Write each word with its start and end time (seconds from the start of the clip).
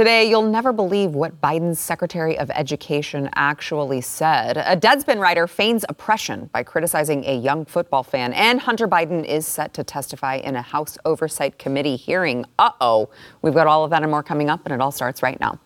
Today, 0.00 0.30
you'll 0.30 0.40
never 0.40 0.72
believe 0.72 1.10
what 1.10 1.42
Biden's 1.42 1.78
Secretary 1.78 2.38
of 2.38 2.50
Education 2.52 3.28
actually 3.34 4.00
said. 4.00 4.56
A 4.56 4.74
Deadspin 4.74 5.20
writer 5.20 5.46
feigns 5.46 5.84
oppression 5.90 6.48
by 6.54 6.62
criticizing 6.62 7.22
a 7.26 7.36
young 7.36 7.66
football 7.66 8.02
fan, 8.02 8.32
and 8.32 8.58
Hunter 8.58 8.88
Biden 8.88 9.26
is 9.26 9.46
set 9.46 9.74
to 9.74 9.84
testify 9.84 10.36
in 10.36 10.56
a 10.56 10.62
House 10.62 10.96
Oversight 11.04 11.58
Committee 11.58 11.96
hearing. 11.96 12.46
Uh 12.58 12.70
oh. 12.80 13.10
We've 13.42 13.52
got 13.52 13.66
all 13.66 13.84
of 13.84 13.90
that 13.90 14.00
and 14.00 14.10
more 14.10 14.22
coming 14.22 14.48
up, 14.48 14.62
and 14.64 14.72
it 14.72 14.80
all 14.80 14.90
starts 14.90 15.22
right 15.22 15.38
now. 15.38 15.60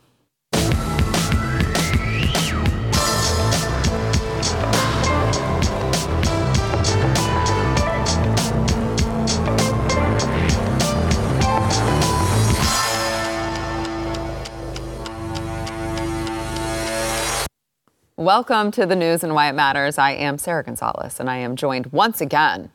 Welcome 18.17 18.71
to 18.71 18.87
the 18.87 18.95
news 18.95 19.25
and 19.25 19.35
why 19.35 19.49
it 19.49 19.55
matters. 19.55 19.99
I 19.99 20.13
am 20.13 20.39
Sarah 20.39 20.63
Gonzalez, 20.63 21.19
and 21.19 21.29
I 21.29 21.39
am 21.39 21.57
joined 21.57 21.87
once 21.87 22.21
again. 22.21 22.71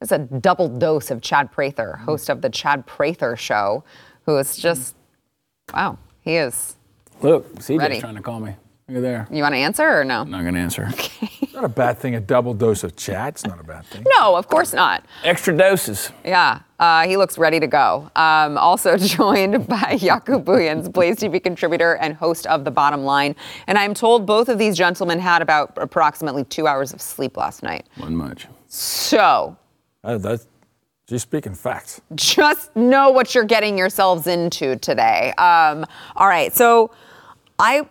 It's 0.00 0.10
a 0.10 0.18
double 0.18 0.68
dose 0.68 1.12
of 1.12 1.22
Chad 1.22 1.52
Prather, 1.52 1.98
host 1.98 2.28
of 2.28 2.40
the 2.42 2.50
Chad 2.50 2.86
Prather 2.86 3.36
Show, 3.36 3.84
who 4.26 4.36
is 4.36 4.56
just, 4.56 4.96
wow, 5.72 5.96
he 6.22 6.34
is. 6.34 6.74
Look, 7.22 7.54
CJ's 7.54 7.78
Ready. 7.78 8.00
trying 8.00 8.16
to 8.16 8.20
call 8.20 8.40
me. 8.40 8.56
Look 8.90 8.96
at 8.96 9.02
there. 9.02 9.28
You 9.30 9.40
want 9.44 9.54
to 9.54 9.58
answer 9.58 9.88
or 10.00 10.02
no? 10.04 10.24
Not 10.24 10.42
going 10.42 10.54
to 10.54 10.60
answer. 10.60 10.88
It's 11.42 11.54
not 11.56 11.64
a 11.64 11.68
bad 11.68 11.98
thing. 11.98 12.14
A 12.14 12.20
double 12.20 12.54
dose 12.54 12.84
of 12.84 12.94
chat. 12.96 13.30
It's 13.34 13.44
not 13.44 13.58
a 13.60 13.64
bad 13.64 13.84
thing. 13.86 14.04
No, 14.18 14.36
of 14.36 14.46
course 14.46 14.72
not. 14.72 15.04
Extra 15.24 15.54
doses. 15.54 16.12
Yeah, 16.24 16.60
uh, 16.78 17.06
he 17.08 17.16
looks 17.16 17.36
ready 17.38 17.58
to 17.58 17.66
go. 17.66 18.08
Um, 18.14 18.56
also 18.56 18.96
joined 18.96 19.66
by 19.66 19.96
Jaco 19.98 20.42
Booyens, 20.42 20.90
Blaze 20.90 21.16
TV 21.16 21.42
contributor 21.42 21.96
and 21.96 22.14
host 22.14 22.46
of 22.46 22.64
The 22.64 22.70
Bottom 22.70 23.02
Line. 23.02 23.34
And 23.66 23.76
I'm 23.76 23.94
told 23.94 24.26
both 24.26 24.48
of 24.48 24.58
these 24.58 24.76
gentlemen 24.76 25.18
had 25.18 25.42
about 25.42 25.72
approximately 25.76 26.44
two 26.44 26.66
hours 26.68 26.92
of 26.94 27.02
sleep 27.02 27.36
last 27.36 27.64
night. 27.64 27.86
One 27.96 28.14
much. 28.14 28.46
So 28.68 29.56
Uh, 30.04 30.18
that's 30.18 30.46
just 31.08 31.24
speaking 31.24 31.54
facts. 31.54 32.00
just 32.14 32.74
know 32.76 33.10
what 33.10 33.34
you're 33.34 33.44
getting 33.44 33.76
yourselves 33.76 34.28
into 34.28 34.76
today. 34.76 35.32
Um, 35.36 35.84
all 36.14 36.28
right, 36.28 36.54
so 36.54 36.92
I 37.58 37.88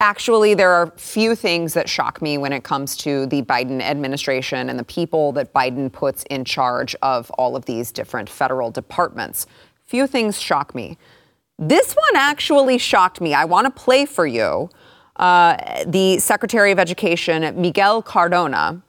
actually 0.00 0.54
there 0.54 0.70
are 0.70 0.92
few 0.96 1.34
things 1.34 1.74
that 1.74 1.88
shock 1.88 2.22
me 2.22 2.38
when 2.38 2.52
it 2.52 2.62
comes 2.62 2.96
to 2.98 3.26
the 3.26 3.42
Biden 3.42 3.80
administration 3.80 4.70
and 4.70 4.78
the 4.78 4.84
people 4.84 5.32
that 5.32 5.52
Biden 5.52 5.90
puts 5.90 6.22
in 6.30 6.44
charge 6.44 6.94
of 7.02 7.30
all 7.32 7.56
of 7.56 7.64
these 7.64 7.90
different 7.90 8.28
federal 8.28 8.70
departments. 8.70 9.46
Few 9.86 10.06
things 10.06 10.40
shock 10.40 10.74
me. 10.74 10.96
This 11.58 11.94
one 11.94 12.16
actually 12.16 12.78
shocked 12.78 13.20
me. 13.20 13.34
I 13.34 13.44
want 13.44 13.64
to 13.64 13.70
play 13.70 14.06
for 14.06 14.26
you 14.26 14.70
uh, 15.16 15.84
the 15.84 16.18
Secretary 16.20 16.70
of 16.70 16.78
Education, 16.78 17.60
Miguel 17.60 18.02
Cardona 18.02 18.82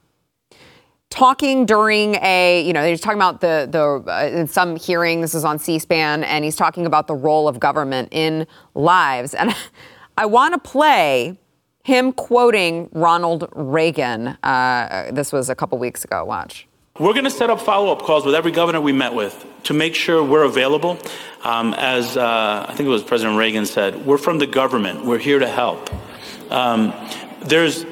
talking 1.09 1.65
during 1.65 2.15
a, 2.21 2.63
you 2.65 2.71
know, 2.71 2.87
he's 2.87 3.01
talking 3.01 3.17
about 3.17 3.41
the, 3.41 3.67
the 3.71 4.11
uh, 4.11 4.27
in 4.27 4.47
some 4.47 4.75
hearing, 4.75 5.21
this 5.21 5.33
is 5.33 5.43
on 5.43 5.57
C 5.57 5.79
SPAN, 5.79 6.23
and 6.23 6.45
he's 6.45 6.55
talking 6.55 6.85
about 6.85 7.07
the 7.07 7.15
role 7.15 7.47
of 7.47 7.59
government 7.59 8.09
in 8.11 8.45
lives. 8.75 9.33
And 9.33 9.55
I 10.19 10.25
want 10.25 10.53
to 10.53 10.59
play 10.59 11.39
him 11.85 12.11
quoting 12.11 12.89
Ronald 12.91 13.47
Reagan. 13.55 14.27
Uh, 14.43 15.11
this 15.13 15.31
was 15.31 15.49
a 15.49 15.55
couple 15.55 15.77
weeks 15.77 16.03
ago. 16.03 16.25
Watch. 16.25 16.67
We're 16.99 17.13
going 17.13 17.23
to 17.23 17.31
set 17.31 17.49
up 17.49 17.61
follow 17.61 17.89
up 17.93 18.01
calls 18.01 18.25
with 18.25 18.35
every 18.35 18.51
governor 18.51 18.81
we 18.81 18.91
met 18.91 19.13
with 19.13 19.45
to 19.63 19.73
make 19.73 19.95
sure 19.95 20.21
we're 20.21 20.43
available. 20.43 20.99
Um, 21.45 21.73
as 21.75 22.17
uh, 22.17 22.65
I 22.67 22.73
think 22.75 22.87
it 22.87 22.89
was 22.89 23.01
President 23.01 23.37
Reagan 23.37 23.65
said, 23.65 24.05
we're 24.05 24.17
from 24.17 24.39
the 24.39 24.45
government, 24.45 25.05
we're 25.05 25.19
here 25.19 25.39
to 25.39 25.47
help. 25.47 25.89
Um, 26.51 26.93
there's 27.43 27.85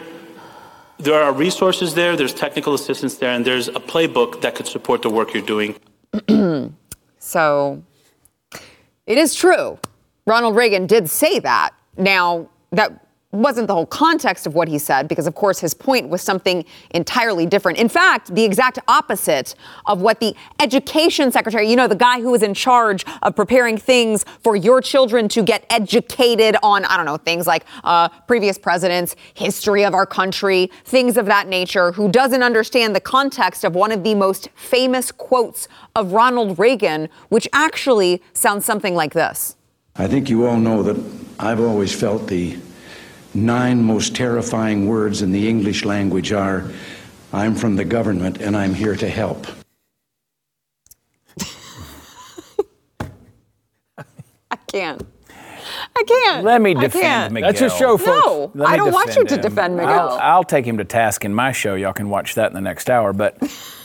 there 1.00 1.24
are 1.24 1.32
resources 1.32 1.96
there, 1.96 2.18
there's 2.18 2.34
technical 2.34 2.74
assistance 2.74 3.16
there, 3.16 3.32
and 3.32 3.46
there's 3.46 3.70
a 3.70 3.80
playbook 3.80 4.42
that 4.42 4.56
could 4.56 4.68
support 4.68 5.02
the 5.02 5.10
work 5.10 5.34
you're 5.34 5.44
doing. 5.44 5.76
So 7.20 7.84
it 9.06 9.18
is 9.18 9.36
true. 9.36 9.78
Ronald 10.26 10.56
Reagan 10.56 10.88
did 10.88 11.10
say 11.10 11.40
that. 11.40 11.77
Now, 11.98 12.50
that 12.72 13.08
wasn't 13.32 13.68
the 13.68 13.74
whole 13.74 13.86
context 13.86 14.48
of 14.48 14.56
what 14.56 14.70
he 14.70 14.80
said, 14.80 15.08
because 15.08 15.28
of 15.28 15.36
course 15.36 15.60
his 15.60 15.74
point 15.74 16.08
was 16.08 16.22
something 16.22 16.64
entirely 16.92 17.46
different. 17.46 17.78
In 17.78 17.90
fact, 17.90 18.34
the 18.34 18.44
exact 18.44 18.80
opposite 18.88 19.54
of 19.86 20.02
what 20.02 20.22
the 20.22 20.34
education 20.62 21.30
secretary, 21.32 21.70
you 21.70 21.76
know, 21.76 21.88
the 21.88 21.96
guy 21.96 22.22
who 22.22 22.32
was 22.32 22.42
in 22.42 22.54
charge 22.54 23.04
of 23.22 23.36
preparing 23.36 23.78
things 23.78 24.24
for 24.44 24.56
your 24.56 24.82
children 24.82 25.28
to 25.30 25.44
get 25.44 25.66
educated 25.70 26.56
on, 26.64 26.86
I 26.86 26.96
don't 26.96 27.06
know, 27.06 27.18
things 27.18 27.46
like 27.46 27.66
uh, 27.84 28.08
previous 28.28 28.58
presidents, 28.58 29.16
history 29.34 29.84
of 29.84 29.94
our 29.94 30.06
country, 30.06 30.72
things 30.86 31.18
of 31.18 31.26
that 31.26 31.48
nature, 31.48 31.92
who 31.92 32.10
doesn't 32.10 32.44
understand 32.44 32.96
the 32.96 33.02
context 33.02 33.66
of 33.66 33.76
one 33.76 33.92
of 33.92 34.04
the 34.04 34.16
most 34.16 34.50
famous 34.56 35.12
quotes 35.12 35.68
of 35.96 36.14
Ronald 36.14 36.58
Reagan, 36.58 37.10
which 37.28 37.48
actually 37.52 38.22
sounds 38.32 38.64
something 38.64 38.96
like 38.96 39.14
this. 39.14 39.57
I 40.00 40.08
think 40.08 40.30
you 40.30 40.46
all 40.46 40.58
know 40.58 40.84
that 40.84 40.98
I've 41.40 41.60
always 41.60 41.94
felt 41.94 42.28
the 42.28 42.58
nine 43.34 43.82
most 43.84 44.16
terrifying 44.16 44.88
words 44.88 45.22
in 45.22 45.32
the 45.32 45.50
English 45.50 45.86
language 45.86 46.32
are 46.32 46.70
I'm 47.34 47.56
from 47.56 47.76
the 47.76 47.86
government 47.86 48.40
and 48.40 48.56
I'm 48.56 48.74
here 48.74 48.96
to 48.96 49.10
help. 49.10 49.48
I 54.52 54.56
can't. 54.68 55.06
I 55.96 56.04
can't. 56.04 56.44
Let 56.46 56.62
me 56.62 56.76
I 56.76 56.82
defend 56.82 57.02
can't. 57.04 57.34
Miguel. 57.34 57.50
That's 57.50 57.62
your 57.62 57.70
show, 57.72 57.98
folks. 57.98 58.26
No, 58.26 58.52
Let 58.54 58.70
me 58.70 58.74
I 58.74 58.78
don't 58.78 58.94
want 58.94 59.16
you 59.16 59.24
defend 59.24 59.44
to 59.44 59.50
defend 59.50 59.78
Miguel. 59.78 60.10
I'll, 60.10 60.20
I'll 60.20 60.44
take 60.44 60.66
him 60.66 60.78
to 60.78 60.86
task 60.86 61.26
in 61.26 61.34
my 61.34 61.52
show. 61.52 61.74
Y'all 61.76 61.94
can 61.94 62.10
watch 62.10 62.36
that 62.36 62.48
in 62.48 62.54
the 62.54 62.62
next 62.62 62.90
hour. 62.90 63.14
But 63.14 63.38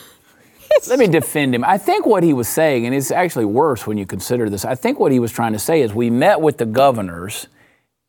let 0.89 0.99
me 0.99 1.07
defend 1.07 1.55
him. 1.55 1.65
I 1.65 1.79
think 1.79 2.07
what 2.07 2.23
he 2.23 2.33
was 2.33 2.49
saying, 2.49 2.87
and 2.87 2.95
it's 2.95 3.11
actually 3.11 3.45
worse 3.45 3.87
when 3.87 3.99
you 3.99 4.07
consider 4.07 4.51
this, 4.51 4.65
I 4.65 4.75
think 4.75 4.99
what 4.99 5.13
he 5.13 5.19
was 5.19 5.33
trying 5.33 5.53
to 5.53 5.59
say 5.59 5.81
is 5.83 5.95
we 5.95 6.11
met 6.11 6.41
with 6.41 6.59
the 6.59 6.67
governors 6.67 7.47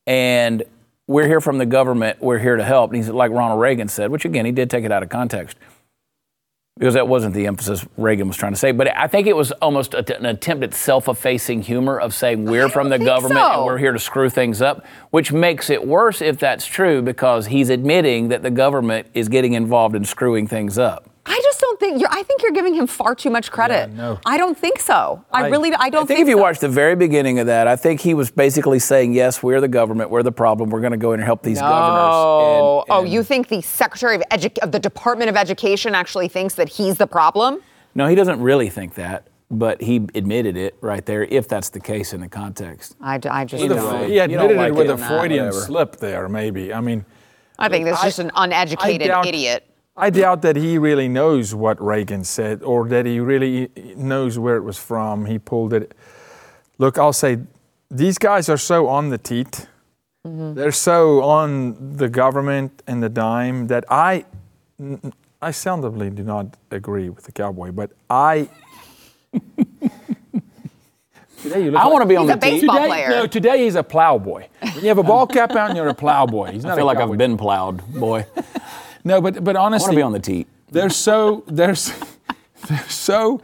and 0.06 0.64
we're 1.08 1.28
here 1.28 1.42
from 1.42 1.58
the 1.58 1.66
government, 1.66 2.22
we're 2.22 2.40
here 2.40 2.56
to 2.56 2.64
help. 2.64 2.92
And 2.92 2.98
he's 2.98 3.10
like 3.10 3.32
Ronald 3.32 3.60
Reagan 3.60 3.88
said, 3.88 4.12
which 4.12 4.26
again, 4.26 4.46
he 4.46 4.52
did 4.52 4.70
take 4.70 4.86
it 4.86 4.92
out 4.92 5.04
of 5.04 5.10
context 5.10 5.58
because 6.78 6.96
that 6.96 7.08
wasn't 7.08 7.36
the 7.36 7.46
emphasis 7.46 7.86
Reagan 7.98 8.28
was 8.28 8.36
trying 8.36 8.54
to 8.54 8.58
say. 8.58 8.72
But 8.72 8.96
I 8.98 9.08
think 9.08 9.28
it 9.28 9.36
was 9.36 9.52
almost 9.54 9.94
a, 9.94 10.18
an 10.18 10.26
attempt 10.26 10.64
at 10.64 10.74
self-effacing 10.74 11.62
humor 11.62 12.00
of 12.00 12.14
saying 12.16 12.46
we're 12.46 12.70
from 12.70 12.90
the 12.90 12.98
government 12.98 13.40
so. 13.40 13.58
and 13.58 13.66
we're 13.66 13.78
here 13.78 13.92
to 13.92 14.00
screw 14.00 14.30
things 14.30 14.62
up, 14.62 14.86
which 15.12 15.32
makes 15.32 15.70
it 15.70 15.86
worse 15.86 16.22
if 16.22 16.40
that's 16.40 16.66
true 16.66 17.02
because 17.02 17.48
he's 17.48 17.70
admitting 17.70 18.30
that 18.30 18.42
the 18.42 18.52
government 18.52 19.08
is 19.14 19.30
getting 19.30 19.54
involved 19.54 19.96
in 19.96 20.04
screwing 20.04 20.48
things 20.48 20.78
up. 20.78 21.10
I 21.26 21.40
just 21.44 21.60
don't 21.60 21.73
think 21.84 22.00
you're. 22.00 22.10
I 22.12 22.24
think 22.24 22.42
you're 22.42 22.52
giving 22.52 22.74
him 22.74 22.88
far 22.88 23.14
too 23.16 23.30
much 23.30 23.52
credit. 23.52 23.90
Yeah, 23.90 23.96
no. 23.96 24.20
I 24.26 24.38
don't 24.38 24.58
think 24.58 24.80
so. 24.80 25.24
I, 25.32 25.46
I- 25.46 25.50
really. 25.50 25.74
I 25.74 25.90
don't 25.90 26.04
I 26.04 26.06
think 26.06 26.20
if 26.22 26.28
you 26.28 26.38
so. 26.38 26.42
watch 26.42 26.60
the 26.60 26.70
very 26.70 26.96
beginning 26.96 27.40
of 27.40 27.48
that, 27.48 27.68
I 27.68 27.76
think 27.76 28.02
he 28.02 28.14
was 28.14 28.32
basically 28.32 28.80
saying, 28.80 29.14
"Yes, 29.14 29.44
we're 29.44 29.60
the 29.62 29.68
government, 29.68 30.10
we're 30.10 30.24
the 30.24 30.32
problem. 30.32 30.70
We're 30.70 30.80
going 30.82 30.92
to 30.92 30.98
go 30.98 31.12
in 31.14 31.20
and 31.20 31.26
help 31.26 31.44
these 31.44 31.60
governors." 31.60 32.14
Oh, 32.16 32.80
And- 32.82 32.92
oh, 32.92 33.04
you 33.04 33.24
think 33.24 33.50
the 33.50 33.62
Secretary 33.62 34.16
of, 34.16 34.24
Edu- 34.32 34.58
of 34.60 34.72
the 34.72 34.80
Department 34.80 35.30
of 35.30 35.36
Education 35.36 35.94
actually 35.96 36.28
thinks 36.30 36.56
that 36.56 36.70
he's 36.70 36.98
the 36.98 37.08
problem? 37.08 37.62
No, 37.96 38.08
he 38.08 38.16
doesn't 38.16 38.40
really 38.42 38.70
think 38.70 38.96
that, 38.96 39.28
but 39.52 39.82
he 39.82 39.98
admitted 40.16 40.58
it 40.58 40.76
right 40.82 41.06
there. 41.06 41.24
If 41.26 41.48
that's 41.48 41.70
the 41.70 41.80
case 41.80 42.14
in 42.14 42.22
the 42.22 42.30
context. 42.30 42.96
I, 43.02 43.18
d- 43.18 43.30
I 43.30 43.46
just 43.46 43.64
Either 43.64 43.76
don't. 43.76 43.94
way. 44.02 44.08
He 44.08 44.14
You 44.16 44.20
don't 44.28 44.32
admitted 44.32 44.58
like 44.58 44.68
it 44.70 44.76
with 44.76 44.90
it 44.90 44.94
a 44.94 44.98
Freudian 44.98 45.46
whatever. 45.46 45.66
slip 45.66 45.98
there, 45.98 46.28
maybe. 46.30 46.74
I 46.74 46.80
mean, 46.82 47.06
I 47.60 47.70
think 47.70 47.86
that's 47.86 48.02
I- 48.02 48.06
just 48.08 48.20
an 48.20 48.32
uneducated 48.36 49.10
I 49.10 49.16
doubt- 49.16 49.26
idiot. 49.28 49.68
I 49.96 50.10
doubt 50.10 50.42
that 50.42 50.56
he 50.56 50.78
really 50.80 51.08
knows 51.08 51.54
what 51.54 51.80
Reagan 51.82 52.24
said 52.24 52.64
or 52.64 52.88
that 52.90 53.06
he 53.06 53.20
really 53.20 53.70
knows 53.96 54.40
where 54.40 54.56
it 54.58 54.64
was 54.64 54.80
from. 54.80 55.26
He 55.28 55.38
pulled 55.38 55.72
it. 55.74 55.94
Look, 56.80 56.98
I'll 56.98 57.14
say 57.14 57.38
these 57.92 58.18
guys 58.18 58.50
are 58.50 58.58
so 58.58 58.88
on 58.88 59.10
the 59.10 59.20
teat. 59.20 59.68
Mm-hmm. 60.26 60.56
They're 60.56 60.72
so 60.72 61.22
on 61.22 61.96
the 61.98 62.10
government 62.10 62.82
and 62.88 63.04
the 63.04 63.10
dime 63.10 63.68
that 63.68 63.84
I, 63.92 64.26
I 65.42 65.52
seldomly 65.52 66.14
do 66.16 66.24
not 66.24 66.58
agree 66.72 67.10
with 67.10 67.26
the 67.26 67.32
cowboy, 67.32 67.72
but 67.72 67.92
I 68.10 68.50
Today 71.42 71.66
you 71.66 71.72
look 71.72 71.82
I 71.82 71.84
like- 71.84 71.94
want 71.94 72.04
to 72.04 72.08
be 72.08 72.16
on 72.16 72.24
He's 72.28 72.32
the 72.32 72.38
a 72.38 72.40
team. 72.40 72.52
baseball 72.62 72.76
today, 72.78 72.88
player. 72.88 73.10
No, 73.10 73.28
today 73.28 73.64
he's 73.66 73.76
a 73.76 73.84
plowboy. 73.84 74.48
When 74.62 74.82
you 74.82 74.88
have 74.88 74.98
a 74.98 75.04
ball 75.04 75.28
cap 75.28 75.52
on, 75.52 75.76
you're 75.76 75.90
a 75.90 75.94
plowboy. 75.94 76.52
He's 76.54 76.64
not 76.64 76.74
I 76.74 76.76
feel 76.78 76.86
like 76.86 76.98
cowboy. 77.00 77.12
I've 77.14 77.18
been 77.18 77.38
plowed, 77.38 77.86
boy. 77.94 78.26
No, 79.04 79.22
but 79.22 79.44
but 79.44 79.56
I 79.56 79.60
honestly, 79.60 79.88
want 79.88 79.94
to 79.96 80.00
be 80.00 80.02
on 80.04 80.12
the 80.14 80.20
tee. 80.44 80.46
they're 80.72 80.90
so 80.90 81.44
they're 81.48 81.76
they're 82.68 82.90
so 82.90 83.42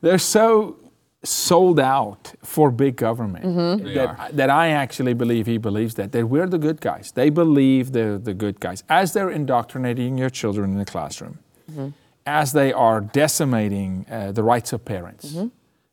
they're 0.00 0.18
so 0.18 0.76
sold 1.22 1.80
out 1.80 2.34
for 2.42 2.70
big 2.70 2.94
government 2.96 3.44
Mm-hmm. 3.44 3.94
that, 3.94 4.36
that 4.36 4.50
I 4.50 4.68
actually 4.68 5.14
believe 5.14 5.46
he 5.46 5.58
believes 5.58 5.94
that 5.94 6.12
that 6.12 6.26
we're 6.28 6.46
the 6.48 6.58
good 6.58 6.80
guys. 6.80 7.12
They 7.12 7.30
believe 7.30 7.92
they're 7.92 8.18
the 8.18 8.34
good 8.34 8.60
guys 8.60 8.84
as 8.88 9.12
they're 9.12 9.30
indoctrinating 9.30 10.18
your 10.18 10.30
children 10.30 10.70
in 10.72 10.78
the 10.78 10.84
classroom, 10.84 11.38
Mm-hmm. 11.70 11.88
as 12.26 12.52
they 12.52 12.72
are 12.72 13.00
decimating 13.00 14.06
uh, 14.10 14.30
the 14.32 14.42
rights 14.42 14.72
of 14.72 14.84
parents. 14.84 15.32
Mm-hmm. 15.32 15.48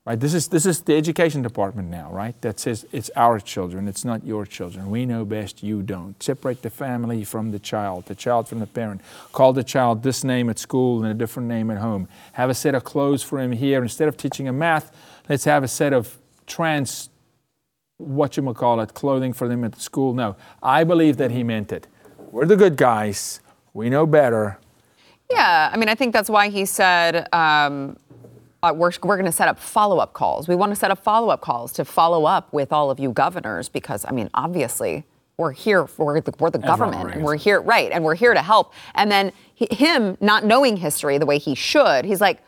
Right. 0.05 0.19
This 0.19 0.33
is 0.33 0.49
this 0.49 0.65
is 0.65 0.81
the 0.81 0.97
education 0.97 1.41
department 1.43 1.89
now, 1.89 2.11
right? 2.11 2.39
That 2.41 2.59
says 2.59 2.85
it's 2.91 3.09
our 3.15 3.39
children, 3.39 3.87
it's 3.87 4.03
not 4.03 4.25
your 4.25 4.45
children. 4.45 4.89
We 4.89 5.05
know 5.05 5.23
best, 5.23 5.63
you 5.63 5.81
don't. 5.81 6.21
Separate 6.21 6.61
the 6.61 6.69
family 6.69 7.23
from 7.23 7.51
the 7.51 7.59
child, 7.59 8.07
the 8.07 8.15
child 8.15 8.49
from 8.49 8.59
the 8.59 8.67
parent. 8.67 8.99
Call 9.31 9.53
the 9.53 9.63
child 9.63 10.03
this 10.03 10.25
name 10.25 10.49
at 10.49 10.59
school 10.59 11.01
and 11.01 11.09
a 11.09 11.13
different 11.13 11.47
name 11.47 11.71
at 11.71 11.77
home. 11.77 12.09
Have 12.33 12.49
a 12.49 12.53
set 12.53 12.75
of 12.75 12.83
clothes 12.83 13.23
for 13.23 13.39
him 13.39 13.53
here. 13.53 13.81
Instead 13.81 14.09
of 14.09 14.17
teaching 14.17 14.45
him 14.45 14.59
math, 14.59 14.91
let's 15.29 15.45
have 15.45 15.63
a 15.63 15.69
set 15.69 15.93
of 15.93 16.17
trans 16.47 17.09
what 17.97 18.35
you 18.35 18.53
call 18.53 18.81
it, 18.81 18.93
clothing 18.93 19.31
for 19.31 19.47
them 19.47 19.63
at 19.63 19.79
school. 19.79 20.13
No. 20.13 20.35
I 20.61 20.83
believe 20.83 21.15
that 21.15 21.31
he 21.31 21.43
meant 21.43 21.71
it. 21.71 21.87
We're 22.31 22.45
the 22.45 22.57
good 22.57 22.75
guys. 22.75 23.39
We 23.73 23.89
know 23.89 24.05
better. 24.05 24.59
Yeah, 25.31 25.69
I 25.71 25.77
mean, 25.77 25.89
I 25.89 25.95
think 25.95 26.13
that's 26.13 26.29
why 26.29 26.49
he 26.49 26.65
said 26.65 27.27
um, 27.33 27.97
uh, 28.63 28.73
we're, 28.73 28.91
we're 29.03 29.17
going 29.17 29.25
to 29.25 29.31
set 29.31 29.47
up 29.47 29.59
follow 29.59 29.99
up 29.99 30.13
calls. 30.13 30.47
We 30.47 30.55
want 30.55 30.71
to 30.71 30.75
set 30.75 30.89
up 30.89 31.03
follow 31.03 31.29
up 31.29 31.41
calls 31.41 31.71
to 31.73 31.85
follow 31.85 32.25
up 32.25 32.51
with 32.53 32.71
all 32.73 32.89
of 32.89 32.99
you 32.99 33.11
governors 33.11 33.69
because, 33.69 34.05
I 34.07 34.11
mean, 34.11 34.29
obviously, 34.33 35.03
we're 35.37 35.51
here 35.51 35.85
for 35.87 36.21
the, 36.21 36.33
we're 36.39 36.49
the 36.51 36.59
government 36.59 37.13
and 37.13 37.23
we're 37.23 37.35
here, 37.37 37.59
right, 37.61 37.91
and 37.91 38.03
we're 38.03 38.15
here 38.15 38.33
to 38.33 38.41
help. 38.41 38.71
And 38.95 39.11
then 39.11 39.31
he, 39.53 39.67
him 39.71 40.17
not 40.21 40.45
knowing 40.45 40.77
history 40.77 41.17
the 41.17 41.25
way 41.25 41.37
he 41.39 41.55
should, 41.55 42.05
he's 42.05 42.21
like, 42.21 42.39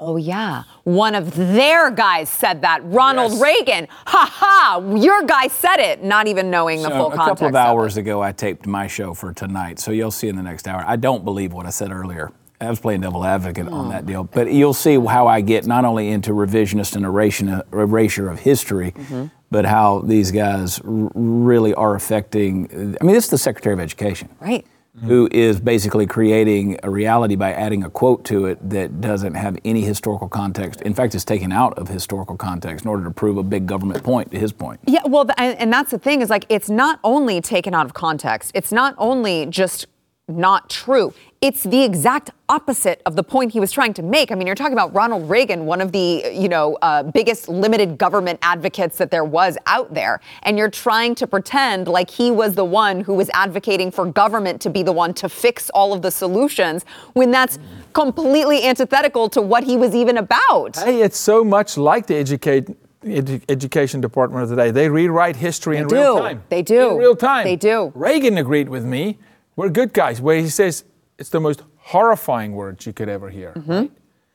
Oh, 0.00 0.18
yeah. 0.18 0.64
One 0.84 1.14
of 1.14 1.34
their 1.34 1.90
guys 1.90 2.28
said 2.28 2.60
that. 2.60 2.80
Ronald 2.84 3.32
Yes. 3.32 3.40
Reagan. 3.40 3.88
Ha 4.06 4.30
ha. 4.30 4.94
Your 4.96 5.22
guy 5.22 5.48
said 5.48 5.78
it, 5.78 6.04
not 6.04 6.26
even 6.28 6.50
knowing 6.50 6.82
the 6.82 6.90
So 6.90 6.94
full 6.96 7.06
a 7.12 7.16
context. 7.16 7.28
couple 7.42 7.46
of 7.48 7.54
hours 7.54 7.96
ago, 7.96 8.22
I 8.22 8.32
taped 8.32 8.66
my 8.66 8.86
show 8.86 9.14
for 9.14 9.32
tonight, 9.32 9.78
so 9.78 9.90
you'll 9.90 10.10
see 10.10 10.28
in 10.28 10.36
the 10.36 10.42
next 10.42 10.68
hour. 10.68 10.84
I 10.86 10.96
don't 10.96 11.24
believe 11.24 11.54
what 11.54 11.64
I 11.64 11.70
said 11.70 11.90
earlier. 11.90 12.30
I 12.60 12.68
was 12.68 12.80
playing 12.80 13.02
devil 13.02 13.24
advocate 13.24 13.68
on 13.68 13.90
that 13.90 14.02
oh. 14.02 14.06
deal, 14.06 14.24
but 14.24 14.52
you'll 14.52 14.74
see 14.74 14.98
how 14.98 15.28
I 15.28 15.40
get 15.40 15.66
not 15.66 15.84
only 15.84 16.08
into 16.08 16.32
revisionist 16.32 16.96
and 16.96 17.04
erasure, 17.04 17.62
erasure 17.72 18.28
of 18.28 18.40
history, 18.40 18.92
mm-hmm. 18.92 19.26
but 19.50 19.64
how 19.64 20.00
these 20.00 20.32
guys 20.32 20.80
r- 20.80 21.10
really 21.14 21.72
are 21.74 21.94
affecting. 21.94 22.96
I 23.00 23.04
mean, 23.04 23.14
this 23.14 23.26
is 23.26 23.30
the 23.30 23.38
Secretary 23.38 23.74
of 23.74 23.80
Education 23.80 24.28
Right. 24.40 24.66
who 25.04 25.28
is 25.30 25.60
basically 25.60 26.04
creating 26.04 26.80
a 26.82 26.90
reality 26.90 27.36
by 27.36 27.52
adding 27.52 27.84
a 27.84 27.90
quote 27.90 28.24
to 28.24 28.46
it 28.46 28.70
that 28.70 29.00
doesn't 29.00 29.34
have 29.34 29.56
any 29.64 29.82
historical 29.82 30.28
context. 30.28 30.80
In 30.82 30.94
fact, 30.94 31.14
it's 31.14 31.24
taken 31.24 31.52
out 31.52 31.78
of 31.78 31.86
historical 31.86 32.36
context 32.36 32.84
in 32.84 32.88
order 32.88 33.04
to 33.04 33.10
prove 33.12 33.36
a 33.36 33.44
big 33.44 33.66
government 33.66 34.02
point 34.02 34.32
to 34.32 34.38
his 34.38 34.52
point. 34.52 34.80
Yeah, 34.84 35.02
well, 35.06 35.26
and 35.38 35.72
that's 35.72 35.92
the 35.92 35.98
thing 36.00 36.22
is 36.22 36.30
like 36.30 36.44
it's 36.48 36.68
not 36.68 36.98
only 37.04 37.40
taken 37.40 37.72
out 37.72 37.86
of 37.86 37.94
context. 37.94 38.50
It's 38.52 38.72
not 38.72 38.96
only 38.98 39.46
just 39.46 39.86
not 40.26 40.68
true. 40.68 41.14
It's 41.40 41.62
the 41.62 41.84
exact 41.84 42.30
opposite 42.48 43.00
of 43.06 43.14
the 43.14 43.22
point 43.22 43.52
he 43.52 43.60
was 43.60 43.70
trying 43.70 43.94
to 43.94 44.02
make. 44.02 44.32
I 44.32 44.34
mean, 44.34 44.46
you're 44.48 44.56
talking 44.56 44.72
about 44.72 44.92
Ronald 44.92 45.30
Reagan, 45.30 45.66
one 45.66 45.80
of 45.80 45.92
the 45.92 46.24
you 46.34 46.48
know 46.48 46.76
uh, 46.82 47.04
biggest 47.04 47.48
limited 47.48 47.96
government 47.96 48.40
advocates 48.42 48.98
that 48.98 49.12
there 49.12 49.24
was 49.24 49.56
out 49.66 49.94
there, 49.94 50.20
and 50.42 50.58
you're 50.58 50.70
trying 50.70 51.14
to 51.14 51.28
pretend 51.28 51.86
like 51.86 52.10
he 52.10 52.32
was 52.32 52.56
the 52.56 52.64
one 52.64 53.02
who 53.02 53.14
was 53.14 53.30
advocating 53.34 53.92
for 53.92 54.04
government 54.04 54.60
to 54.62 54.70
be 54.70 54.82
the 54.82 54.90
one 54.90 55.14
to 55.14 55.28
fix 55.28 55.70
all 55.70 55.92
of 55.92 56.02
the 56.02 56.10
solutions 56.10 56.84
when 57.12 57.30
that's 57.30 57.60
completely 57.92 58.64
antithetical 58.64 59.28
to 59.28 59.40
what 59.40 59.62
he 59.62 59.76
was 59.76 59.94
even 59.94 60.16
about. 60.16 60.76
Hey, 60.76 61.02
it's 61.02 61.18
so 61.18 61.44
much 61.44 61.78
like 61.78 62.08
the 62.08 62.16
educate, 62.16 62.66
edu- 63.04 63.42
education 63.48 64.00
department 64.00 64.42
of 64.42 64.48
the 64.48 64.56
day. 64.56 64.72
They 64.72 64.88
rewrite 64.88 65.36
history 65.36 65.76
in 65.76 65.86
They 65.86 65.94
real 66.00 66.16
do. 66.16 66.20
time. 66.20 66.42
They 66.48 66.62
do. 66.62 66.90
In 66.90 66.96
real 66.96 67.14
time. 67.14 67.44
They 67.44 67.54
do. 67.54 67.92
Reagan 67.94 68.38
agreed 68.38 68.68
with 68.68 68.84
me. 68.84 69.18
We're 69.54 69.68
good 69.68 69.92
guys. 69.92 70.20
Where 70.20 70.36
he 70.40 70.48
says 70.48 70.82
it's 71.18 71.30
the 71.30 71.40
most 71.40 71.62
horrifying 71.78 72.52
words 72.52 72.86
you 72.86 72.92
could 72.92 73.08
ever 73.08 73.28
hear. 73.30 73.52
Mm-hmm. 73.56 73.70
Right? 73.70 73.90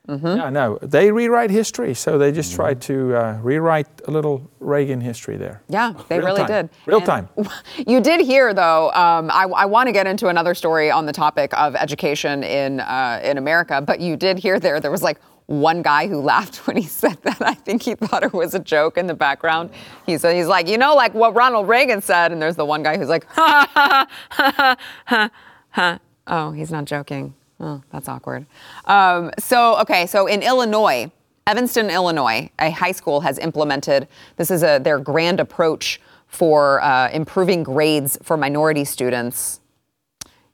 Yeah, 0.06 0.50
no, 0.50 0.78
they 0.82 1.10
rewrite 1.10 1.48
history, 1.50 1.94
so 1.94 2.18
they 2.18 2.30
just 2.30 2.54
tried 2.54 2.82
to 2.82 3.16
uh, 3.16 3.38
rewrite 3.42 3.86
a 4.06 4.10
little 4.10 4.50
Reagan 4.60 5.00
history 5.00 5.38
there. 5.38 5.62
Yeah, 5.70 5.94
they 6.08 6.18
Real 6.18 6.26
really 6.26 6.40
time. 6.40 6.46
did. 6.46 6.70
Real 6.84 6.98
And 6.98 7.06
time. 7.06 7.28
You 7.86 8.02
did 8.02 8.20
hear, 8.20 8.52
though. 8.52 8.90
Um, 8.92 9.30
I, 9.30 9.44
I 9.56 9.64
want 9.64 9.86
to 9.86 9.92
get 9.92 10.06
into 10.06 10.28
another 10.28 10.54
story 10.54 10.90
on 10.90 11.06
the 11.06 11.12
topic 11.12 11.54
of 11.58 11.74
education 11.74 12.44
in 12.44 12.80
uh, 12.80 13.20
in 13.24 13.38
America, 13.38 13.80
but 13.80 13.98
you 13.98 14.14
did 14.16 14.38
hear 14.38 14.60
there. 14.60 14.78
There 14.78 14.90
was 14.90 15.02
like 15.02 15.18
one 15.46 15.80
guy 15.80 16.06
who 16.06 16.20
laughed 16.20 16.56
when 16.66 16.76
he 16.76 16.82
said 16.84 17.16
that. 17.22 17.40
I 17.40 17.54
think 17.54 17.82
he 17.82 17.94
thought 17.94 18.22
it 18.24 18.34
was 18.34 18.54
a 18.54 18.58
joke 18.60 18.98
in 18.98 19.06
the 19.06 19.14
background. 19.14 19.70
He 20.04 20.18
said 20.18 20.36
he's 20.36 20.48
like, 20.48 20.68
you 20.68 20.76
know, 20.76 20.94
like 20.94 21.14
what 21.14 21.34
Ronald 21.34 21.66
Reagan 21.66 22.02
said, 22.02 22.30
and 22.30 22.42
there's 22.42 22.56
the 22.56 22.66
one 22.66 22.82
guy 22.82 22.98
who's 22.98 23.08
like, 23.08 23.24
ha 23.30 23.66
ha 23.72 24.06
ha 24.30 24.54
ha 24.54 24.76
ha 25.06 25.30
ha. 25.70 25.98
Oh, 26.26 26.52
he's 26.52 26.70
not 26.70 26.84
joking. 26.84 27.34
Oh, 27.60 27.82
that's 27.90 28.08
awkward. 28.08 28.46
Um, 28.86 29.30
so, 29.38 29.78
okay, 29.80 30.06
so 30.06 30.26
in 30.26 30.42
Illinois, 30.42 31.10
Evanston, 31.46 31.90
Illinois, 31.90 32.50
a 32.58 32.70
high 32.70 32.92
school 32.92 33.20
has 33.20 33.38
implemented 33.38 34.08
this 34.36 34.50
is 34.50 34.62
a, 34.62 34.78
their 34.78 34.98
grand 34.98 35.40
approach 35.40 36.00
for 36.26 36.82
uh, 36.82 37.10
improving 37.10 37.62
grades 37.62 38.18
for 38.22 38.36
minority 38.36 38.84
students. 38.84 39.60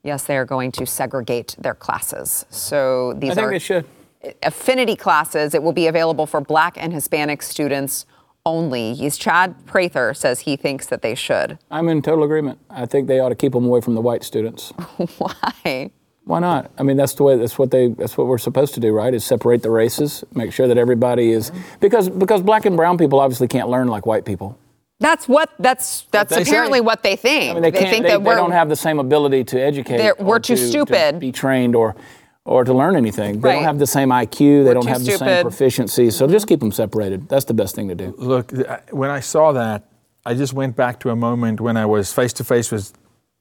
Yes, 0.03 0.25
they 0.25 0.37
are 0.37 0.45
going 0.45 0.73
to 0.73 0.87
segregate 0.87 1.55
their 1.59 1.75
classes. 1.75 2.45
So 2.51 3.15
these 3.15 3.31
I 3.31 3.35
think 3.35 3.47
are 3.47 3.51
they 3.51 3.59
should. 3.59 3.87
affinity 4.43 4.97
classes. 4.97 5.55
It 5.55 5.63
will 5.63 5.73
be 5.73 5.87
available 5.87 6.27
for 6.27 6.41
Black 6.41 6.77
and 6.77 6.93
Hispanic 6.93 7.43
students 7.43 8.07
only. 8.51 8.95
He's 8.95 9.17
Chad 9.17 9.55
Prather 9.67 10.13
says 10.15 10.41
he 10.41 10.57
thinks 10.57 10.87
that 10.87 11.03
they 11.03 11.15
should. 11.15 11.59
I'm 11.71 11.89
in 11.89 12.03
total 12.03 12.25
agreement. 12.25 12.59
I 12.69 12.87
think 12.87 13.09
they 13.09 13.21
ought 13.21 13.31
to 13.31 13.35
keep 13.35 13.53
them 13.53 13.65
away 13.65 13.81
from 13.81 13.95
the 13.95 14.01
white 14.01 14.25
students. 14.25 14.71
Why? 15.19 15.91
Why 16.25 16.39
not? 16.39 16.71
I 16.79 16.83
mean, 16.83 16.97
that's 16.97 17.15
the 17.15 17.23
way. 17.23 17.37
That's 17.37 17.59
what 17.59 17.71
they. 17.71 17.89
That's 17.89 18.17
what 18.19 18.27
we're 18.27 18.39
supposed 18.39 18.75
to 18.75 18.81
do, 18.81 18.93
right? 18.93 19.13
Is 19.13 19.25
separate 19.25 19.63
the 19.63 19.71
races, 19.71 20.23
make 20.35 20.53
sure 20.53 20.69
that 20.69 20.79
everybody 20.79 21.31
is 21.33 21.51
because 21.81 22.09
because 22.09 22.43
black 22.43 22.67
and 22.67 22.77
brown 22.77 22.99
people 22.99 23.19
obviously 23.21 23.49
can't 23.49 23.69
learn 23.69 23.89
like 23.89 24.07
white 24.07 24.25
people. 24.25 24.59
That's 25.01 25.27
what 25.27 25.51
that's 25.59 26.03
that's 26.13 26.35
they 26.35 26.45
say. 26.45 26.51
apparently 26.51 26.81
what 26.83 27.03
they 27.03 27.17
think. 27.17 27.51
I 27.51 27.55
mean, 27.55 27.63
they, 27.63 27.73
can't. 27.73 27.89
think 27.89 28.03
they, 28.03 28.11
that 28.11 28.19
they 28.19 28.25
we're 28.25 28.35
don't 28.37 28.51
have 28.53 28.69
the 28.69 28.77
same 28.77 28.99
ability 28.99 29.45
to 29.45 29.59
educate. 29.61 29.97
They're- 29.97 30.15
we're 30.19 30.39
too 30.39 30.57
to- 30.57 30.61
to 30.61 30.69
stupid. 30.69 31.19
be 31.21 31.33
trained 31.33 31.75
or 31.75 31.97
or 32.51 32.65
to 32.65 32.75
learn 32.75 32.97
anything. 32.97 33.41
They 33.41 33.49
Right. 33.49 33.55
don't 33.55 33.65
have 33.65 33.79
the 33.79 33.87
same 33.87 34.11
IQ. 34.11 34.65
They 34.65 34.75
don't 34.75 34.85
have 34.89 34.99
the 35.05 35.13
stupid. 35.13 35.19
Same 35.29 35.43
proficiency. 35.45 36.11
So 36.11 36.27
just 36.27 36.49
keep 36.49 36.59
them 36.59 36.73
separated. 36.73 37.29
That's 37.29 37.45
the 37.45 37.55
best 37.55 37.77
thing 37.77 37.87
to 37.89 37.95
do. 37.95 38.13
Look, 38.19 38.53
when 38.91 39.09
I 39.09 39.21
saw 39.21 39.53
that, 39.53 39.85
I 40.27 40.35
just 40.35 40.53
went 40.53 40.75
back 40.75 40.99
to 41.01 41.11
a 41.11 41.17
moment 41.17 41.61
when 41.61 41.77
I 41.77 41.87
was 41.87 42.13
face 42.13 42.33
to 42.35 42.45
face 42.45 42.73
with 42.73 42.93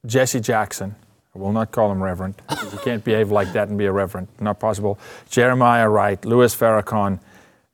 Jesse 0.05 0.39
Jackson. 0.39 0.95
I 1.35 1.39
will 1.39 1.51
not 1.51 1.71
call 1.71 1.91
him 1.91 2.03
Reverend. 2.03 2.35
because 2.47 2.71
You 2.71 2.79
can't 2.79 3.03
behave 3.03 3.31
like 3.31 3.51
that 3.53 3.67
and 3.69 3.77
be 3.79 3.85
a 3.87 3.91
Reverend. 3.91 4.27
Not 4.39 4.59
possible. 4.59 4.99
Jeremiah 5.29 5.89
Wright, 5.89 6.23
Louis 6.23 6.55
Farrakhan. 6.55 7.19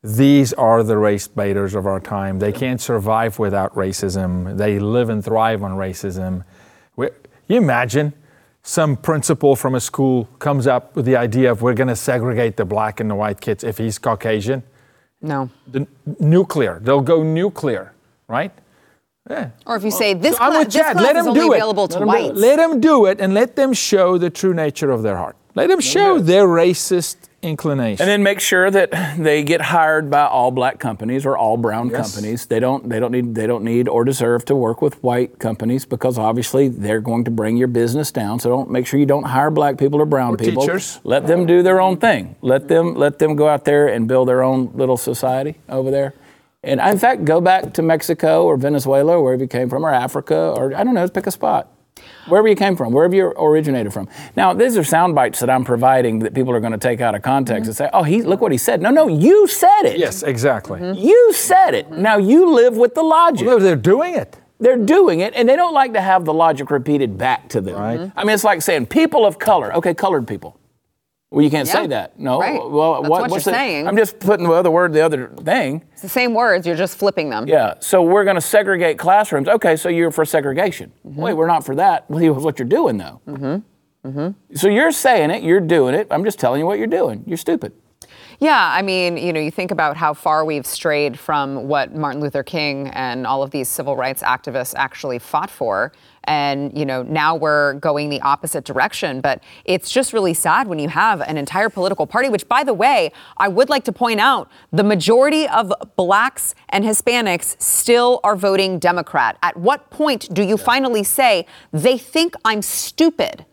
These 0.04 0.54
are 0.54 0.84
the 0.84 0.98
race 0.98 1.27
baiters 1.27 1.75
of 1.75 1.86
our 1.86 2.00
time. 2.00 2.39
They 2.39 2.51
can't 2.54 2.80
survive 2.80 3.39
without 3.39 3.75
racism. 3.75 4.56
They 4.58 4.80
live 4.80 5.10
and 5.10 5.22
thrive 5.24 5.63
on 5.63 5.72
racism. 5.74 6.44
We- 6.96 7.10
You 7.48 7.58
imagine 7.58 8.13
some 8.68 8.98
principal 8.98 9.56
from 9.56 9.76
a 9.76 9.80
school 9.80 10.28
comes 10.40 10.66
up 10.66 10.96
with 10.96 11.06
the 11.06 11.16
idea 11.16 11.52
of 11.52 11.62
we're 11.62 11.76
going 11.76 11.88
to 11.88 11.96
segregate 11.96 12.58
the 12.58 12.66
black 12.66 13.00
and 13.00 13.10
the 13.10 13.14
white 13.16 13.40
kids 13.40 13.64
if 13.64 13.78
he's 13.78 14.00
Caucasian 14.00 14.64
no. 15.22 15.50
the 15.68 15.86
nuclear. 16.20 16.80
They'll 16.82 17.02
go 17.02 17.22
nuclear, 17.24 17.94
right? 18.28 18.52
Yeah. 19.30 19.50
Or 19.68 19.76
if 19.76 19.84
you 19.84 19.92
say 19.92 20.14
this 20.16 20.34
So 20.38 20.38
class, 20.50 20.66
this 20.66 20.82
class 20.82 20.96
Let 20.96 21.16
is 21.16 21.28
only 21.28 21.40
do 21.40 21.54
it. 21.54 21.58
available 21.58 21.88
to 21.90 22.00
Let 22.00 22.02
'em 22.02 22.08
do 22.08 22.16
it. 22.16 22.28
whites. 22.30 22.40
Let 22.40 22.56
them 22.58 22.80
do 22.82 23.06
it 23.06 23.22
and 23.22 23.34
let 23.36 23.56
them 23.56 23.72
show 23.74 24.18
the 24.18 24.30
true 24.32 24.54
nature 24.54 24.90
of 24.92 25.04
their 25.04 25.16
heart. 25.18 25.36
Let 25.56 25.70
them 25.70 25.80
show 25.80 26.20
their 26.20 26.48
racist 26.48 27.18
inclination. 27.46 28.02
And 28.04 28.10
then 28.10 28.24
make 28.24 28.40
sure 28.40 28.70
that 28.72 28.92
they 29.18 29.44
get 29.44 29.62
hired 29.62 30.10
by 30.10 30.25
all 30.25 30.52
black 30.52 30.80
companies 30.80 31.25
or 31.25 31.38
all 31.38 31.58
brown 31.58 31.90
Yes. 31.90 32.14
companies. 32.14 32.46
They 32.48 32.60
don't 32.60 32.90
they 32.90 33.00
don't 33.00 33.12
need 33.12 33.36
they 33.36 33.48
don't 33.48 33.64
need 33.64 33.88
or 33.88 34.04
deserve 34.04 34.44
to 34.46 34.56
work 34.56 34.82
with 34.82 35.02
white 35.04 35.40
companies 35.40 35.86
because 35.86 36.18
obviously 36.18 36.68
they're 36.68 37.00
going 37.02 37.24
to 37.25 37.32
bring 37.32 37.56
your 37.58 37.68
business 37.68 38.12
down. 38.12 38.40
So 38.40 38.50
don't 38.50 38.70
make 38.70 38.88
sure 38.88 39.00
you 39.00 39.06
don't 39.06 39.24
hire 39.25 39.52
black 39.52 39.78
people 39.78 40.02
or 40.02 40.06
brown 40.06 40.34
Or 40.34 40.38
people. 40.38 40.64
teachers. 40.64 41.00
Let 41.04 41.28
them 41.28 41.46
do 41.46 41.62
their 41.64 41.80
own 41.80 41.98
thing. 41.98 42.36
Let 42.42 42.68
them 42.68 42.96
let 42.96 43.20
them 43.20 43.36
go 43.36 43.48
out 43.48 43.66
there 43.66 43.88
and 43.88 44.08
build 44.08 44.28
their 44.28 44.44
own 44.44 44.72
little 44.74 44.98
society 44.98 45.56
over 45.70 45.92
there. 45.92 46.14
And 46.64 46.80
in 46.82 46.98
fact, 46.98 47.25
go 47.25 47.40
back 47.42 47.74
to 47.74 47.84
Mexico 47.84 48.44
or 48.46 48.58
Venezuela 48.58 49.14
or 49.18 49.24
wherever 49.24 49.44
you 49.44 49.48
came 49.48 49.70
from, 49.70 49.86
or 49.86 49.92
Africa, 49.92 50.36
or 50.58 50.74
I 50.75 50.84
don't 50.84 50.96
know, 50.96 51.08
pick 51.08 51.28
a 51.28 51.32
spot. 51.32 51.68
Wherever 52.27 52.48
you 52.48 52.55
came 52.55 52.75
from, 52.75 52.94
wherever 52.94 53.15
you 53.15 53.27
originated 53.38 53.94
from. 53.94 54.08
Now, 54.36 54.53
these 54.53 54.77
are 54.77 54.84
sound 54.84 55.15
bites 55.15 55.39
that 55.39 55.50
I'm 55.50 55.63
providing 55.63 56.20
that 56.20 56.34
people 56.34 56.53
are 56.53 56.60
going 56.60 56.72
to 56.72 56.77
take 56.77 57.01
out 57.01 57.15
of 57.15 57.22
context 57.22 57.46
Mm-hmm. 57.63 57.70
and 57.70 57.75
say, 57.77 57.89
"Oh, 57.94 58.03
he 58.03 58.22
look 58.22 58.41
what 58.41 58.51
he 58.51 58.58
said." 58.58 58.82
No, 58.82 58.89
no, 58.91 59.08
you 59.08 59.48
said 59.48 59.84
it. 59.84 59.98
Yes, 59.98 60.24
exactly. 60.24 60.79
Mm-hmm. 60.79 61.00
You 61.00 61.34
said 61.34 61.74
it. 61.74 61.91
Now 61.91 62.17
you 62.17 62.51
live 62.53 62.75
with 62.77 62.96
the 62.96 63.03
logic. 63.03 63.46
No, 63.48 63.60
they're 63.60 63.75
doing 63.75 64.15
it. 64.15 64.38
They're 64.60 64.77
doing 64.77 65.20
it, 65.20 65.34
and 65.36 65.48
they 65.50 65.55
don't 65.58 65.74
like 65.74 65.94
to 65.94 66.01
have 66.01 66.24
the 66.25 66.34
logic 66.34 66.72
repeated 66.72 67.17
back 67.17 67.50
to 67.50 67.62
them. 67.62 67.75
Right. 67.75 68.12
I 68.15 68.24
mean, 68.24 68.34
it's 68.34 68.44
like 68.46 68.62
saying 68.62 68.86
people 68.88 69.25
of 69.25 69.38
color. 69.38 69.74
Okay, 69.75 69.94
colored 69.94 70.27
people. 70.27 70.58
Well, 71.36 71.44
you 71.44 71.50
can't 71.51 71.68
Yeah. 71.68 71.74
say 71.74 71.88
that. 71.88 72.18
No. 72.18 72.39
Right. 72.39 72.54
Well, 72.54 72.94
That's 73.01 73.10
what, 73.10 73.22
what 73.22 73.32
what's 73.32 73.46
you're 73.46 73.51
the- 73.54 73.60
saying. 73.60 73.88
I'm 73.89 73.98
just 73.98 74.20
putting 74.20 74.48
the 74.48 74.54
other 74.54 74.72
word, 74.72 74.94
the 74.94 75.01
other 75.01 75.27
thing. 75.44 75.84
It's 75.92 76.01
the 76.01 76.08
same 76.08 76.34
words, 76.34 76.65
you're 76.65 76.77
just 76.77 76.98
flipping 76.98 77.30
them. 77.30 77.46
Yeah. 77.46 77.74
So 77.82 78.01
we're 78.01 78.24
going 78.24 78.36
to 78.38 78.42
segregate 78.42 78.98
classrooms. 78.98 79.50
Okay. 79.50 79.75
So 79.75 79.89
you're 79.89 80.12
for 80.12 80.24
segregation. 80.24 80.94
Mm-hmm. 81.06 81.20
Wait, 81.22 81.34
we're 81.34 81.48
not 81.48 81.65
for 81.65 81.75
that. 81.75 82.10
Well, 82.10 82.34
what 82.36 82.58
you're 82.58 82.68
doing 82.70 82.98
though. 82.98 83.20
Mm-hmm. 83.27 84.08
Mm-hmm. 84.10 84.56
So 84.56 84.70
you're 84.70 84.92
saying 84.94 85.32
it. 85.32 85.44
You're 85.44 85.60
doing 85.60 85.94
it. 85.94 86.08
I'm 86.10 86.24
just 86.24 86.39
telling 86.39 86.60
you 86.62 86.65
what 86.65 86.77
you're 86.77 86.88
doing. 86.88 87.24
You're 87.27 87.38
stupid. 87.38 87.74
Yeah, 88.39 88.70
I 88.74 88.82
mean, 88.82 89.18
you 89.18 89.32
know, 89.34 89.39
you 89.39 89.51
think 89.51 89.72
about 89.72 89.96
how 89.98 90.13
far 90.13 90.44
we've 90.46 90.65
strayed 90.65 91.18
from 91.18 91.68
what 91.68 91.96
Martin 91.96 92.22
Luther 92.22 92.44
King 92.44 92.89
and 92.89 93.25
all 93.25 93.44
of 93.44 93.51
these 93.51 93.68
civil 93.70 93.96
rights 93.96 94.22
activists 94.24 94.74
actually 94.75 95.20
fought 95.20 95.50
for. 95.50 95.92
And, 96.25 96.77
you 96.77 96.86
know, 96.86 97.03
now 97.03 97.36
we're 97.36 97.74
going 97.75 98.10
the 98.10 98.22
opposite 98.22 98.63
direction. 98.63 99.22
But 99.22 99.44
it's 99.63 99.89
just 99.91 100.13
really 100.13 100.34
sad 100.34 100.67
when 100.67 100.79
you 100.79 100.89
have 100.89 101.22
an 101.22 101.38
entire 101.38 101.70
political 101.70 102.05
party, 102.08 102.29
which, 102.29 102.48
by 102.48 102.63
the 102.63 102.74
way, 102.74 103.12
I 103.38 103.48
would 103.48 103.70
like 103.70 103.84
to 103.86 103.91
point 103.91 104.20
out 104.20 104.50
the 104.72 104.84
majority 104.84 105.48
of 105.48 105.74
blacks 105.96 106.55
and 106.70 106.84
Hispanics 106.84 107.60
still 107.62 108.20
are 108.24 108.36
voting 108.36 108.79
Democrat. 108.79 109.38
At 109.41 109.58
what 109.58 109.89
point 109.89 110.34
do 110.34 110.44
you 110.44 110.58
finally 110.58 111.03
say, 111.03 111.46
they 111.72 111.98
think 111.98 112.36
I'm 112.44 112.62
stupid? 112.62 113.46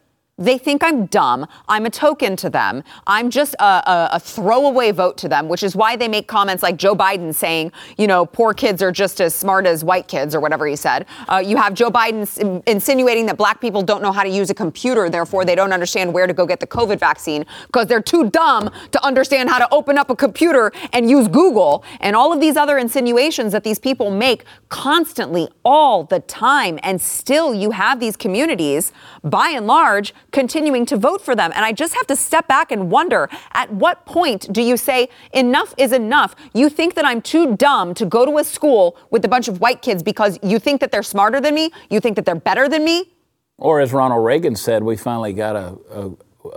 They 0.43 0.59
think 0.59 0.83
I'm 0.83 1.07
dumb. 1.07 1.47
I'm 1.69 1.87
a 1.87 1.91
token 1.91 2.35
to 2.37 2.51
them. 2.51 2.83
I'm 3.07 3.31
just 3.31 3.55
a, 3.61 3.65
a, 3.65 4.09
a, 4.15 4.21
throwaway 4.21 4.91
vote 4.91 5.17
to 5.19 5.29
them, 5.29 5.49
which 5.49 5.63
is 5.63 5.77
why 5.77 5.95
they 5.95 6.09
make 6.09 6.27
comments 6.27 6.65
like 6.65 6.77
Joe 6.77 6.97
Biden 6.97 7.33
saying, 7.33 7.71
you 7.97 8.09
know, 8.09 8.27
poor 8.27 8.53
kids 8.53 8.83
are 8.83 8.91
just 8.91 9.21
as 9.21 9.37
smart 9.37 9.67
as 9.67 9.85
white 9.85 10.09
kids 10.09 10.35
or 10.35 10.41
whatever 10.41 10.67
he 10.67 10.75
said. 10.75 11.07
Uh, 11.29 11.41
you 11.45 11.57
have 11.57 11.75
Joe 11.75 11.91
Biden 11.91 12.63
insinuating 12.67 13.27
that 13.27 13.37
black 13.37 13.61
people 13.61 13.83
don't 13.83 14.03
know 14.03 14.11
how 14.11 14.25
to 14.25 14.29
use 14.29 14.51
a 14.51 14.55
computer, 14.55 15.09
therefore 15.09 15.45
they 15.45 15.55
don't 15.55 15.73
understand 15.73 16.13
where 16.13 16.27
to 16.27 16.33
go 16.33 16.45
get 16.45 16.59
the 16.59 16.67
COVID 16.67 16.99
vaccine 16.99 17.47
because 17.67 17.87
they're 17.87 18.03
too 18.03 18.29
dumb 18.31 18.69
to 18.91 19.05
understand 19.05 19.49
how 19.49 19.59
to 19.59 19.69
open 19.73 19.97
up 19.97 20.11
a 20.11 20.17
computer 20.17 20.73
and 20.93 21.09
use 21.09 21.29
Google. 21.29 21.85
And 22.01 22.17
all 22.17 22.33
of 22.33 22.41
these 22.41 22.57
other 22.57 22.79
insinuations 22.79 23.53
that 23.53 23.63
these 23.63 23.79
people 23.79 24.11
make 24.11 24.45
constantly, 24.71 25.49
all 25.65 26.05
the 26.05 26.21
time. 26.21 26.81
And 26.83 27.01
still, 27.01 27.55
you 27.55 27.71
have 27.71 28.01
these 28.01 28.17
communities, 28.17 28.93
by 29.23 29.51
and 29.51 29.67
large, 29.67 30.13
continuing 30.33 30.85
to 30.87 30.97
vote 30.97 31.21
for 31.21 31.37
them. 31.37 31.53
And 31.55 31.65
I 31.65 31.73
just 31.73 31.95
have 31.95 32.07
to 32.09 32.17
step 32.17 32.49
back 32.49 32.73
and 32.73 32.91
wonder 32.91 33.29
at 33.53 33.71
what 33.73 34.05
point 34.07 34.53
do 34.53 34.63
you 34.63 34.77
say, 34.77 35.09
enough 35.33 35.75
is 35.79 35.93
enough? 35.93 36.35
You 36.55 36.69
think 36.69 36.95
that 36.95 37.05
I'm 37.05 37.23
too 37.23 37.57
dumb 37.57 37.95
to 37.95 38.07
go 38.07 38.25
to 38.25 38.39
a 38.39 38.45
school 38.45 38.97
with 39.11 39.25
a 39.25 39.29
bunch 39.29 39.49
of 39.49 39.61
white 39.61 39.83
kids 39.83 40.03
because 40.03 40.39
you 40.43 40.59
think 40.59 40.81
that 40.81 40.91
they're 40.91 41.03
smarter 41.03 41.41
than 41.41 41.55
me? 41.55 41.71
You 41.91 42.01
think 42.01 42.17
that 42.17 42.25
they're 42.25 42.35
better 42.35 42.69
than 42.69 42.85
me? 42.85 43.05
Or 43.59 43.81
as 43.81 43.93
Ronald 43.93 44.25
Reagan 44.25 44.57
said, 44.57 44.83
we 44.83 44.97
finally 44.97 45.33
got 45.33 45.55
a, 45.55 45.77
a, 45.93 46.11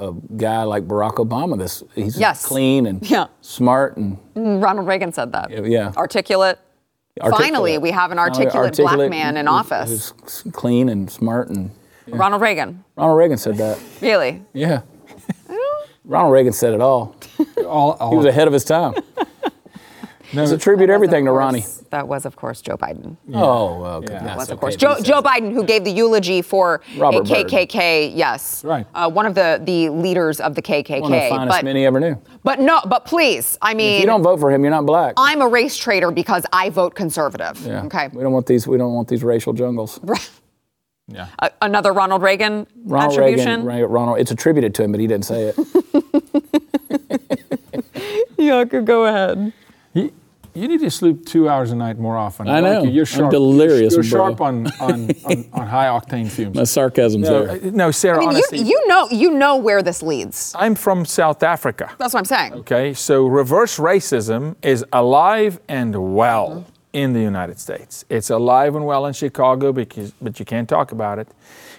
a 0.08 0.14
guy 0.38 0.64
like 0.64 0.88
Barack 0.88 1.16
Obama. 1.16 1.58
This 1.58 1.84
he's 1.94 2.18
Yes. 2.20 2.46
clean 2.46 2.88
and 2.88 3.08
Yeah. 3.08 3.28
smart 3.42 3.98
and 3.98 4.18
mm, 4.36 4.64
Ronald 4.64 4.88
Reagan 4.88 5.12
said 5.12 5.32
that. 5.34 5.52
yeah. 5.52 5.92
Articulate. 5.98 6.58
articulate. 7.22 7.38
Finally, 7.46 7.78
we 7.78 7.92
have 7.92 8.12
an 8.12 8.18
Finally, 8.18 8.46
articulate, 8.48 8.78
black 8.78 9.10
man 9.10 9.38
in 9.38 9.48
office. 9.48 10.14
Who's 10.22 10.44
clean 10.54 10.90
and 10.90 11.12
smart 11.12 11.50
and 11.50 11.70
Ronald 12.08 12.42
Reagan. 12.42 12.84
Ronald 12.96 13.18
Reagan 13.18 13.38
said 13.38 13.56
that. 13.58 13.80
Really? 14.02 14.44
Yeah. 14.54 14.82
Ronald 16.06 16.34
Reagan 16.34 16.54
said 16.54 16.74
it 16.74 16.82
all. 16.82 17.16
All, 17.66 17.94
all 17.94 18.12
He 18.12 18.18
was 18.18 18.26
ahead 18.26 18.48
of 18.48 18.54
his 18.54 18.64
time. 18.64 18.94
Let's 20.34 20.52
attribute 20.52 20.90
everything 20.90 21.26
to 21.26 21.32
Of 21.32 21.38
Ronnie. 21.38 21.66
That 21.92 22.08
was, 22.08 22.26
of 22.26 22.36
course, 22.36 22.62
Joe 22.62 22.76
Biden. 22.76 23.16
Oh, 23.34 23.80
well, 23.80 23.96
okay. 23.98 24.14
Yeah. 24.14 24.24
that's 24.24 24.38
was, 24.38 24.50
of 24.50 24.60
course. 24.60 24.74
if 24.74 24.80
Joe, 24.82 24.98
Joe. 25.02 25.22
Biden, 25.22 25.54
who 25.54 25.64
gave 25.64 25.86
the 25.86 25.92
eulogy 25.92 26.42
for 26.42 26.82
Robert 26.98 27.30
a 27.30 27.34
KKK, 27.46 28.12
yes. 28.14 28.64
Right. 28.66 28.86
Uh, 28.94 29.10
one 29.10 29.26
of 29.26 29.36
the, 29.36 29.62
the 29.64 29.90
leaders 29.90 30.42
of 30.42 30.56
the 30.56 30.62
KKK. 30.62 31.02
One 31.02 31.14
of 31.14 31.22
the 31.22 31.30
finest 31.30 31.58
but, 31.58 31.64
men 31.64 31.76
he 31.76 31.86
ever 31.86 32.00
knew. 32.00 32.20
but 32.44 32.60
no, 32.60 32.82
but 32.86 33.06
please, 33.06 33.58
I 33.62 33.74
mean, 33.74 33.94
If 33.94 34.02
you 34.02 34.08
don't 34.08 34.24
vote 34.24 34.40
for 34.40 34.52
him, 34.52 34.64
you're 34.64 34.72
not 34.72 34.86
black. 34.86 35.14
I'm 35.18 35.42
a 35.42 35.48
race 35.48 35.78
traitor 35.78 36.12
because 36.12 36.46
I 36.52 36.70
vote 36.70 36.96
conservative. 36.96 37.66
yeah. 37.66 37.86
Okay. 37.86 38.10
We 38.12 38.24
don't 38.24 38.34
want 38.34 38.48
these. 38.48 38.68
We 38.68 38.78
don't 38.78 38.94
want 38.94 39.08
these 39.08 39.24
racial 39.24 39.54
jungles. 39.54 40.00
Yeah. 41.08 41.28
A- 41.40 41.52
another 41.62 41.94
Ronald 41.94 42.22
Reagan 42.24 42.66
Ronald 42.84 43.14
attribution. 43.14 43.64
Reagan. 43.66 43.84
Ra- 43.90 44.00
Ronald. 44.00 44.20
It's 44.20 44.32
attributed 44.32 44.74
to 44.76 44.84
him, 44.84 44.92
but 44.92 45.00
he 45.00 45.08
didn't 45.08 45.26
say 45.26 45.54
it. 45.56 45.56
Yeah, 48.38 48.64
could 48.66 48.86
go 48.86 49.06
ahead. 49.06 49.54
You, 49.94 50.12
you 50.54 50.68
need 50.68 50.80
to 50.82 50.92
sleep 50.92 51.26
two 51.26 51.50
hours 51.50 51.72
a 51.72 51.76
night 51.76 51.98
more 51.98 52.16
often. 52.16 52.48
I 52.48 52.60
like 52.60 52.74
know. 52.74 52.84
you. 52.84 52.92
You're 52.92 53.02
I'm 53.04 53.06
sharp. 53.08 53.32
delirious, 53.32 53.94
You're 53.96 54.04
bro. 54.04 54.10
sharp 54.10 54.42
on, 54.42 54.68
on, 54.80 55.10
on, 55.26 55.46
on 55.54 55.68
high 55.68 55.88
octane 55.88 56.30
fumes. 56.30 56.56
My 56.56 56.64
sarcasm's 56.64 57.28
no, 57.28 57.46
there. 57.46 57.56
uh, 57.68 57.72
no, 57.74 57.92
Sarah, 57.92 58.18
I 58.18 58.20
mean, 58.20 58.30
honestly, 58.30 58.60
you 58.60 58.88
know, 58.88 59.08
you 59.10 59.32
know 59.32 59.56
where 59.58 59.82
this 59.82 60.04
leads. 60.04 60.54
I'm 60.58 60.76
from 60.76 61.06
South 61.06 61.42
Africa. 61.44 61.92
That's 61.98 62.14
what 62.14 62.20
I'm 62.20 62.26
saying. 62.26 62.54
Okay, 62.54 62.94
so 62.94 63.26
reverse 63.26 63.80
racism 63.80 64.56
is 64.62 64.86
alive 64.94 65.60
and 65.68 66.14
well 66.16 66.66
in 66.96 67.12
the 67.12 67.20
United 67.20 67.60
States. 67.60 68.06
It's 68.10 68.30
alive 68.30 68.74
and 68.74 68.86
well 68.86 69.06
in 69.06 69.12
Chicago, 69.12 69.74
because, 69.74 70.12
but 70.22 70.40
you 70.40 70.46
can't 70.46 70.68
talk 70.70 70.94
about 70.94 71.20
it. 71.20 71.28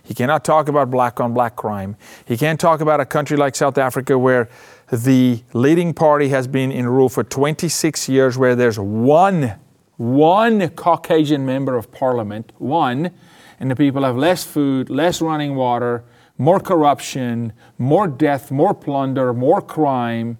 You 0.04 0.14
cannot 0.14 0.44
talk 0.44 0.68
about 0.68 0.90
black 0.90 1.20
on 1.20 1.32
black 1.32 1.56
crime. 1.56 1.96
You 2.28 2.36
can't 2.36 2.60
talk 2.60 2.82
about 2.82 3.00
a 3.00 3.06
country 3.06 3.38
like 3.38 3.56
South 3.56 3.78
Africa 3.78 4.18
where 4.18 4.50
the 4.92 5.42
leading 5.54 5.94
party 5.94 6.28
has 6.28 6.46
been 6.46 6.70
in 6.70 6.86
rule 6.86 7.08
for 7.08 7.24
26 7.24 8.10
years, 8.10 8.36
where 8.36 8.54
there's 8.54 8.78
one, 8.78 9.54
one 9.96 10.68
Caucasian 10.68 11.46
member 11.46 11.78
of 11.78 11.90
parliament, 11.90 12.52
one, 12.58 13.10
and 13.58 13.70
the 13.70 13.76
people 13.76 14.04
have 14.04 14.18
less 14.18 14.44
food, 14.44 14.90
less 14.90 15.22
running 15.22 15.56
water, 15.56 16.04
more 16.36 16.60
corruption, 16.60 17.54
more 17.78 18.06
death, 18.06 18.50
more 18.50 18.74
plunder, 18.74 19.32
more 19.32 19.62
crime 19.62 20.36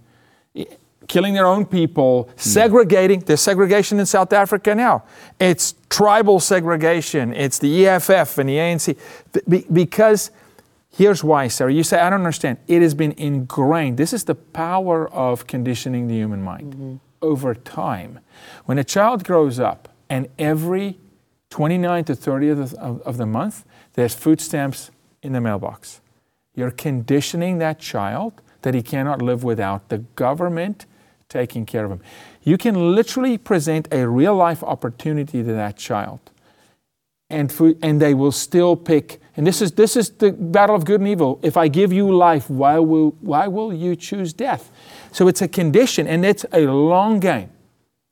killing 1.17 1.33
their 1.33 1.47
own 1.47 1.65
people, 1.65 2.25
hmm. 2.25 2.31
segregating. 2.37 3.21
There's 3.21 3.41
segregation 3.41 3.99
in 3.99 4.05
South 4.05 4.35
Africa 4.35 4.75
now. 4.75 5.05
It's 5.41 5.75
tribal 5.89 6.41
segregation. 6.41 7.33
It's 7.33 7.59
the 7.59 7.87
EFF 7.87 8.37
and 8.37 8.51
the 8.51 8.59
ANC. 8.59 8.99
Be- 9.49 9.65
because 9.73 10.31
here's 10.91 11.25
why, 11.25 11.49
Sarah. 11.49 11.73
You 11.73 11.85
say, 11.85 11.99
I 12.01 12.11
don't 12.11 12.21
understand. 12.21 12.59
It 12.69 12.83
has 12.83 12.93
been 12.93 13.13
ingrained. 13.13 13.97
This 13.97 14.13
is 14.13 14.25
the 14.25 14.35
power 14.35 15.09
of 15.09 15.47
conditioning 15.47 16.07
the 16.07 16.17
human 16.17 16.43
mind 16.43 16.75
mm-hmm. 16.75 16.97
over 17.23 17.55
time. 17.55 18.21
When 18.67 18.77
a 18.77 18.85
child 18.85 19.25
grows 19.25 19.59
up 19.59 19.89
and 20.11 20.29
every 20.39 20.99
29th 21.49 22.07
to 22.07 22.13
30th 22.15 22.75
of, 22.75 23.01
of 23.01 23.17
the 23.17 23.25
month, 23.25 23.65
there's 23.95 24.15
food 24.15 24.39
stamps 24.39 24.91
in 25.23 25.33
the 25.33 25.41
mailbox. 25.41 26.03
You're 26.55 26.71
conditioning 26.71 27.57
that 27.57 27.79
child 27.79 28.43
that 28.61 28.75
he 28.75 28.83
cannot 28.83 29.23
live 29.23 29.45
without 29.45 29.89
the 29.89 29.99
government 30.15 30.85
taking 31.29 31.67
care 31.67 31.85
of 31.85 31.91
him. 31.91 32.01
You 32.43 32.57
can 32.59 32.95
literally 32.95 33.39
present 33.39 33.89
a 33.93 34.09
real 34.09 34.35
life 34.35 34.63
opportunity 34.63 35.43
to 35.43 35.53
that 35.53 35.77
child. 35.77 36.21
And, 37.29 37.51
food, 37.51 37.79
and 37.83 38.01
they 38.01 38.15
will 38.15 38.31
still 38.31 38.77
pick. 38.77 39.21
And 39.37 39.45
this 39.45 39.61
is, 39.61 39.73
this 39.73 39.97
is 39.97 40.11
the 40.11 40.31
battle 40.31 40.77
of 40.77 40.85
good 40.85 41.01
and 41.01 41.09
evil. 41.09 41.41
If 41.43 41.57
I 41.57 41.67
give 41.67 41.93
you 41.93 42.15
life, 42.15 42.49
why 42.49 42.79
will, 42.79 43.17
why 43.21 43.49
will 43.49 43.75
you 43.75 43.97
choose 43.97 44.33
death? 44.33 44.71
So 45.11 45.27
it's 45.27 45.43
a 45.43 45.49
condition, 45.49 46.07
and 46.07 46.25
it's 46.25 46.47
a 46.53 46.67
long 46.67 47.19
game. 47.19 47.51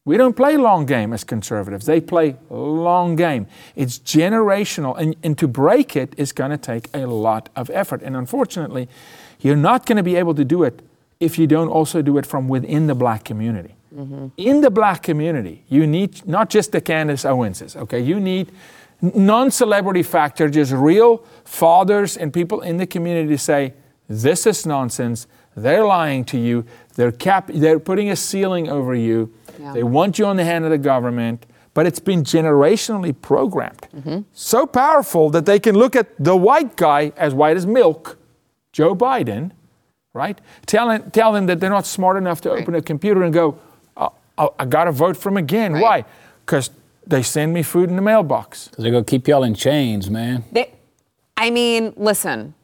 We 0.05 0.17
don't 0.17 0.35
play 0.35 0.57
long 0.57 0.85
game 0.85 1.13
as 1.13 1.23
conservatives. 1.23 1.87
They 1.87 2.01
play 2.01 2.37
long 2.51 3.15
game. 3.15 3.47
It's 3.77 4.01
generational, 4.01 4.99
and, 4.99 5.15
and 5.23 5.39
to 5.39 5.47
break 5.47 5.97
it 5.97 6.13
is 6.17 6.33
going 6.33 6.51
to 6.51 6.59
take 6.59 6.89
a 6.93 7.07
lot 7.07 7.49
of 7.55 7.71
effort. 7.71 8.03
And 8.03 8.17
unfortunately, 8.17 8.89
you're 9.41 9.57
not 9.57 9.87
going 9.87 9.97
to 9.97 10.03
be 10.03 10.17
able 10.17 10.35
to 10.35 10.45
do 10.45 10.65
it 10.65 10.83
if 11.25 11.39
you 11.39 11.47
don't 11.47 11.69
also 11.69 12.03
do 12.03 12.19
it 12.19 12.27
from 12.27 12.49
within 12.49 12.87
the 12.87 12.95
black 12.95 13.25
community. 13.25 13.75
Mm-hmm. 13.95 14.29
In 14.37 14.61
the 14.61 14.71
black 14.71 15.03
community, 15.03 15.65
you 15.69 15.87
need 15.87 16.27
not 16.27 16.51
just 16.51 16.73
the 16.73 16.81
Candace 16.81 17.25
Owenses, 17.25 17.77
okay? 17.77 18.01
You 18.01 18.19
need 18.19 18.51
non 19.01 19.51
celebrity 19.51 20.03
factor, 20.03 20.49
just 20.49 20.73
real 20.73 21.25
fathers 21.45 22.17
and 22.17 22.33
people 22.33 22.61
in 22.61 22.77
the 22.77 22.87
community 22.87 23.29
to 23.29 23.39
say, 23.39 23.75
this 24.09 24.47
is 24.47 24.67
nonsense. 24.67 25.27
They're 25.57 25.85
lying 25.85 26.25
to 26.27 26.39
you. 26.39 26.65
They're, 26.97 27.13
cap- 27.13 27.51
they're 27.53 27.79
putting 27.79 28.11
a 28.11 28.17
ceiling 28.17 28.69
over 28.69 28.95
you. 28.95 29.33
Yeah. 29.59 29.73
They 29.73 29.83
want 29.83 30.19
you 30.19 30.27
on 30.27 30.37
the 30.37 30.45
hand 30.45 30.65
of 30.65 30.71
the 30.71 30.79
government, 30.79 31.47
but 31.73 31.87
it's 31.87 32.01
been 32.01 32.25
generationally 32.25 33.15
programmed. 33.21 33.89
Mm-hmm. 33.95 34.21
So 34.33 34.67
powerful 34.67 35.31
that 35.31 35.47
they 35.47 35.61
can 35.61 35.77
look 35.77 35.95
at 35.95 36.09
the 36.19 36.37
white 36.37 36.77
guy 36.77 37.13
as 37.17 37.35
white 37.35 37.57
as 37.57 37.67
milk, 37.67 38.19
Joe 38.73 38.95
Biden, 38.95 39.53
right? 40.15 40.41
Tell, 40.65 40.89
him- 40.89 41.11
tell 41.11 41.33
them 41.33 41.47
that 41.47 41.61
they're 41.61 41.69
not 41.69 41.85
smart 41.85 42.17
enough 42.17 42.41
to 42.43 42.51
open 42.51 42.75
a 42.75 42.81
computer 42.81 43.23
and 43.23 43.35
go, 43.35 43.59
oh, 43.99 44.13
oh, 44.39 44.55
I 44.59 44.65
got 44.65 44.85
to 44.85 44.93
vote 44.93 45.17
for 45.19 45.29
him 45.29 45.37
again. 45.37 45.75
Right. 45.75 45.83
Why? 45.83 46.05
Because 46.47 46.71
they 47.07 47.23
send 47.23 47.53
me 47.53 47.63
food 47.63 47.91
in 47.91 47.97
the 47.97 48.03
mailbox. 48.03 48.69
Because 48.69 48.83
They're 48.85 48.93
going 48.93 49.05
to 49.05 49.11
keep 49.11 49.29
y'all 49.29 49.43
in 49.43 49.55
chains, 49.55 50.09
man. 50.09 50.45
They, 50.51 50.71
I 51.37 51.47
I 51.47 51.51
mean, 51.51 51.93
listen. 51.97 52.55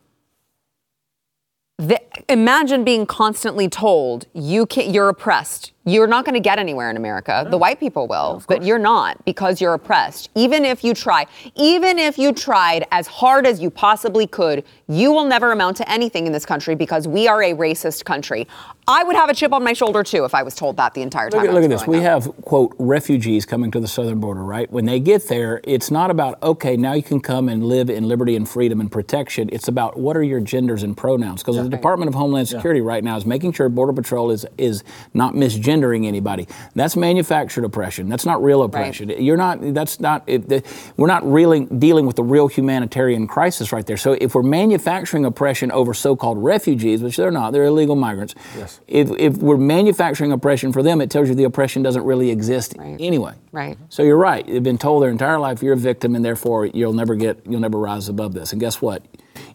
The, 1.77 2.01
imagine 2.31 2.85
being 2.85 3.07
constantly 3.07 3.69
told 3.69 4.27
you 4.33 4.67
can, 4.67 4.93
you're 4.93 5.09
oppressed. 5.09 5.73
You're 5.91 6.07
not 6.07 6.25
going 6.25 6.35
to 6.35 6.41
get 6.41 6.61
anywhere 6.61 6.89
in 6.89 6.97
America. 6.97 7.45
The 7.51 7.57
mm. 7.57 7.61
white 7.61 7.81
people 7.81 8.07
will, 8.07 8.45
but 8.47 8.63
you're 8.63 8.79
not 8.79 9.25
because 9.25 9.61
you're 9.61 9.75
oppressed. 9.75 10.31
Even 10.37 10.65
if 10.65 10.85
you 10.85 10.95
try, 10.95 11.27
even 11.57 11.99
if 11.99 12.17
you 12.17 12.33
tried 12.33 12.87
as 12.93 13.09
hard 13.09 13.45
as 13.45 13.61
you 13.61 13.71
possibly 13.71 14.29
could, 14.29 14.65
you 14.87 15.11
will 15.11 15.25
never 15.25 15.51
amount 15.51 15.77
to 15.79 15.91
anything 15.91 16.29
in 16.29 16.33
this 16.33 16.47
country 16.47 16.77
because 16.77 17.09
we 17.09 17.27
are 17.27 17.43
a 17.43 17.55
racist 17.55 18.05
country. 18.05 18.47
I 18.87 19.03
would 19.03 19.17
have 19.17 19.29
a 19.31 19.35
chip 19.35 19.53
on 19.53 19.65
my 19.65 19.73
shoulder 19.73 20.03
too 20.05 20.25
if 20.25 20.35
I 20.35 20.43
was 20.43 20.55
told 20.55 20.77
that 20.77 20.95
the 20.95 21.03
entire 21.03 21.29
time. 21.29 21.41
Look, 21.41 21.49
at- 21.49 21.55
look 21.55 21.65
at 21.65 21.71
this. 21.71 21.87
We 21.87 21.99
up. 21.99 22.03
have, 22.05 22.37
quote, 22.43 22.75
refugees 22.79 23.45
coming 23.45 23.71
to 23.73 23.81
the 23.81 23.89
southern 23.89 24.21
border, 24.21 24.45
right? 24.45 24.71
When 24.71 24.85
they 24.85 25.01
get 25.01 25.29
there, 25.29 25.61
it's 25.65 25.91
not 25.91 26.11
about, 26.11 26.41
okay, 26.43 26.77
now 26.77 26.93
you 26.93 27.03
can 27.03 27.21
come 27.21 27.49
and 27.49 27.65
live 27.65 27.91
in 27.91 28.07
liberty 28.07 28.37
and 28.37 28.49
freedom 28.49 28.81
and 28.81 28.91
protection. 28.91 29.49
It's 29.53 29.69
about 29.69 29.99
what 29.99 30.17
are 30.17 30.23
your 30.23 30.41
genders 30.41 30.83
and 30.83 30.97
pronouns? 30.97 31.43
Because 31.43 31.57
the 31.57 31.69
Department 31.69 32.09
of 32.09 32.15
Homeland 32.15 32.49
Security 32.49 32.81
right 32.81 33.03
now 33.03 33.17
is 33.17 33.27
making 33.27 33.53
sure 33.53 33.69
Border 33.69 33.93
Patrol 33.93 34.31
is, 34.31 34.47
is 34.59 34.85
not 35.15 35.35
anybody. 35.85 36.47
That's 36.75 36.97
manufactured 36.97 37.65
oppression. 37.65 38.09
That's 38.09 38.25
not 38.27 38.43
real 38.43 38.63
oppression. 38.63 39.09
You're 39.11 39.37
not, 39.37 39.59
that's 39.75 39.99
not, 40.01 40.23
it, 40.27 40.49
the, 40.49 40.63
we're 40.97 41.07
not 41.07 41.25
really 41.31 41.65
dealing 41.67 42.07
with 42.07 42.17
the 42.17 42.23
real 42.23 42.49
humanitarian 42.49 43.27
crisis 43.27 43.73
right 43.73 43.85
there. 43.87 43.97
So 43.97 44.13
if 44.21 44.35
we're 44.35 44.43
manufacturing 44.43 45.25
oppression 45.25 45.71
over 45.73 45.95
so 45.95 46.15
called 46.17 46.39
refugees, 46.43 47.03
which 47.03 47.17
they're 47.17 47.31
not, 47.31 47.53
they're 47.53 47.65
illegal 47.65 47.97
migrants, 47.97 48.35
Yes. 48.57 48.81
if, 48.87 49.11
if 49.19 49.37
we're 49.39 49.57
manufacturing 49.57 50.33
oppression 50.33 50.73
for 50.73 50.83
them, 50.83 51.01
it 51.01 51.11
tells 51.11 51.29
you 51.29 51.35
the 51.35 51.45
oppression 51.45 51.83
doesn't 51.83 52.05
really 52.05 52.31
exist 52.31 52.75
Right. 52.79 52.97
anyway. 53.01 53.35
Right. 53.53 53.77
So 53.89 54.03
you're 54.03 54.17
right. 54.17 54.47
They've 54.47 54.63
been 54.63 54.79
told 54.79 55.03
their 55.03 55.11
entire 55.11 55.39
life 55.39 55.63
you're 55.63 55.75
a 55.75 55.77
victim, 55.77 56.15
and 56.15 56.25
therefore 56.25 56.67
you'll 56.67 56.93
never 56.93 57.15
get, 57.15 57.41
you'll 57.49 57.61
never 57.61 57.79
rise 57.79 58.09
above 58.09 58.35
this. 58.35 58.53
And 58.53 58.61
guess 58.61 58.81
what? 58.83 59.03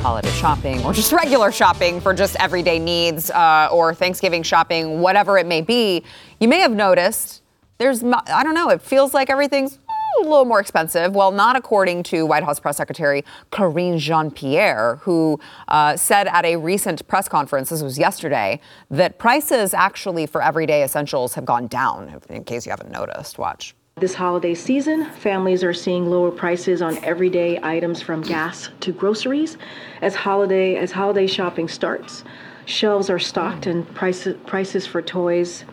holiday 0.00 0.30
shopping 0.30 0.82
or 0.84 0.94
just 0.94 1.12
regular 1.12 1.52
shopping 1.52 2.00
for 2.00 2.14
just 2.14 2.34
everyday 2.36 2.78
needs 2.78 3.30
uh, 3.30 3.68
or 3.70 3.94
Thanksgiving 3.94 4.42
shopping, 4.42 5.00
whatever 5.00 5.36
it 5.36 5.46
may 5.46 5.60
be, 5.60 6.02
you 6.40 6.48
may 6.48 6.60
have 6.60 6.72
noticed 6.72 7.42
there's, 7.78 8.02
I 8.02 8.42
don't 8.42 8.54
know, 8.54 8.70
it 8.70 8.80
feels 8.80 9.12
like 9.12 9.30
everything's 9.30 9.78
a 10.20 10.22
little 10.22 10.44
more 10.44 10.60
expensive. 10.60 11.14
Well, 11.14 11.32
not 11.32 11.54
according 11.54 12.02
to 12.04 12.26
White 12.26 12.42
House 12.42 12.58
Press 12.58 12.76
Secretary 12.76 13.24
Karine 13.50 13.98
Jean 13.98 14.30
Pierre, 14.30 14.96
who 15.02 15.38
uh, 15.68 15.96
said 15.96 16.26
at 16.28 16.44
a 16.44 16.56
recent 16.56 17.06
press 17.06 17.28
conference, 17.28 17.68
this 17.68 17.82
was 17.82 17.98
yesterday, 17.98 18.60
that 18.90 19.18
prices 19.18 19.72
actually 19.74 20.26
for 20.26 20.42
everyday 20.42 20.82
essentials 20.82 21.34
have 21.34 21.44
gone 21.44 21.66
down, 21.66 22.20
in 22.28 22.44
case 22.44 22.66
you 22.66 22.70
haven't 22.70 22.90
noticed. 22.90 23.38
Watch. 23.38 23.74
This 24.00 24.14
holiday 24.14 24.54
season, 24.54 25.04
families 25.10 25.62
are 25.62 25.74
seeing 25.74 26.08
lower 26.08 26.30
prices 26.30 26.80
on 26.80 26.96
everyday 27.04 27.60
items 27.62 28.00
from 28.00 28.22
gas 28.22 28.70
to 28.80 28.92
groceries. 28.92 29.58
As 30.00 30.14
holiday 30.14 30.76
as 30.76 30.90
holiday 30.90 31.26
shopping 31.26 31.68
starts, 31.68 32.24
shelves 32.64 33.10
are 33.10 33.18
stocked 33.18 33.66
and 33.66 33.86
prices 33.94 34.38
prices 34.46 34.86
for 34.86 35.02
toys, 35.02 35.66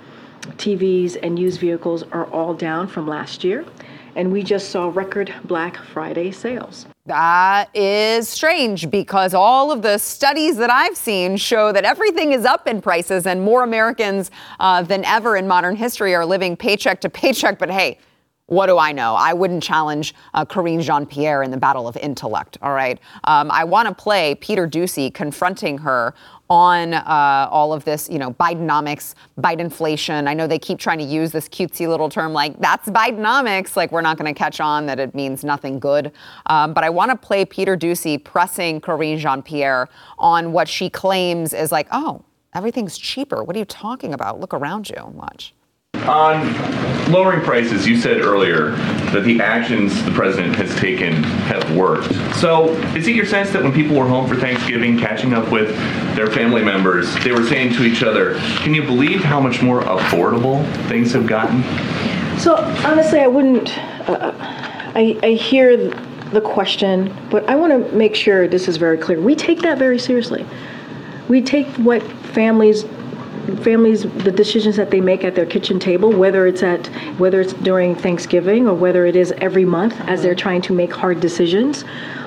TVs, 0.57 1.15
and 1.23 1.39
used 1.39 1.61
vehicles 1.61 2.03
are 2.11 2.25
all 2.25 2.53
down 2.53 2.89
from 2.89 3.07
last 3.07 3.45
year. 3.45 3.63
And 4.17 4.29
we 4.29 4.43
just 4.43 4.71
saw 4.71 4.89
record 4.89 5.33
Black 5.45 5.77
Friday 5.77 6.31
sales. 6.31 6.85
That 7.05 7.73
is 7.73 8.27
strange 8.27 8.91
because 8.91 9.33
all 9.33 9.71
of 9.71 9.83
the 9.83 9.97
studies 9.99 10.57
that 10.57 10.69
I've 10.69 10.97
seen 10.97 11.37
show 11.37 11.71
that 11.71 11.85
everything 11.85 12.33
is 12.33 12.43
up 12.43 12.67
in 12.67 12.81
prices 12.81 13.25
and 13.25 13.41
more 13.41 13.63
Americans 13.63 14.31
uh, 14.59 14.81
than 14.81 15.05
ever 15.05 15.37
in 15.37 15.47
modern 15.47 15.77
history 15.77 16.13
are 16.13 16.25
living 16.25 16.57
paycheck 16.57 16.99
to 17.01 17.09
paycheck. 17.09 17.57
But 17.57 17.69
hey, 17.69 17.99
what 18.47 18.67
do 18.67 18.77
I 18.77 18.93
know? 18.93 19.13
I 19.13 19.33
wouldn't 19.33 19.61
challenge 19.61 20.15
uh, 20.33 20.45
Jean 20.45 21.05
Pierre 21.05 21.43
in 21.43 21.51
the 21.51 21.57
battle 21.57 21.85
of 21.87 21.97
intellect, 21.97 22.57
all 22.61 22.73
right? 22.73 22.97
Um, 23.25 23.51
I 23.51 23.65
want 23.65 23.89
to 23.89 23.93
play 23.93 24.35
Peter 24.35 24.67
Doocy 24.67 25.13
confronting 25.13 25.77
her 25.79 26.13
on 26.49 26.93
uh, 26.93 27.49
all 27.51 27.73
of 27.73 27.83
this, 27.83 28.09
you 28.09 28.17
know, 28.17 28.31
Bidenomics, 28.31 29.15
Bidenflation. 29.37 30.29
I 30.29 30.33
know 30.33 30.47
they 30.47 30.59
keep 30.59 30.79
trying 30.79 30.99
to 30.99 31.03
use 31.03 31.33
this 31.33 31.49
cutesy 31.49 31.89
little 31.89 32.07
term 32.07 32.31
like 32.31 32.57
that's 32.61 32.87
Bidenomics. 32.87 33.75
Like 33.75 33.91
we're 33.91 34.01
not 34.01 34.17
going 34.17 34.33
to 34.33 34.37
catch 34.37 34.61
on 34.61 34.85
that 34.85 34.97
it 34.97 35.13
means 35.13 35.43
nothing 35.43 35.77
good. 35.77 36.13
Um, 36.45 36.73
but 36.73 36.85
I 36.85 36.89
want 36.89 37.11
to 37.11 37.17
play 37.17 37.43
Peter 37.43 37.75
Doocy 37.75 38.23
pressing 38.23 38.79
Karine 38.79 39.17
Jean 39.17 39.41
Pierre 39.41 39.89
on 40.17 40.53
what 40.53 40.69
she 40.69 40.89
claims 40.89 41.53
is 41.53 41.73
like, 41.73 41.87
oh, 41.91 42.23
everything's 42.53 42.97
cheaper. 42.97 43.43
What 43.43 43.57
are 43.57 43.59
you 43.59 43.65
talking 43.65 44.13
about? 44.13 44.39
Look 44.39 44.53
around 44.53 44.89
you. 44.89 45.05
Watch. 45.05 45.53
On 46.05 47.11
lowering 47.11 47.41
prices, 47.41 47.87
you 47.87 47.97
said 47.97 48.21
earlier 48.21 48.71
that 49.11 49.23
the 49.23 49.39
actions 49.39 50.03
the 50.03 50.11
president 50.11 50.55
has 50.55 50.73
taken 50.75 51.23
have 51.23 51.75
worked. 51.75 52.13
So, 52.35 52.69
is 52.95 53.07
it 53.07 53.15
your 53.15 53.25
sense 53.25 53.51
that 53.51 53.63
when 53.63 53.73
people 53.73 53.95
were 53.95 54.07
home 54.07 54.27
for 54.27 54.35
Thanksgiving, 54.35 54.97
catching 54.97 55.33
up 55.33 55.51
with 55.51 55.69
their 56.15 56.27
family 56.27 56.63
members, 56.63 57.13
they 57.23 57.31
were 57.31 57.45
saying 57.45 57.73
to 57.73 57.83
each 57.83 58.03
other, 58.03 58.35
Can 58.61 58.73
you 58.73 58.83
believe 58.83 59.23
how 59.23 59.39
much 59.39 59.61
more 59.61 59.81
affordable 59.81 60.65
things 60.87 61.11
have 61.13 61.27
gotten? 61.27 61.63
So 62.39 62.55
honestly, 62.85 63.19
I 63.19 63.27
wouldn't. 63.27 63.77
Uh, 64.09 64.33
I, 64.95 65.19
I 65.21 65.31
hear 65.31 65.77
the 66.31 66.41
question, 66.41 67.15
but 67.29 67.47
I 67.49 67.55
want 67.55 67.71
to 67.71 67.95
make 67.95 68.15
sure 68.15 68.47
this 68.47 68.67
is 68.67 68.77
very 68.77 68.97
clear. 68.97 69.19
We 69.19 69.35
take 69.35 69.61
that 69.61 69.77
very 69.77 69.99
seriously. 69.99 70.45
We 71.29 71.41
take 71.41 71.67
what 71.77 72.01
families 72.03 72.85
families 73.57 74.03
the 74.03 74.31
decisions 74.31 74.75
that 74.75 74.91
they 74.91 75.01
make 75.01 75.23
at 75.23 75.35
their 75.35 75.45
kitchen 75.45 75.79
table 75.79 76.11
whether 76.11 76.47
it's 76.47 76.63
at 76.63 76.87
whether 77.17 77.41
it's 77.41 77.53
during 77.53 77.95
thanksgiving 77.95 78.67
or 78.67 78.73
whether 78.73 79.05
it 79.05 79.15
is 79.15 79.31
every 79.37 79.65
month 79.65 79.99
as 80.01 80.21
they're 80.21 80.35
trying 80.35 80.61
to 80.61 80.73
make 80.73 80.93
hard 80.93 81.19
decisions 81.19 81.83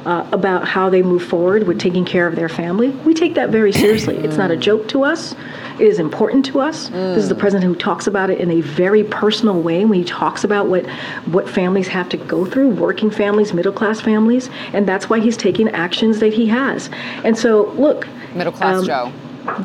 uh, 0.07 0.27
about 0.33 0.67
how 0.67 0.89
they 0.89 1.03
move 1.03 1.23
forward 1.23 1.67
with 1.67 1.79
taking 1.79 2.05
care 2.05 2.27
of 2.27 2.35
their 2.37 2.49
family 2.49 2.91
we 3.05 3.15
take 3.15 3.35
that 3.35 3.51
very 3.51 3.73
seriously. 3.73 4.17
It's 4.17 4.37
not 4.37 4.51
a 4.51 4.57
joke 4.57 4.89
to 4.89 5.05
us. 5.05 5.35
It 5.79 5.87
is 5.87 5.99
important 5.99 6.45
to 6.47 6.61
us. 6.61 6.89
This 6.89 7.25
is 7.25 7.29
the 7.29 7.35
president 7.35 7.65
who 7.65 7.75
talks 7.75 8.07
about 8.07 8.31
it 8.31 8.39
in 8.39 8.51
a 8.51 8.61
very 8.61 9.05
personal 9.05 9.61
way 9.61 9.85
when 9.85 9.99
he 9.99 10.05
talks 10.05 10.45
about 10.45 10.69
what 10.69 10.87
what 11.27 11.49
families 11.49 11.89
have 11.89 12.09
to 12.11 12.17
go 12.17 12.45
through 12.45 12.71
working 12.71 13.11
families 13.11 13.53
middle 13.53 13.73
class 13.73 14.01
families 14.01 14.51
and 14.73 14.87
that's 14.87 15.09
why 15.09 15.21
he's 15.21 15.37
taking 15.37 15.69
actions 15.71 16.21
that 16.21 16.33
he 16.33 16.47
has. 16.47 16.91
And 17.25 17.37
so 17.37 17.71
look 17.73 18.07
Middle 18.35 18.53
class 18.53 18.81
um, 18.81 18.85
Joe. 18.85 19.13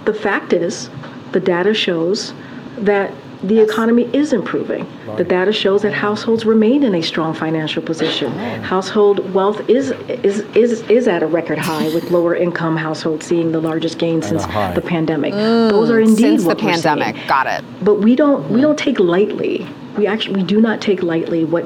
the 0.06 0.14
fact 0.14 0.54
is, 0.54 0.90
the 1.36 1.42
data 1.42 1.74
shows 1.74 2.34
that 2.78 3.14
the 3.44 3.60
economy 3.60 4.04
is 4.14 4.32
improving. 4.32 4.88
The 5.18 5.26
data 5.26 5.52
shows 5.52 5.82
that 5.82 5.92
households 5.94 6.46
remain 6.46 6.82
in 6.84 6.96
a 6.96 7.02
strong 7.04 7.34
financial 7.34 7.84
position. 7.84 8.32
Household 8.64 9.18
wealth 9.34 9.60
is 9.70 9.92
is 10.28 10.40
is 10.64 10.82
is 10.90 11.08
at 11.10 11.22
a 11.24 11.28
record 11.28 11.58
high, 11.58 11.88
with 11.94 12.10
lower 12.10 12.34
income 12.36 12.78
households 12.78 13.26
seeing 13.26 13.52
the 13.52 13.60
largest 13.60 13.98
gain 14.00 14.22
since 14.22 14.46
the 14.78 14.82
pandemic. 14.94 15.34
Mm, 15.34 15.70
Those 15.70 15.90
are 15.92 16.00
indeed 16.00 16.18
Since 16.28 16.42
the 16.44 16.48
what 16.48 16.62
we're 16.64 16.72
pandemic. 16.72 17.16
seeing. 17.16 17.28
Got 17.28 17.48
it. 17.48 17.62
But 17.84 17.96
we 17.96 18.16
don't 18.16 18.50
we 18.50 18.62
don't 18.62 18.80
take 18.80 18.98
lightly. 19.00 19.68
We 19.98 20.08
actually 20.08 20.36
we 20.42 20.44
do 20.44 20.60
not 20.62 20.80
take 20.82 21.04
lightly 21.04 21.44
what 21.44 21.66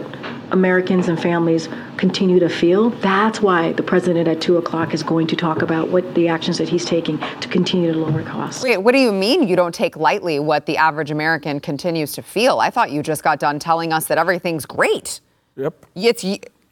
Americans 0.52 1.08
and 1.08 1.22
families 1.22 1.70
continue 1.98 2.40
to 2.40 2.50
feel. 2.50 2.90
That's 2.90 3.42
why 3.42 3.74
the 3.74 3.84
president 3.84 4.28
at 4.28 4.42
2 4.42 4.58
o'clock 4.58 4.94
is 4.94 5.04
going 5.04 5.28
to 5.28 5.36
talk 5.36 5.62
about 5.62 5.90
what 5.90 6.16
the 6.16 6.28
actions 6.28 6.58
that 6.58 6.70
he's 6.70 6.86
taking 6.86 7.20
to 7.20 7.48
continue 7.48 7.92
to 7.92 8.00
lower 8.00 8.24
costs. 8.24 8.64
Wait, 8.64 8.78
what 8.78 8.94
do 8.94 9.00
you 9.00 9.12
mean 9.12 9.48
you 9.48 9.56
don't 9.56 9.76
take 9.76 9.98
lightly 9.98 10.40
what 10.40 10.66
the 10.66 10.78
average 10.78 11.12
American 11.12 11.60
continues 11.60 12.14
to 12.14 12.22
feel? 12.22 12.60
I 12.60 12.70
thought 12.70 12.92
you 12.92 13.04
just 13.04 13.24
got 13.24 13.40
done 13.40 13.60
telling 13.60 13.94
us 13.94 14.06
that 14.08 14.18
everything's 14.18 14.66
great. 14.66 15.22
Yep. 15.56 15.86
It's 15.96 16.24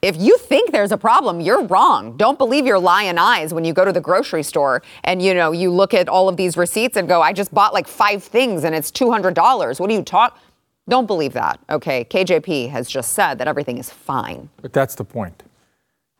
if 0.01 0.15
you 0.15 0.37
think 0.37 0.71
there's 0.71 0.91
a 0.91 0.97
problem, 0.97 1.41
you're 1.41 1.63
wrong. 1.63 2.15
Don't 2.17 2.37
believe 2.37 2.67
your 2.67 2.77
lying 2.77 3.17
eyes 3.17 3.51
when 3.51 3.65
you 3.65 3.73
go 3.73 3.83
to 3.83 3.91
the 3.91 3.99
grocery 3.99 4.43
store 4.43 4.83
and 5.03 5.21
you 5.21 5.33
know 5.33 5.51
you 5.51 5.71
look 5.71 5.93
at 5.93 6.07
all 6.07 6.29
of 6.29 6.37
these 6.37 6.55
receipts 6.55 6.97
and 6.97 7.07
go, 7.07 7.21
"I 7.21 7.33
just 7.33 7.51
bought 7.51 7.73
like 7.73 7.87
five 7.87 8.23
things 8.23 8.63
and 8.63 8.75
it's 8.75 8.91
two 8.91 9.09
hundred 9.11 9.33
dollars." 9.33 9.79
What 9.79 9.89
do 9.89 9.95
you 9.95 10.03
talk? 10.03 10.39
Don't 10.89 11.05
believe 11.05 11.33
that. 11.33 11.59
Okay, 11.69 12.05
KJP 12.05 12.69
has 12.69 12.87
just 12.87 13.13
said 13.13 13.39
that 13.39 13.47
everything 13.47 13.77
is 13.77 13.89
fine. 13.89 14.49
But 14.61 14.73
that's 14.73 14.95
the 14.95 15.03
point. 15.03 15.43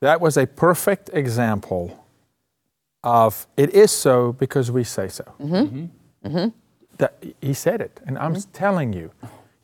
That 0.02 0.22
was 0.22 0.38
a 0.38 0.46
perfect 0.46 1.10
example 1.14 2.06
of 3.04 3.48
it 3.56 3.70
is 3.74 3.92
so 3.92 4.34
because 4.34 4.70
we 4.70 4.84
say 4.84 5.08
so. 5.08 5.24
Mm-hmm. 5.40 6.48
That, 6.98 7.24
he 7.42 7.54
said 7.54 7.80
it, 7.82 8.00
and 8.06 8.18
I'm 8.18 8.36
telling 8.54 8.92
you, 8.92 9.12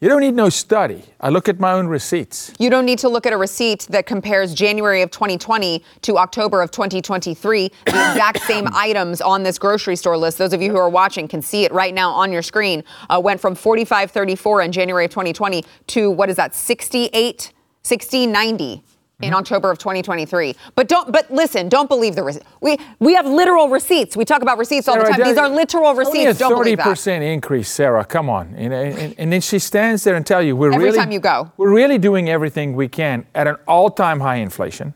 you 0.03 0.09
don't 0.09 0.19
need 0.19 0.35
no 0.35 0.49
study. 0.49 1.01
I 1.21 1.29
look 1.29 1.47
at 1.47 1.61
my 1.61 1.71
own 1.71 1.87
receipts. 1.87 2.51
You 2.59 2.69
don't 2.69 2.85
need 2.85 2.99
to 2.99 3.07
look 3.07 3.25
at 3.25 3.31
a 3.31 3.37
receipt 3.37 3.87
that 3.89 4.05
compares 4.05 4.53
January 4.53 5.01
of 5.01 5.11
2020 5.11 5.81
to 6.01 6.17
October 6.17 6.61
of 6.61 6.71
2023. 6.71 7.71
The 7.85 7.89
exact 7.89 8.41
same 8.45 8.67
items 8.73 9.21
on 9.21 9.43
this 9.43 9.57
grocery 9.57 9.95
store 9.95 10.17
list. 10.17 10.37
Those 10.37 10.51
of 10.51 10.61
you 10.61 10.71
who 10.71 10.77
are 10.77 10.89
watching 10.89 11.29
can 11.29 11.41
see 11.41 11.63
it 11.63 11.71
right 11.71 11.93
now 11.93 12.11
on 12.11 12.33
your 12.33 12.41
screen. 12.41 12.83
Uh, 13.09 13.21
went 13.23 13.39
from 13.39 13.55
45.34 13.55 14.65
in 14.65 14.73
January 14.73 15.05
of 15.05 15.11
2020 15.11 15.63
to 15.87 16.11
what 16.11 16.29
is 16.29 16.35
that? 16.35 16.53
68, 16.53 17.53
60.90 17.85 18.83
in 19.27 19.33
October 19.33 19.71
of 19.71 19.77
2023. 19.77 20.55
But 20.75 20.88
don't. 20.88 21.12
But 21.12 21.29
listen, 21.31 21.69
don't 21.69 21.88
believe 21.89 22.15
the 22.15 22.23
receipt. 22.23 22.43
We 22.62 22.77
we 22.99 23.13
have 23.15 23.25
literal 23.25 23.69
receipts. 23.69 24.15
We 24.17 24.25
talk 24.25 24.41
about 24.41 24.57
receipts 24.57 24.88
all 24.88 24.97
the 24.97 25.03
time. 25.03 25.23
These 25.23 25.38
are 25.38 25.49
literal 25.49 25.88
Only 25.88 26.03
a 26.25 26.27
receipts. 26.29 26.39
Believe 26.39 26.77
that. 26.77 26.88
30% 26.88 27.21
increase, 27.33 27.69
Sarah. 27.69 28.05
Come 28.05 28.29
on. 28.29 28.53
And, 28.55 28.73
and, 28.73 29.15
and 29.17 29.31
then 29.33 29.41
she 29.41 29.59
stands 29.59 30.03
there 30.03 30.15
and 30.15 30.25
tell 30.25 30.41
you, 30.41 30.55
we're 30.55 30.71
Every 30.73 30.86
really, 30.86 30.97
time 30.97 31.12
you 31.12 31.19
go. 31.19 31.51
we're 31.57 31.73
really 31.73 31.97
doing 31.97 32.29
everything 32.29 32.75
we 32.75 32.88
can 32.88 33.25
at 33.36 33.47
an 33.47 33.55
all-time 33.67 34.19
high 34.19 34.36
inflation. 34.38 34.93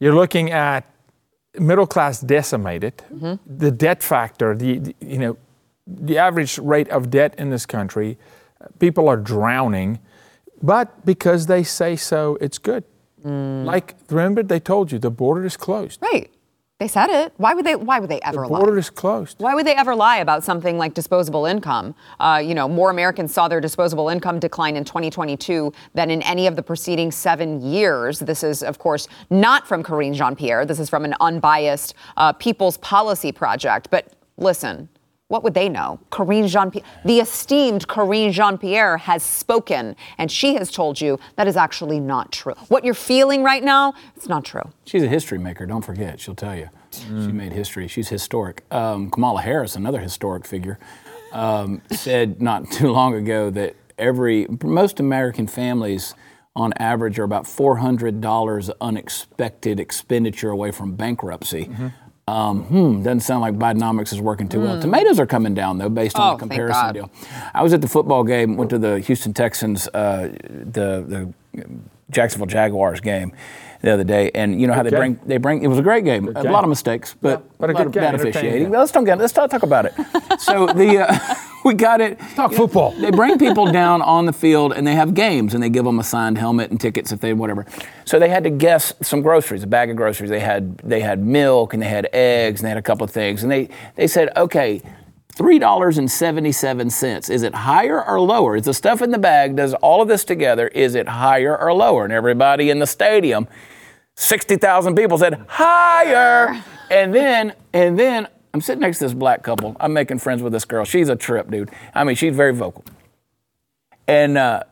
You're 0.00 0.14
looking 0.14 0.50
at 0.50 0.84
middle 1.58 1.86
class 1.86 2.20
decimated, 2.20 3.02
Mm-hmm. 3.12 3.58
the 3.58 3.70
debt 3.70 4.02
factor, 4.02 4.56
the, 4.56 4.78
the- 4.78 4.96
you 5.00 5.18
know, 5.18 5.36
the 5.86 6.18
average 6.18 6.58
rate 6.58 6.88
of 6.88 7.10
debt 7.10 7.34
in 7.38 7.50
this 7.50 7.66
country, 7.66 8.18
people 8.78 9.06
are 9.08 9.16
drowning, 9.18 9.98
but 10.62 11.04
because 11.04 11.46
they 11.46 11.62
say 11.62 11.94
so, 11.94 12.38
it's 12.40 12.58
good. 12.58 12.84
Mm. 13.24 13.64
Like 13.64 13.94
remember, 14.10 14.42
they 14.42 14.60
told 14.60 14.92
you 14.92 14.98
the 14.98 15.10
border 15.10 15.44
is 15.44 15.56
closed. 15.56 16.00
Right. 16.02 16.30
They 16.80 16.88
said 16.88 17.08
it. 17.08 17.32
Why 17.36 17.54
would 17.54 17.64
they? 17.64 17.76
Why 17.76 18.00
would 18.00 18.10
they 18.10 18.20
ever 18.22 18.48
lie? 18.48 18.58
The 18.58 18.64
border 18.64 18.78
is 18.78 18.90
closed. 18.90 19.36
Why 19.38 19.54
would 19.54 19.64
they 19.64 19.76
ever 19.76 19.94
lie 19.94 20.16
about 20.16 20.42
something 20.42 20.76
like 20.76 20.92
disposable 20.92 21.46
income? 21.46 21.94
Uh, 22.18 22.42
you 22.44 22.52
know, 22.52 22.68
more 22.68 22.90
Americans 22.90 23.32
saw 23.32 23.46
their 23.46 23.60
disposable 23.60 24.08
income 24.08 24.40
decline 24.40 24.76
in 24.76 24.84
2022 24.84 25.72
than 25.94 26.10
in 26.10 26.20
any 26.22 26.48
of 26.48 26.56
the 26.56 26.62
preceding 26.62 27.12
seven 27.12 27.62
years. 27.62 28.18
This 28.18 28.42
is, 28.42 28.64
of 28.64 28.80
course, 28.80 29.06
not 29.30 29.68
from 29.68 29.84
Karine 29.84 30.14
Jean 30.14 30.34
Pierre. 30.34 30.66
This 30.66 30.80
is 30.80 30.90
from 30.90 31.04
an 31.04 31.14
unbiased 31.20 31.94
uh, 32.16 32.32
People's 32.32 32.76
Policy 32.78 33.30
Project. 33.30 33.88
But 33.90 34.12
listen, 34.36 34.88
what 35.28 35.42
would 35.42 35.54
they 35.54 35.68
know? 35.68 35.98
Karine 36.10 36.46
Jean 36.48 36.70
Pierre, 36.70 36.84
the 37.04 37.20
esteemed 37.20 37.88
Karine 37.88 38.30
Jean 38.30 38.58
Pierre 38.58 38.98
has 38.98 39.22
spoken, 39.22 39.96
and 40.18 40.30
she 40.30 40.54
has 40.54 40.70
told 40.70 41.00
you 41.00 41.18
that 41.36 41.48
is 41.48 41.56
actually 41.56 41.98
not 41.98 42.30
true. 42.30 42.54
What 42.68 42.84
you're 42.84 42.92
feeling 42.94 43.42
right 43.42 43.62
now, 43.64 43.94
it's 44.16 44.28
not 44.28 44.44
true. 44.44 44.62
She's 44.84 45.02
a 45.02 45.08
history 45.08 45.38
maker. 45.38 45.64
Don't 45.66 45.84
forget. 45.84 46.20
She'll 46.20 46.34
tell 46.34 46.56
you. 46.56 46.68
She 46.90 47.32
made 47.32 47.52
history. 47.52 47.88
She's 47.88 48.08
historic. 48.08 48.62
Um, 48.70 49.10
Kamala 49.10 49.40
Harris, 49.40 49.74
another 49.74 49.98
historic 49.98 50.46
figure, 50.46 50.78
um, 51.32 51.82
said 51.90 52.40
not 52.40 52.70
too 52.70 52.92
long 52.92 53.14
ago 53.14 53.50
that 53.50 53.74
every 53.98 54.46
most 54.62 55.00
American 55.00 55.48
families, 55.48 56.14
on 56.54 56.72
average, 56.78 57.18
are 57.18 57.24
about 57.24 57.48
four 57.48 57.78
hundred 57.78 58.20
dollars 58.20 58.70
unexpected 58.80 59.80
expenditure 59.80 60.50
away 60.50 60.70
from 60.70 60.94
bankruptcy. 60.94 61.68
Um, 62.26 62.62
hmm, 62.64 63.02
doesn't 63.02 63.20
sound 63.20 63.42
like 63.42 63.54
Bidenomics 63.54 64.12
is 64.12 64.20
working 64.20 64.48
too 64.48 64.60
well. 64.62 64.80
Tomatoes 64.80 65.18
are 65.20 65.26
coming 65.26 65.52
down 65.52 65.76
though, 65.78 65.90
based 65.90 66.16
Oh, 66.18 66.22
on 66.22 66.32
the 66.34 66.38
thank 66.38 66.50
comparison 66.52 66.82
God. 66.82 66.92
deal. 66.94 67.10
I 67.52 67.62
was 67.62 67.72
at 67.74 67.82
the 67.82 67.88
football 67.88 68.24
game. 68.24 68.56
Went 68.56 68.70
to 68.70 68.78
the 68.78 68.98
Houston 69.00 69.34
Texans, 69.34 69.88
uh, 69.88 70.30
the 70.48 71.04
the 71.06 71.32
Jacksonville 72.10 72.46
Jaguars 72.46 73.00
game 73.00 73.32
the 73.82 73.92
other 73.92 74.04
day, 74.04 74.30
and 74.34 74.58
you 74.58 74.66
know 74.66 74.72
how 74.72 74.82
they 74.82 74.88
bring 74.90 75.20
they 75.26 75.36
bring. 75.36 75.62
It 75.62 75.66
was 75.68 75.78
a 75.78 75.82
great 75.82 76.04
game. 76.04 76.34
A 76.34 76.44
lot 76.44 76.64
of 76.64 76.70
mistakes, 76.70 77.14
but, 77.20 77.44
but 77.58 77.68
a 77.68 77.72
lot 77.74 77.78
good 77.78 77.86
of 77.88 77.92
game, 77.92 78.02
bad 78.02 78.14
officiating. 78.14 78.70
let's 78.70 78.90
don't 78.92 79.04
get 79.04 79.18
let's 79.18 79.36
not 79.36 79.50
talk 79.50 79.62
about 79.62 79.84
it. 79.84 79.92
so 80.40 80.66
the 80.68 81.06
uh, 81.06 81.34
we 81.68 81.74
got 81.74 82.00
it. 82.00 82.18
Talk 82.36 82.52
football. 82.52 82.92
They 82.92 83.10
bring 83.10 83.38
people 83.38 83.72
down 83.72 84.02
on 84.02 84.26
the 84.26 84.32
field 84.32 84.74
and 84.74 84.86
they 84.86 84.94
have 84.94 85.14
games 85.14 85.54
and 85.54 85.62
they 85.62 85.70
give 85.70 85.84
them 85.84 85.98
a 85.98 86.04
signed 86.04 86.36
helmet 86.36 86.70
and 86.70 86.80
tickets 86.80 87.10
if 87.10 87.20
they 87.20 87.32
whatever. 87.32 87.66
So 88.04 88.18
they 88.18 88.28
had 88.28 88.44
to 88.44 88.50
guess 88.50 88.92
some 89.00 89.22
groceries, 89.22 89.62
a 89.62 89.66
bag 89.66 89.90
of 89.90 89.96
groceries. 89.96 90.28
They 90.30 90.40
had 90.40 90.76
they 90.78 91.00
had 91.00 91.24
milk 91.24 91.72
and 91.72 91.82
they 91.82 91.88
had 91.88 92.08
eggs 92.12 92.60
and 92.60 92.66
they 92.66 92.68
had 92.68 92.78
a 92.78 92.82
couple 92.82 93.04
of 93.04 93.10
things 93.10 93.42
and 93.42 93.50
they 93.50 93.70
they 93.96 94.06
said 94.06 94.36
okay. 94.36 94.82
Three 95.36 95.58
dollars 95.58 95.98
and 95.98 96.08
seventy-seven 96.08 96.90
cents. 96.90 97.28
Is 97.28 97.42
it 97.42 97.56
higher 97.56 98.00
or 98.00 98.20
lower? 98.20 98.54
Is 98.54 98.66
the 98.66 98.74
stuff 98.74 99.02
in 99.02 99.10
the 99.10 99.18
bag? 99.18 99.56
Does 99.56 99.74
all 99.74 100.00
of 100.00 100.06
this 100.06 100.22
together? 100.22 100.68
Is 100.68 100.94
it 100.94 101.08
higher 101.08 101.58
or 101.58 101.72
lower? 101.72 102.04
And 102.04 102.12
everybody 102.12 102.70
in 102.70 102.78
the 102.78 102.86
stadium, 102.86 103.48
sixty 104.14 104.54
thousand 104.56 104.94
people 104.94 105.18
said 105.18 105.44
higher. 105.48 106.62
And 106.88 107.12
then, 107.12 107.52
and 107.72 107.98
then 107.98 108.28
I'm 108.54 108.60
sitting 108.60 108.80
next 108.80 108.98
to 108.98 109.06
this 109.06 109.14
black 109.14 109.42
couple. 109.42 109.76
I'm 109.80 109.92
making 109.92 110.20
friends 110.20 110.40
with 110.40 110.52
this 110.52 110.64
girl. 110.64 110.84
She's 110.84 111.08
a 111.08 111.16
trip, 111.16 111.50
dude. 111.50 111.70
I 111.92 112.04
mean, 112.04 112.14
she's 112.14 112.36
very 112.36 112.54
vocal. 112.54 112.84
And 114.06 114.38
uh, 114.38 114.62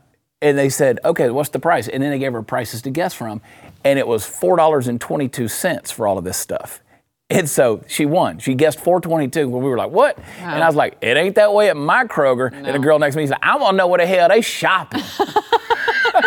and 0.40 0.56
they 0.56 0.68
said, 0.68 1.00
okay, 1.04 1.30
what's 1.30 1.48
the 1.50 1.58
price? 1.58 1.88
And 1.88 2.00
then 2.02 2.10
they 2.12 2.18
gave 2.20 2.32
her 2.32 2.42
prices 2.42 2.80
to 2.82 2.90
guess 2.90 3.12
from, 3.12 3.42
and 3.84 3.98
it 3.98 4.06
was 4.06 4.24
four 4.24 4.56
dollars 4.56 4.86
and 4.86 5.00
twenty-two 5.00 5.48
cents 5.48 5.90
for 5.90 6.06
all 6.06 6.16
of 6.16 6.22
this 6.22 6.36
stuff. 6.36 6.80
And 7.28 7.48
so 7.48 7.82
she 7.88 8.06
won. 8.06 8.38
She 8.40 8.54
guessed 8.54 8.78
422. 8.78 9.48
When 9.48 9.62
we 9.62 9.70
were 9.70 9.78
like, 9.78 9.90
what? 9.90 10.18
And 10.38 10.62
I 10.62 10.66
was 10.66 10.76
like, 10.76 10.98
it 11.00 11.16
ain't 11.16 11.36
that 11.36 11.54
way 11.54 11.70
at 11.70 11.78
my 11.78 12.04
Kroger. 12.04 12.52
And 12.52 12.66
the 12.66 12.78
girl 12.78 12.98
next 12.98 13.14
to 13.14 13.22
me 13.22 13.26
said, 13.26 13.38
I 13.42 13.56
want 13.56 13.72
to 13.72 13.78
know 13.78 13.86
what 13.86 14.00
the 14.00 14.06
hell 14.06 14.28
they 14.28 14.42
shopping. 14.42 15.02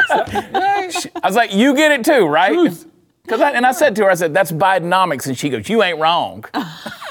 I 0.10 1.22
was 1.24 1.36
like, 1.36 1.54
you 1.54 1.76
get 1.76 1.92
it 1.92 2.04
too, 2.06 2.26
right? 2.26 2.74
Because 3.22 3.40
I, 3.42 3.52
and 3.52 3.68
I 3.68 3.72
said 3.72 3.96
to 3.98 4.06
her, 4.06 4.10
I 4.10 4.16
said, 4.16 4.34
that's 4.34 4.52
Bidenomics. 4.52 5.28
And 5.28 5.38
she 5.38 5.50
goes, 5.50 5.70
you 5.70 5.84
ain't 5.84 6.00
wrong. 6.00 6.44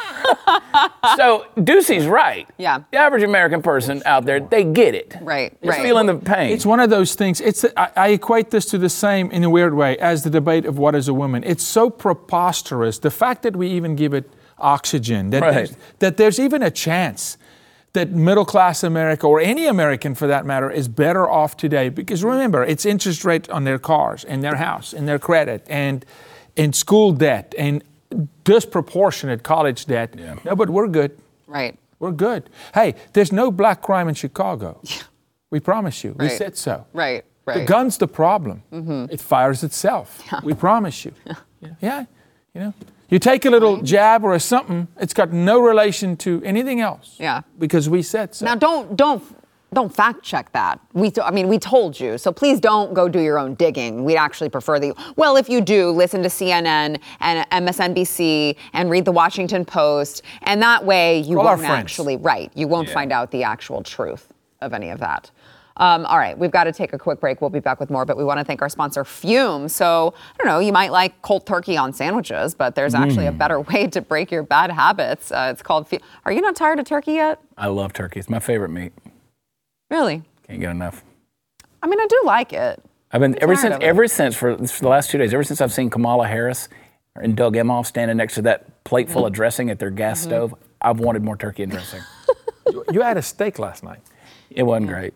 so 1.17 1.47
Doocy's 1.57 2.07
right. 2.07 2.49
Yeah. 2.59 2.81
The 2.91 2.99
average 2.99 3.23
American 3.23 3.63
person 3.63 4.03
out 4.07 4.25
there, 4.25 4.41
they 4.41 4.65
get 4.65 4.95
it. 4.95 5.17
Right, 5.21 5.57
They're 5.61 5.73
right. 5.73 5.83
feeling 5.83 6.07
the 6.07 6.17
pain. 6.17 6.53
It's 6.53 6.67
one 6.67 6.81
of 6.81 6.91
those 6.91 7.15
things. 7.15 7.41
It's 7.41 7.65
I, 7.77 7.91
I 7.97 8.09
equate 8.09 8.51
this 8.51 8.67
to 8.67 8.79
the 8.79 8.89
same 8.89 9.31
in 9.31 9.45
a 9.45 9.51
weird 9.51 9.75
way 9.75 9.97
as 9.99 10.25
the 10.25 10.31
debate 10.31 10.67
of 10.67 10.79
what 10.79 10.95
is 10.95 11.09
a 11.09 11.15
woman. 11.15 11.43
It's 11.45 11.65
so 11.65 11.91
preposterous. 11.91 12.99
The 12.99 13.11
fact 13.11 13.43
that 13.43 13.57
we 13.57 13.69
even 13.69 13.97
give 13.97 14.15
it 14.15 14.31
oxygen, 14.59 15.31
that 15.31 15.43
Right. 15.43 15.55
there's, 15.55 15.77
that 15.99 16.17
there's 16.17 16.39
even 16.41 16.63
a 16.63 16.71
chance 16.71 17.37
that 17.93 18.11
middle 18.11 18.45
class 18.45 18.83
America 18.83 19.27
or 19.27 19.41
any 19.41 19.67
American 19.67 20.15
for 20.17 20.27
that 20.27 20.45
matter 20.45 20.69
is 20.71 20.89
better 20.89 21.31
off 21.31 21.57
today 21.57 21.89
because 21.89 22.25
remember 22.25 22.65
it's 22.65 22.85
interest 22.85 23.25
rate 23.25 23.49
on 23.51 23.63
their 23.65 23.79
cars 23.79 24.25
and 24.25 24.43
their 24.43 24.57
house 24.57 24.93
and 24.93 25.07
their 25.07 25.19
credit 25.19 25.65
and 25.69 26.05
and 26.57 26.75
school 26.75 27.13
debt 27.13 27.55
and 27.57 27.85
disproportionate 28.45 29.43
college 29.43 29.87
debt. 29.87 30.15
Yeah. 30.17 30.37
No, 30.45 30.57
but 30.57 30.71
we're 30.71 30.89
good. 30.89 31.19
Right. 31.47 31.79
We're 31.99 32.13
good. 32.13 32.51
Hey, 32.75 32.95
there's 33.13 33.33
no 33.33 33.51
black 33.51 33.83
crime 33.83 34.09
in 34.09 34.15
Chicago. 34.15 34.81
We 35.51 35.61
promise 35.61 36.03
you. 36.03 36.17
We 36.19 36.31
said 36.31 36.57
so. 36.57 36.85
Right. 36.93 37.25
Right. 37.47 37.61
The 37.61 37.65
gun's 37.65 37.97
the 37.99 38.09
problem. 38.09 38.65
Mm-hmm. 38.73 39.13
It 39.13 39.21
fires 39.21 39.63
itself. 39.63 40.21
We 40.43 40.53
promise 40.53 41.05
you. 41.05 41.13
yeah. 41.81 42.07
You 42.55 42.61
know, 42.61 42.75
you 43.09 43.21
take 43.21 43.45
a 43.45 43.51
little 43.51 43.81
jab 43.83 44.25
or 44.25 44.35
a 44.35 44.41
something, 44.41 44.89
it's 44.99 45.15
got 45.15 45.33
no 45.33 45.61
relation 45.61 46.17
to 46.17 46.43
anything 46.45 46.81
else. 46.81 47.17
Yeah. 47.21 47.43
Because 47.59 47.89
we 47.89 48.03
said 48.03 48.35
so. 48.35 48.45
Now, 48.47 48.57
don't 48.57 48.97
don't 48.97 49.23
don't 49.75 49.95
fact 49.95 50.23
check 50.23 50.51
that. 50.53 50.81
We, 50.93 51.13
I 51.23 51.31
mean, 51.31 51.49
we 51.49 51.59
told 51.59 51.99
you, 51.99 52.17
so 52.19 52.33
please 52.33 52.61
don't 52.61 52.95
go 52.95 53.09
do 53.09 53.21
your 53.21 53.39
own 53.39 53.55
digging. 53.55 54.05
We'd 54.05 54.17
actually 54.17 54.49
prefer 54.49 54.79
that. 54.79 54.87
You, 54.87 54.95
well, 55.17 55.37
if 55.37 55.49
you 55.49 55.61
do, 55.61 55.91
listen 55.91 56.23
to 56.23 56.29
CNN 56.29 57.01
and 57.21 57.51
MSNBC 57.51 58.57
and 58.73 58.91
read 58.91 59.05
the 59.05 59.13
Washington 59.13 59.65
Post, 59.65 60.23
and 60.43 60.63
that 60.63 60.85
way 60.85 61.19
you 61.21 61.37
Call 61.37 61.45
won't 61.45 61.63
actually 61.65 62.17
right. 62.17 62.51
You 62.55 62.69
won't 62.69 62.89
find 62.89 63.13
out 63.13 63.31
the 63.31 63.43
actual 63.43 63.83
truth 63.83 64.33
of 64.61 64.73
any 64.73 64.91
of 64.91 65.01
that. 65.01 65.31
Um, 65.77 66.07
all 66.07 66.19
right, 66.19 66.39
we've 66.39 66.53
got 66.53 66.65
to 66.65 66.73
take 66.73 66.93
a 66.93 66.99
quick 66.99 67.19
break. 67.19 67.41
We'll 67.41 67.51
be 67.51 67.59
back 67.59 67.81
with 67.81 67.91
more, 67.91 68.05
but 68.05 68.17
we 68.17 68.23
want 68.23 68.39
to 68.39 68.45
thank 68.45 68.63
our 68.63 68.69
sponsor, 68.69 69.05
Fume. 69.05 69.69
So, 69.69 70.15
I 70.17 70.37
don't 70.39 70.47
know, 70.47 70.61
you 70.61 70.73
might 70.73 70.93
like 70.93 71.21
cold 71.23 71.47
turkey 71.47 71.77
on 71.77 71.93
sandwiches, 71.93 72.55
but 72.55 72.77
there's 72.77 72.95
actually 72.95 73.27
a 73.27 73.33
better 73.33 73.61
way 73.73 73.89
to 73.89 74.01
break 74.01 74.31
your 74.31 74.45
bad 74.45 74.71
habits. 74.71 75.33
Uh, 75.33 75.49
it's 75.53 75.63
called 75.63 75.89
Fume. 75.89 76.01
Are 76.25 76.33
you 76.33 76.41
not 76.41 76.55
tired 76.55 76.79
of 76.79 76.87
turkey 76.87 77.15
yet? 77.15 77.41
I 77.59 77.67
love 77.67 77.93
turkey. 77.93 78.21
It's 78.21 78.29
my 78.29 78.39
favorite 78.39 78.71
meat. 78.71 78.93
Really? 79.95 80.23
Can't 80.49 80.59
get 80.61 80.71
enough. 80.71 81.05
I 81.83 81.87
mean, 81.87 82.01
I 82.01 82.07
do 82.09 82.21
like 82.25 82.53
it. 82.53 82.83
I've 83.13 83.21
been 83.21 83.39
ever 83.41 83.55
since 83.55 83.77
ever 83.81 84.09
since 84.09 84.35
for, 84.35 84.57
for 84.57 84.81
the 84.81 84.89
last 84.89 85.11
two 85.11 85.19
days. 85.19 85.33
Ever 85.33 85.45
since 85.45 85.61
I've 85.61 85.73
seen 85.73 85.89
Kamala 85.89 86.27
Harris 86.27 86.69
and 87.15 87.37
Doug 87.37 87.55
Emhoff 87.55 87.87
standing 87.87 88.17
next 88.17 88.35
to 88.35 88.43
that 88.43 88.83
plate 88.83 89.09
full 89.09 89.25
of 89.25 89.31
Mm-hmm. 89.33 89.37
dressing 89.37 89.71
at 89.71 89.79
their 89.79 89.91
gas 89.91 90.21
stove, 90.21 90.53
I've 90.81 90.99
wanted 90.99 91.23
more 91.23 91.37
turkey 91.37 91.63
and 91.63 91.71
dressing. 91.73 92.01
You 92.91 93.03
had 93.03 93.19
a 93.19 93.23
steak 93.23 93.59
last 93.59 93.85
night. 93.85 94.01
it 94.51 94.63
wasn't 94.65 94.89
great. 94.89 95.13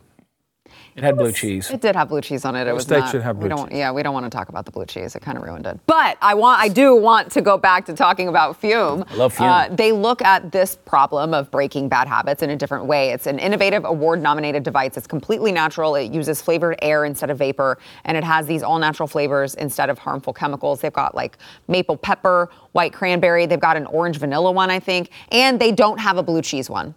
It 0.98 1.04
had 1.04 1.16
blue 1.16 1.32
cheese. 1.32 1.70
It 1.70 1.80
did 1.80 1.94
have 1.94 2.08
blue 2.08 2.20
cheese 2.20 2.44
on 2.44 2.56
it. 2.56 2.66
It 2.66 2.74
was 2.74 2.82
steak 2.82 3.00
not, 3.00 3.10
should 3.10 3.22
have 3.22 3.36
we 3.36 3.42
blue 3.42 3.50
don't, 3.50 3.68
cheese. 3.68 3.78
Yeah, 3.78 3.92
we 3.92 4.02
don't 4.02 4.12
want 4.12 4.26
to 4.26 4.30
talk 4.30 4.48
about 4.48 4.64
the 4.64 4.72
blue 4.72 4.84
cheese. 4.84 5.14
It 5.14 5.22
kind 5.22 5.38
of 5.38 5.44
ruined 5.44 5.64
it. 5.66 5.78
But 5.86 6.18
I 6.20 6.34
want, 6.34 6.60
I 6.60 6.68
do 6.68 6.96
want 6.96 7.30
to 7.32 7.40
go 7.40 7.56
back 7.56 7.86
to 7.86 7.94
talking 7.94 8.26
about 8.26 8.60
Fume. 8.60 9.04
I 9.08 9.14
love 9.14 9.34
Fume. 9.34 9.46
Uh, 9.46 9.68
they 9.68 9.92
look 9.92 10.22
at 10.22 10.50
this 10.50 10.76
problem 10.76 11.34
of 11.34 11.50
breaking 11.50 11.88
bad 11.88 12.08
habits 12.08 12.42
in 12.42 12.50
a 12.50 12.56
different 12.56 12.86
way. 12.86 13.10
It's 13.10 13.26
an 13.26 13.38
innovative 13.38 13.84
award-nominated 13.84 14.64
device. 14.64 14.96
It's 14.96 15.06
completely 15.06 15.52
natural. 15.52 15.94
It 15.94 16.12
uses 16.12 16.42
flavored 16.42 16.76
air 16.82 17.04
instead 17.04 17.30
of 17.30 17.38
vapor, 17.38 17.78
and 18.04 18.16
it 18.16 18.24
has 18.24 18.46
these 18.46 18.64
all-natural 18.64 19.06
flavors 19.06 19.54
instead 19.54 19.90
of 19.90 19.98
harmful 19.98 20.32
chemicals. 20.32 20.80
They've 20.80 20.92
got 20.92 21.14
like 21.14 21.38
maple 21.68 21.96
pepper, 21.96 22.50
white 22.72 22.92
cranberry. 22.92 23.46
They've 23.46 23.60
got 23.60 23.76
an 23.76 23.86
orange 23.86 24.18
vanilla 24.18 24.50
one, 24.50 24.70
I 24.70 24.80
think, 24.80 25.10
and 25.30 25.60
they 25.60 25.70
don't 25.70 26.00
have 26.00 26.16
a 26.16 26.22
blue 26.22 26.42
cheese 26.42 26.68
one. 26.68 26.94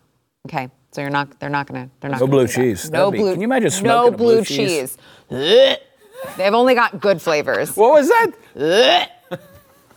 Okay. 0.47 0.69
So 0.91 1.01
you're 1.01 1.09
not, 1.09 1.39
they're 1.39 1.49
not 1.49 1.67
gonna, 1.67 1.89
they're 2.01 2.09
not 2.11 2.19
No 2.19 2.27
gonna 2.27 2.31
blue 2.31 2.47
do 2.47 2.53
that. 2.53 2.53
cheese. 2.55 2.91
No 2.91 3.05
That'd 3.05 3.13
be- 3.13 3.19
blue. 3.19 3.31
can 3.31 3.41
you 3.41 3.45
imagine 3.45 3.69
No 3.83 4.09
smoking 4.09 4.13
a 4.13 4.17
blue 4.17 4.35
blue 4.35 4.43
cheese? 4.45 4.97
cheese. 5.29 5.77
They've 6.37 6.53
only 6.53 6.75
got 6.75 6.99
good 6.99 7.21
flavors. 7.21 7.75
What 7.75 7.91
was 7.93 8.09
that? 8.09 9.09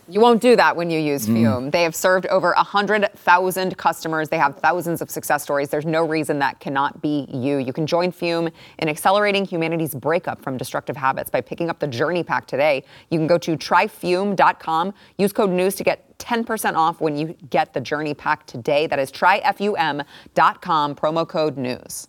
You 0.07 0.21
won't 0.21 0.43
do 0.43 0.55
that 0.57 0.77
when 0.77 0.91
you 0.91 1.01
Mm. 1.01 1.05
use 1.07 1.25
Fume. 1.25 1.71
They 1.71 1.83
have 1.83 1.97
served 1.97 2.27
over 2.27 2.53
100,000 2.59 3.79
customers. 3.79 4.29
They 4.29 4.37
have 4.37 4.59
thousands 4.59 5.01
of 5.01 5.11
success 5.11 5.43
stories. 5.43 5.71
There's 5.71 5.87
no 5.87 6.05
reason 6.07 6.39
that 6.41 6.61
cannot 6.61 7.01
be 7.01 7.27
you. 7.33 7.57
You 7.57 7.73
can 7.73 7.87
join 7.87 8.13
Fume 8.13 8.51
in 8.81 8.89
accelerating 8.91 9.47
humanity's 9.47 9.95
breakup 9.95 10.43
from 10.43 10.59
destructive 10.59 10.95
habits 10.95 11.31
by 11.31 11.41
picking 11.41 11.71
up 11.71 11.79
the 11.79 11.87
Journey 11.87 12.23
Pack 12.23 12.47
today. 12.47 12.85
You 13.09 13.19
can 13.19 13.27
go 13.27 13.39
to 13.39 13.57
tryfume.com, 13.57 14.93
use 15.17 15.33
code 15.33 15.49
NEWS 15.49 15.75
to 15.77 15.85
get 15.85 16.04
10% 16.19 16.75
off 16.75 17.01
when 17.01 17.17
you 17.17 17.37
get 17.51 17.73
the 17.75 17.81
Journey 17.81 18.15
Pack 18.15 18.47
today. 18.47 18.87
That 18.87 18.99
is 18.99 19.11
tryfume.com, 19.13 20.95
promo 20.95 21.29
code 21.29 21.57
NEWS. 21.57 22.09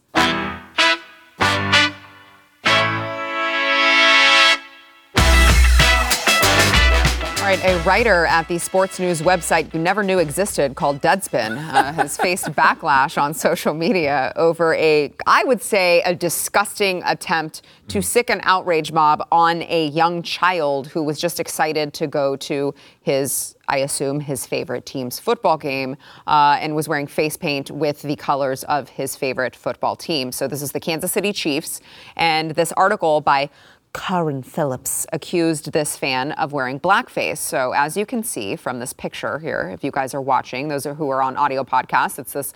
Right, 7.46 7.64
a 7.64 7.78
writer 7.84 8.26
at 8.26 8.48
the 8.48 8.58
sports 8.58 9.00
news 9.00 9.22
website 9.22 9.72
you 9.72 9.80
never 9.80 10.02
knew 10.02 10.18
existed 10.18 10.74
called 10.74 11.00
Deadspin 11.00 11.58
uh, 11.58 11.94
has 11.94 12.18
faced 12.18 12.46
backlash 12.46 13.22
on 13.22 13.36
social 13.36 13.76
media 13.76 14.34
over 14.36 14.74
a, 14.74 15.14
I 15.28 15.44
would 15.44 15.62
say, 15.62 16.02
a 16.08 16.16
disgusting 16.16 17.04
attempt 17.06 17.62
to 17.90 18.02
sick 18.02 18.32
an 18.32 18.40
outrage 18.44 18.92
mob 18.92 19.28
on 19.32 19.62
a 19.62 19.90
young 19.90 20.24
child 20.24 20.88
who 20.88 21.04
was 21.04 21.20
just 21.20 21.40
excited 21.40 21.94
to 21.94 22.08
go 22.08 22.36
to 22.38 22.74
his, 23.04 23.56
I 23.68 23.78
assume, 23.78 24.22
his 24.22 24.48
favorite 24.48 24.88
team's 24.88 25.20
football 25.20 25.58
game 25.60 25.98
uh, 26.26 26.58
and 26.60 26.76
was 26.76 26.88
wearing 26.88 27.06
face 27.06 27.38
paint 27.38 27.70
with 27.70 28.02
the 28.02 28.16
colors 28.16 28.64
of 28.64 28.90
his 28.90 29.16
favorite 29.16 29.56
football 29.56 29.96
team. 29.96 30.32
So 30.32 30.48
this 30.48 30.64
is 30.64 30.72
the 30.72 30.80
Kansas 30.80 31.12
City 31.12 31.32
Chiefs, 31.32 31.80
and 32.16 32.52
this 32.52 32.72
article 32.72 33.22
by 33.22 33.52
Carron 33.96 34.44
Phillips 34.44 35.08
accused 35.14 35.72
this 35.72 35.96
fan 35.96 36.34
of 36.34 36.52
wearing 36.52 36.82
blackface. 36.82 37.38
So, 37.38 37.72
as 37.72 37.96
you 37.96 38.06
can 38.06 38.24
see 38.24 38.58
from 38.58 38.80
this 38.80 38.92
picture 38.92 39.40
here, 39.40 39.72
if 39.74 39.86
you 39.86 39.92
guys 39.92 40.14
are 40.14 40.22
watching, 40.22 40.68
those 40.68 40.84
who 40.84 41.10
are 41.10 41.22
on 41.22 41.38
audio 41.38 41.64
podcasts, 41.64 42.20
it's 42.20 42.34
this 42.34 42.54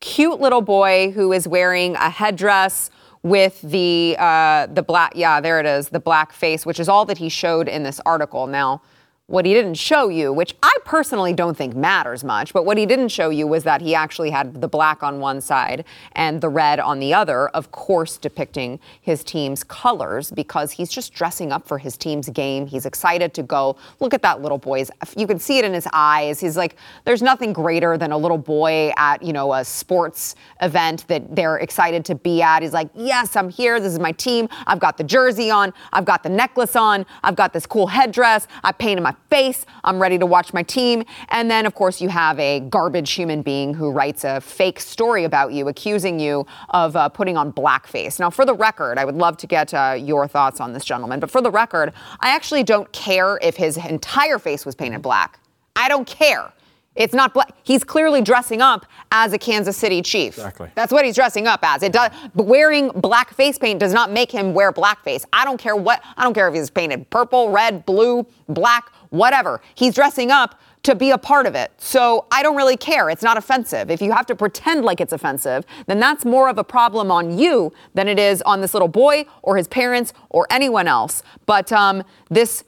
cute 0.00 0.38
little 0.38 0.60
boy 0.60 1.12
who 1.12 1.32
is 1.32 1.48
wearing 1.48 1.96
a 1.96 2.10
headdress 2.10 2.90
with 3.22 3.60
the 3.62 4.16
uh, 4.18 4.66
the 4.66 4.82
black 4.82 5.12
yeah 5.14 5.40
there 5.40 5.60
it 5.60 5.66
is 5.66 5.90
the 5.90 6.00
black 6.00 6.32
face 6.32 6.64
which 6.64 6.80
is 6.80 6.88
all 6.88 7.04
that 7.04 7.18
he 7.18 7.28
showed 7.28 7.68
in 7.68 7.82
this 7.82 8.00
article 8.06 8.46
now 8.46 8.80
what 9.30 9.46
he 9.46 9.54
didn't 9.54 9.74
show 9.74 10.08
you 10.08 10.32
which 10.32 10.54
i 10.62 10.76
personally 10.84 11.32
don't 11.32 11.56
think 11.56 11.74
matters 11.74 12.22
much 12.22 12.52
but 12.52 12.64
what 12.64 12.76
he 12.76 12.84
didn't 12.84 13.08
show 13.08 13.30
you 13.30 13.46
was 13.46 13.64
that 13.64 13.80
he 13.80 13.94
actually 13.94 14.30
had 14.30 14.60
the 14.60 14.68
black 14.68 15.02
on 15.02 15.20
one 15.20 15.40
side 15.40 15.84
and 16.12 16.40
the 16.40 16.48
red 16.48 16.78
on 16.80 16.98
the 17.00 17.14
other 17.14 17.48
of 17.48 17.70
course 17.70 18.18
depicting 18.18 18.78
his 19.00 19.24
team's 19.24 19.64
colors 19.64 20.30
because 20.30 20.72
he's 20.72 20.90
just 20.90 21.14
dressing 21.14 21.52
up 21.52 21.66
for 21.66 21.78
his 21.78 21.96
team's 21.96 22.28
game. 22.28 22.66
He's 22.66 22.86
excited 22.86 23.32
to 23.34 23.42
go. 23.42 23.76
Look 24.00 24.14
at 24.14 24.22
that 24.22 24.42
little 24.42 24.58
boy's 24.58 24.90
you 25.16 25.26
can 25.26 25.38
see 25.38 25.58
it 25.58 25.64
in 25.64 25.72
his 25.72 25.86
eyes. 25.92 26.40
He's 26.40 26.56
like 26.56 26.76
there's 27.04 27.22
nothing 27.22 27.52
greater 27.52 27.96
than 27.96 28.12
a 28.12 28.18
little 28.18 28.38
boy 28.38 28.92
at 28.96 29.22
you 29.22 29.32
know 29.32 29.52
a 29.52 29.64
sports 29.64 30.34
event 30.60 31.06
that 31.08 31.34
they're 31.34 31.58
excited 31.58 32.04
to 32.06 32.14
be 32.14 32.42
at. 32.42 32.62
He's 32.62 32.72
like 32.72 32.90
yes 32.94 33.36
i'm 33.36 33.48
here. 33.48 33.80
This 33.80 33.92
is 33.92 33.98
my 33.98 34.12
team. 34.12 34.48
I've 34.66 34.80
got 34.80 34.96
the 34.96 35.04
jersey 35.04 35.50
on. 35.50 35.72
I've 35.92 36.04
got 36.04 36.22
the 36.22 36.28
necklace 36.28 36.76
on. 36.76 37.06
I've 37.22 37.36
got 37.36 37.52
this 37.52 37.66
cool 37.66 37.86
headdress. 37.86 38.46
I 38.64 38.72
painted 38.72 39.02
my 39.02 39.14
face 39.28 39.66
i'm 39.84 40.00
ready 40.00 40.18
to 40.18 40.26
watch 40.26 40.52
my 40.52 40.62
team 40.62 41.04
and 41.28 41.50
then 41.50 41.66
of 41.66 41.74
course 41.74 42.00
you 42.00 42.08
have 42.08 42.38
a 42.38 42.60
garbage 42.60 43.12
human 43.12 43.42
being 43.42 43.74
who 43.74 43.90
writes 43.90 44.24
a 44.24 44.40
fake 44.40 44.80
story 44.80 45.24
about 45.24 45.52
you 45.52 45.68
accusing 45.68 46.18
you 46.18 46.46
of 46.70 46.96
uh, 46.96 47.08
putting 47.08 47.36
on 47.36 47.52
blackface 47.52 48.18
now 48.18 48.30
for 48.30 48.44
the 48.44 48.54
record 48.54 48.98
i 48.98 49.04
would 49.04 49.16
love 49.16 49.36
to 49.36 49.46
get 49.46 49.72
uh, 49.74 49.96
your 49.98 50.26
thoughts 50.26 50.60
on 50.60 50.72
this 50.72 50.84
gentleman 50.84 51.20
but 51.20 51.30
for 51.30 51.40
the 51.40 51.50
record 51.50 51.92
i 52.20 52.30
actually 52.30 52.62
don't 52.62 52.90
care 52.92 53.38
if 53.42 53.56
his 53.56 53.76
entire 53.76 54.38
face 54.38 54.64
was 54.64 54.74
painted 54.74 55.02
black 55.02 55.38
i 55.76 55.88
don't 55.88 56.06
care 56.06 56.52
it's 56.96 57.14
not 57.14 57.32
black. 57.32 57.54
He's 57.62 57.84
clearly 57.84 58.20
dressing 58.20 58.60
up 58.60 58.84
as 59.12 59.32
a 59.32 59.38
Kansas 59.38 59.76
City 59.76 60.02
Chief. 60.02 60.36
Exactly. 60.36 60.70
That's 60.74 60.92
what 60.92 61.04
he's 61.04 61.14
dressing 61.14 61.46
up 61.46 61.60
as. 61.62 61.82
It 61.82 61.92
does. 61.92 62.10
Wearing 62.34 62.88
black 62.88 63.32
face 63.32 63.58
paint 63.58 63.78
does 63.78 63.92
not 63.92 64.10
make 64.10 64.30
him 64.30 64.54
wear 64.54 64.72
blackface. 64.72 65.24
I 65.32 65.44
don't 65.44 65.58
care 65.58 65.76
what. 65.76 66.02
I 66.16 66.24
don't 66.24 66.34
care 66.34 66.48
if 66.48 66.54
he's 66.54 66.68
painted 66.68 67.08
purple, 67.10 67.50
red, 67.50 67.86
blue, 67.86 68.26
black, 68.48 68.92
whatever. 69.10 69.60
He's 69.74 69.94
dressing 69.94 70.30
up 70.30 70.60
to 70.82 70.94
be 70.94 71.10
a 71.10 71.18
part 71.18 71.46
of 71.46 71.54
it. 71.54 71.70
So 71.76 72.26
I 72.30 72.42
don't 72.42 72.56
really 72.56 72.76
care. 72.76 73.10
It's 73.10 73.22
not 73.22 73.36
offensive. 73.36 73.90
If 73.90 74.00
you 74.00 74.12
have 74.12 74.26
to 74.26 74.34
pretend 74.34 74.84
like 74.84 75.00
it's 75.00 75.12
offensive, 75.12 75.66
then 75.86 76.00
that's 76.00 76.24
more 76.24 76.48
of 76.48 76.56
a 76.56 76.64
problem 76.64 77.10
on 77.10 77.38
you 77.38 77.72
than 77.94 78.08
it 78.08 78.18
is 78.18 78.40
on 78.42 78.60
this 78.60 78.72
little 78.72 78.88
boy 78.88 79.26
or 79.42 79.56
his 79.56 79.68
parents 79.68 80.14
or 80.30 80.46
anyone 80.50 80.88
else. 80.88 81.22
But 81.44 81.70
um, 81.70 82.02
this 82.30 82.64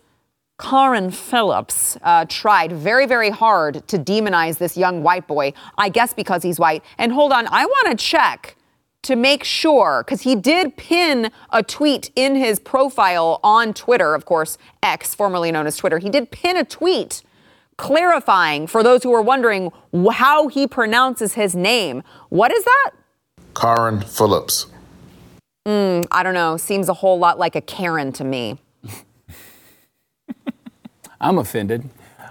Carron 0.59 1.11
Phillips 1.11 1.97
uh, 2.03 2.27
tried 2.29 2.73
very, 2.73 3.07
very 3.07 3.31
hard 3.31 3.87
to 3.89 3.99
demonize 3.99 4.59
this 4.59 4.77
young 4.77 5.03
white 5.03 5.27
boy, 5.27 5.55
I 5.77 5.89
guess 5.89 6.13
because 6.13 6.43
he's 6.43 6.61
white. 6.61 6.85
And 6.99 7.13
hold 7.13 7.33
on, 7.33 7.49
I 7.49 7.65
want 7.65 7.99
to 7.99 8.05
check 8.05 8.57
to 9.03 9.17
make 9.17 9.43
sure, 9.43 10.05
because 10.05 10.23
he 10.23 10.37
did 10.37 10.77
pin 10.77 11.31
a 11.51 11.63
tweet 11.63 12.11
in 12.15 12.37
his 12.37 12.61
profile 12.61 13.41
on 13.43 13.75
Twitter, 13.75 14.15
of 14.15 14.25
course, 14.25 14.59
X, 14.83 15.15
formerly 15.15 15.51
known 15.51 15.67
as 15.67 15.77
Twitter. 15.77 15.99
He 15.99 16.09
did 16.09 16.31
pin 16.31 16.57
a 16.57 16.65
tweet 16.65 17.23
clarifying 17.77 18.67
for 18.67 18.83
those 18.83 19.03
who 19.03 19.13
are 19.13 19.23
wondering 19.23 19.73
how 20.13 20.47
he 20.47 20.69
pronounces 20.69 21.35
his 21.35 21.57
name. 21.57 22.03
What 22.29 22.53
is 22.53 22.65
that? 22.65 22.91
Carron 23.55 24.03
Phillips. 24.03 24.67
Hmm, 25.67 26.03
I 26.11 26.23
don't 26.23 26.35
know. 26.35 26.57
Seems 26.57 26.89
a 26.89 26.95
whole 26.95 27.19
lot 27.19 27.39
like 27.39 27.57
a 27.57 27.61
Karen 27.61 28.13
to 28.13 28.25
me. 28.25 28.59
I'm 31.21 31.39
offended. 31.39 31.89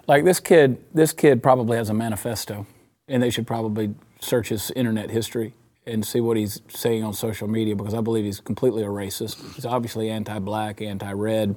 Like 0.07 0.23
this 0.23 0.39
kid, 0.39 0.77
this 0.93 1.11
kid 1.11 1.43
probably 1.43 1.77
has 1.77 1.89
a 1.89 1.93
manifesto, 1.93 2.65
and 3.07 3.21
they 3.21 3.29
should 3.29 3.47
probably 3.47 3.93
search 4.19 4.49
his 4.49 4.71
internet 4.71 5.09
history 5.09 5.53
and 5.85 6.05
see 6.05 6.19
what 6.19 6.37
he's 6.37 6.61
saying 6.67 7.03
on 7.03 7.13
social 7.13 7.47
media 7.47 7.75
because 7.75 7.93
I 7.93 8.01
believe 8.01 8.25
he's 8.25 8.39
completely 8.39 8.83
a 8.83 8.87
racist. 8.87 9.55
He's 9.55 9.65
obviously 9.65 10.09
anti-black, 10.09 10.81
anti-red. 10.81 11.55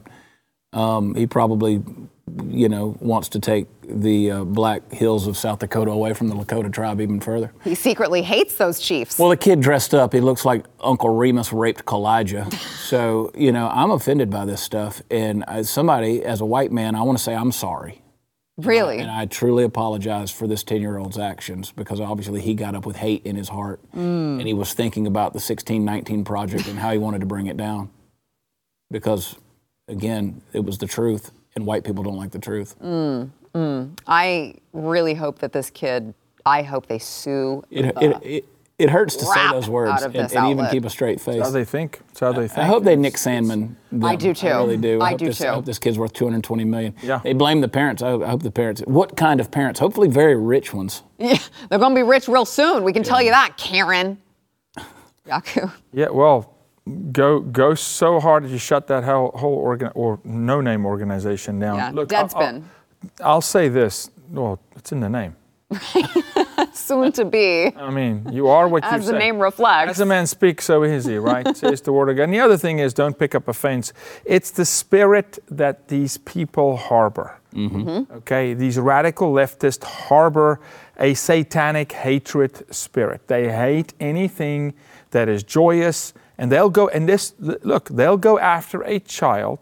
Um, 0.72 1.14
he 1.14 1.26
probably, 1.26 1.82
you 2.48 2.68
know, 2.68 2.96
wants 3.00 3.28
to 3.30 3.38
take 3.38 3.68
the 3.82 4.30
uh, 4.30 4.44
black 4.44 4.90
hills 4.90 5.26
of 5.26 5.37
South 5.37 5.60
Dakota 5.60 5.90
away 5.92 6.14
from 6.14 6.28
the 6.28 6.34
Lakota 6.34 6.72
tribe 6.72 7.00
even 7.00 7.20
further. 7.20 7.52
He 7.62 7.74
secretly 7.74 8.22
hates 8.22 8.56
those 8.56 8.80
chiefs. 8.80 9.18
Well, 9.18 9.28
the 9.28 9.37
kid 9.37 9.60
dressed 9.60 9.94
up, 9.94 10.12
he 10.12 10.20
looks 10.20 10.44
like 10.44 10.64
Uncle 10.80 11.10
Remus 11.14 11.52
raped 11.52 11.84
Kalijah. 11.84 12.52
so, 12.88 13.30
you 13.37 13.52
know, 13.52 13.68
I'm 13.68 13.90
offended 13.90 14.30
by 14.30 14.46
this 14.46 14.62
stuff. 14.62 15.00
And 15.10 15.44
as 15.48 15.70
somebody, 15.70 16.24
as 16.24 16.40
a 16.40 16.46
white 16.46 16.72
man, 16.72 16.94
I 16.96 17.02
want 17.02 17.18
to 17.18 17.22
say 17.22 17.34
I'm 17.34 17.52
sorry. 17.52 18.04
Uh, 18.59 18.62
really? 18.69 18.99
And 18.99 19.11
I 19.11 19.27
truly 19.27 19.64
apologize 19.64 20.31
for 20.31 20.47
this 20.47 20.62
10 20.62 20.81
year 20.81 20.99
old's 20.99 21.19
actions 21.19 21.73
because 21.73 22.01
obviously 22.01 22.40
he 22.40 22.55
got 22.55 22.75
up 22.75 22.87
with 22.87 22.97
hate 22.97 23.25
in 23.25 23.37
his 23.37 23.49
heart 23.49 23.81
mm. 23.95 24.38
and 24.38 24.47
he 24.47 24.55
was 24.55 24.73
thinking 24.73 25.07
about 25.07 25.33
the 25.33 25.38
1619 25.38 26.25
project 26.25 26.69
and 26.69 26.79
how 26.79 26.93
he 26.93 26.99
wanted 26.99 27.21
to 27.21 27.27
bring 27.27 27.47
it 27.47 27.57
down. 27.57 27.90
Because, 28.90 29.37
again, 29.88 30.43
it 30.53 30.64
was 30.64 30.79
the 30.79 30.87
truth, 30.87 31.33
and 31.57 31.67
white 31.67 31.85
people 31.85 32.05
don't 32.05 32.17
like 32.17 32.31
the 32.31 32.38
truth. 32.38 32.77
Mm, 32.81 33.31
mm. 33.55 33.99
I 34.07 34.55
really 34.73 35.14
hope 35.14 35.38
that 35.40 35.53
this 35.53 35.71
kid, 35.71 36.14
I 36.47 36.62
hope 36.62 36.87
they 36.87 36.99
sue. 36.99 37.64
It, 37.71 37.95
the 37.95 38.05
it, 38.05 38.14
uh, 38.14 38.21
it, 38.23 38.45
it 38.78 38.90
hurts 38.90 39.14
to 39.16 39.24
say 39.24 39.50
those 39.52 39.68
words 39.68 40.02
out 40.02 40.16
and, 40.16 40.32
and 40.32 40.50
even 40.50 40.66
keep 40.66 40.84
a 40.84 40.90
straight 40.90 41.20
face. 41.20 41.37
That's 41.37 41.48
how 41.48 41.52
they 41.52 41.64
think. 41.64 42.00
That's 42.08 42.20
how 42.20 42.32
they 42.32 42.48
think. 42.48 42.58
I 42.58 42.64
hope 42.66 42.82
they 42.82 42.96
Nick 42.96 43.14
Sandmann. 43.14 43.76
them. 43.90 44.04
I 44.04 44.16
do 44.16 44.34
too. 44.34 44.48
I 44.48 44.56
really 44.58 44.76
do. 44.76 45.00
I 45.00 45.10
hope 45.10 45.18
do 45.20 45.26
this, 45.26 45.38
too. 45.38 45.46
I 45.46 45.54
hope 45.54 45.64
this 45.64 45.78
kid's 45.78 45.96
worth 45.98 46.12
220 46.12 46.64
million. 46.64 46.94
Yeah. 47.02 47.20
They 47.22 47.34
blame 47.34 47.60
the 47.60 47.68
parents. 47.68 48.02
I 48.02 48.10
hope, 48.10 48.22
I 48.22 48.30
hope 48.30 48.42
the 48.42 48.50
parents. 48.50 48.82
What 48.87 49.16
kind 49.16 49.38
of 49.40 49.50
parents? 49.52 49.78
Hopefully, 49.78 50.08
very 50.08 50.37
rich 50.37 50.74
ones. 50.74 51.02
Yeah, 51.18 51.38
they're 51.70 51.78
going 51.78 51.92
to 51.92 51.98
be 51.98 52.02
rich 52.02 52.26
real 52.28 52.44
soon. 52.44 52.82
We 52.82 52.92
can 52.92 53.02
tell 53.04 53.22
you 53.22 53.30
that, 53.30 53.56
Karen. 53.56 54.18
Jaco. 55.26 55.72
Yeah, 55.92 56.08
well, 56.10 56.54
go 57.12 57.40
go 57.40 57.74
so 57.74 58.18
hard 58.20 58.44
that 58.44 58.48
you 58.50 58.58
shut 58.58 58.88
that 58.88 59.04
whole, 59.04 59.30
whole 59.37 59.54
organ 59.54 59.90
or 59.94 60.18
no 60.24 60.60
name 60.60 60.84
organization 60.84 61.58
down. 61.60 61.76
Yeah, 61.76 61.90
Look, 61.92 62.12
I'll- 62.12 62.28
Deadspin. 62.28 62.64
I'll, 63.20 63.34
I'll 63.34 63.40
say 63.40 63.68
this. 63.68 64.10
Well, 64.30 64.58
it's 64.76 64.90
in 64.92 65.00
the 65.00 65.08
name. 65.08 65.37
Soon 66.74 67.12
to 67.12 67.24
be, 67.24 67.72
I 67.76 67.90
mean, 67.90 68.28
you 68.32 68.48
are 68.48 68.66
what 68.66 68.82
you 68.82 68.90
say. 68.90 68.96
as 68.96 69.06
the 69.06 69.12
say. 69.12 69.18
name 69.18 69.38
reflects. 69.38 69.92
As 69.92 70.00
a 70.00 70.06
man 70.06 70.26
speaks, 70.26 70.64
so 70.64 70.82
is 70.82 71.04
he, 71.04 71.16
right? 71.16 71.56
Says 71.56 71.80
the 71.80 71.92
word 71.92 72.08
of 72.08 72.16
God. 72.16 72.24
And 72.24 72.34
the 72.34 72.40
other 72.40 72.56
thing 72.56 72.80
is, 72.80 72.92
don't 72.92 73.16
pick 73.16 73.34
up 73.34 73.46
offense. 73.46 73.92
It's 74.24 74.50
the 74.50 74.64
spirit 74.64 75.38
that 75.48 75.87
these 75.87 76.18
people 76.18 76.76
harbor. 76.76 77.38
Mm-hmm. 77.54 77.88
Mm-hmm. 77.88 78.12
Okay, 78.14 78.54
these 78.54 78.78
radical 78.78 79.32
leftists 79.32 79.84
harbor 79.84 80.60
a 80.98 81.14
satanic 81.14 81.92
hatred 81.92 82.74
spirit. 82.74 83.28
They 83.28 83.52
hate 83.52 83.94
anything 84.00 84.74
that 85.12 85.28
is 85.28 85.44
joyous, 85.44 86.12
and 86.38 86.50
they'll 86.50 86.70
go. 86.70 86.88
And 86.88 87.08
this, 87.08 87.34
look, 87.38 87.88
they'll 87.88 88.16
go 88.16 88.38
after 88.38 88.82
a 88.82 88.98
child 88.98 89.60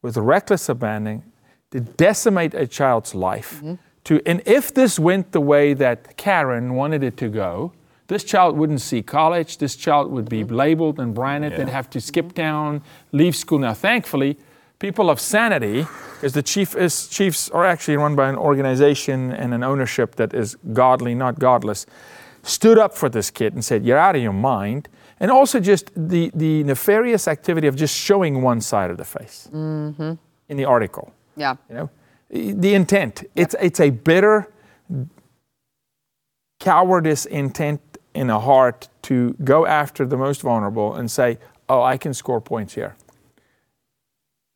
with 0.00 0.16
reckless 0.16 0.68
abandon 0.68 1.24
to 1.72 1.80
decimate 1.80 2.54
a 2.54 2.66
child's 2.66 3.14
life. 3.14 3.56
Mm-hmm. 3.56 3.74
To, 4.08 4.22
and 4.24 4.40
if 4.46 4.72
this 4.72 4.98
went 4.98 5.32
the 5.32 5.40
way 5.40 5.74
that 5.74 6.16
Carron 6.16 6.72
wanted 6.72 7.04
it 7.04 7.18
to 7.18 7.28
go, 7.28 7.74
this 8.06 8.24
child 8.24 8.56
wouldn't 8.56 8.80
see 8.80 9.02
college. 9.02 9.58
This 9.58 9.76
child 9.76 10.10
would 10.10 10.30
be 10.30 10.44
mm-hmm. 10.44 10.54
labeled 10.54 10.98
and 10.98 11.14
branded. 11.14 11.52
They'd 11.52 11.68
have 11.68 11.90
to 11.90 12.00
skip 12.00 12.32
town, 12.32 12.80
leave 13.12 13.36
school. 13.36 13.58
Now, 13.58 13.74
thankfully, 13.74 14.38
people 14.78 15.10
of 15.10 15.20
sanity, 15.20 15.86
because 16.14 16.32
the 16.32 16.42
chief 16.42 16.74
is, 16.74 17.06
chiefs 17.08 17.50
are 17.50 17.66
actually 17.66 17.98
run 17.98 18.16
by 18.16 18.30
an 18.30 18.36
organization 18.36 19.30
and 19.30 19.52
an 19.52 19.62
ownership 19.62 20.14
that 20.14 20.32
is 20.32 20.56
godly, 20.72 21.14
not 21.14 21.38
godless, 21.38 21.84
stood 22.42 22.78
up 22.78 22.96
for 22.96 23.10
this 23.10 23.30
kid 23.30 23.52
and 23.52 23.62
said, 23.62 23.84
You're 23.84 23.98
out 23.98 24.16
of 24.16 24.22
your 24.22 24.32
mind. 24.32 24.88
And 25.20 25.30
also 25.30 25.60
just 25.60 25.90
the, 25.94 26.30
the 26.34 26.64
nefarious 26.64 27.28
activity 27.28 27.66
of 27.66 27.76
just 27.76 27.94
showing 27.94 28.40
one 28.40 28.62
side 28.62 28.90
of 28.90 28.96
the 28.96 29.04
face 29.04 29.50
mm-hmm. 29.52 30.14
in 30.48 30.56
the 30.56 30.64
article. 30.64 31.12
yeah. 31.36 31.56
You 31.68 31.74
know, 31.74 31.90
the 32.30 32.74
intent. 32.74 33.24
It's 33.34 33.54
it's 33.60 33.80
a 33.80 33.90
bitter 33.90 34.52
cowardice 36.60 37.26
intent 37.26 37.80
in 38.14 38.30
a 38.30 38.40
heart 38.40 38.88
to 39.02 39.34
go 39.44 39.66
after 39.66 40.06
the 40.06 40.16
most 40.16 40.42
vulnerable 40.42 40.94
and 40.94 41.10
say, 41.10 41.38
"Oh, 41.68 41.82
I 41.82 41.96
can 41.96 42.14
score 42.14 42.40
points 42.40 42.74
here 42.74 42.96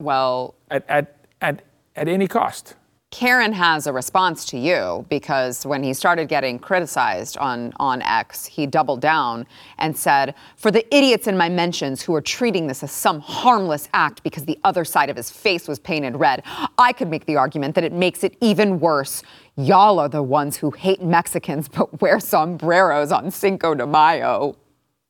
Well, 0.00 0.54
at 0.70 0.84
at 0.88 1.26
at, 1.40 1.62
at 1.96 2.08
any 2.08 2.28
cost." 2.28 2.74
Carron 3.12 3.52
has 3.52 3.86
a 3.86 3.92
response 3.92 4.46
to 4.46 4.58
you 4.58 5.04
because 5.10 5.66
when 5.66 5.82
he 5.82 5.92
started 5.92 6.30
getting 6.30 6.58
criticized 6.58 7.36
on, 7.36 7.70
on 7.76 8.00
X, 8.00 8.46
he 8.46 8.66
doubled 8.66 9.02
down 9.02 9.46
and 9.76 9.94
said, 9.94 10.34
For 10.56 10.70
the 10.70 10.82
idiots 10.92 11.26
in 11.26 11.36
my 11.36 11.50
mentions 11.50 12.00
who 12.00 12.14
are 12.14 12.22
treating 12.22 12.66
this 12.66 12.82
as 12.82 12.90
some 12.90 13.20
harmless 13.20 13.90
act 13.92 14.22
because 14.22 14.46
the 14.46 14.58
other 14.64 14.86
side 14.86 15.10
of 15.10 15.16
his 15.16 15.30
face 15.30 15.68
was 15.68 15.78
painted 15.78 16.16
red, 16.16 16.42
I 16.78 16.94
could 16.94 17.08
make 17.08 17.26
the 17.26 17.36
argument 17.36 17.74
that 17.74 17.84
it 17.84 17.92
makes 17.92 18.24
it 18.24 18.34
even 18.40 18.80
worse. 18.80 19.22
Y'all 19.56 19.98
are 19.98 20.08
the 20.08 20.22
ones 20.22 20.56
who 20.56 20.70
hate 20.70 21.02
Mexicans 21.02 21.68
but 21.68 22.00
wear 22.00 22.18
sombreros 22.18 23.12
on 23.12 23.30
Cinco 23.30 23.74
de 23.74 23.86
Mayo. 23.86 24.56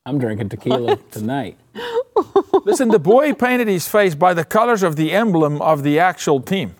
I'm 0.04 0.18
drinking 0.18 0.48
tequila 0.48 0.96
tonight. 1.12 1.56
Listen, 2.64 2.88
the 2.88 2.98
boy 2.98 3.32
painted 3.32 3.68
his 3.68 3.86
face 3.86 4.16
by 4.16 4.34
the 4.34 4.44
colors 4.44 4.82
of 4.82 4.96
the 4.96 5.12
emblem 5.12 5.62
of 5.62 5.84
the 5.84 6.00
actual 6.00 6.40
team, 6.40 6.74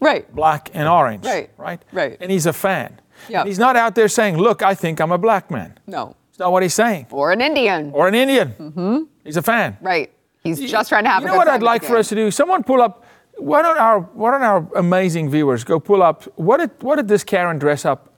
Right. 0.00 0.32
black 0.34 0.70
and 0.74 0.88
orange. 0.88 1.24
Right, 1.24 1.50
Right. 1.56 1.82
right. 1.92 2.16
And 2.20 2.30
he's 2.30 2.46
a 2.46 2.52
fan. 2.52 3.00
Yeah. 3.28 3.44
He's 3.44 3.58
not 3.58 3.74
out 3.76 3.94
there 3.94 4.08
saying, 4.08 4.36
"Look, 4.38 4.62
I 4.62 4.74
think 4.74 5.00
I'm 5.00 5.10
a 5.12 5.18
black 5.18 5.50
man." 5.50 5.76
No. 5.86 6.14
It's 6.30 6.38
not 6.38 6.52
what 6.52 6.62
he's 6.62 6.74
saying. 6.74 7.06
Or 7.10 7.32
an 7.32 7.40
Indian. 7.40 7.90
Or 7.92 8.06
an 8.06 8.14
Indian. 8.14 8.52
Mm-hmm. 8.58 8.98
He's 9.24 9.36
a 9.36 9.42
fan. 9.42 9.76
right. 9.80 10.10
He's 10.44 10.60
just 10.70 10.88
trying 10.88 11.02
to 11.04 11.10
have 11.10 11.22
You 11.22 11.26
a 11.26 11.30
know 11.30 11.34
good 11.34 11.38
what 11.38 11.48
I'd 11.48 11.62
like 11.62 11.82
for 11.82 11.96
us 11.96 12.08
to 12.10 12.14
do? 12.14 12.30
Someone 12.30 12.62
pull 12.62 12.80
up. 12.80 13.04
Why 13.36 13.60
don't 13.60 13.76
our 13.78 14.00
Why 14.00 14.30
don't 14.30 14.42
our 14.42 14.66
amazing 14.76 15.30
viewers 15.30 15.64
go 15.64 15.78
pull 15.80 16.02
up? 16.02 16.24
What 16.36 16.58
did 16.58 16.70
What 16.80 16.96
did 16.96 17.08
this 17.08 17.24
Carron 17.24 17.58
dress 17.58 17.84
up 17.84 18.14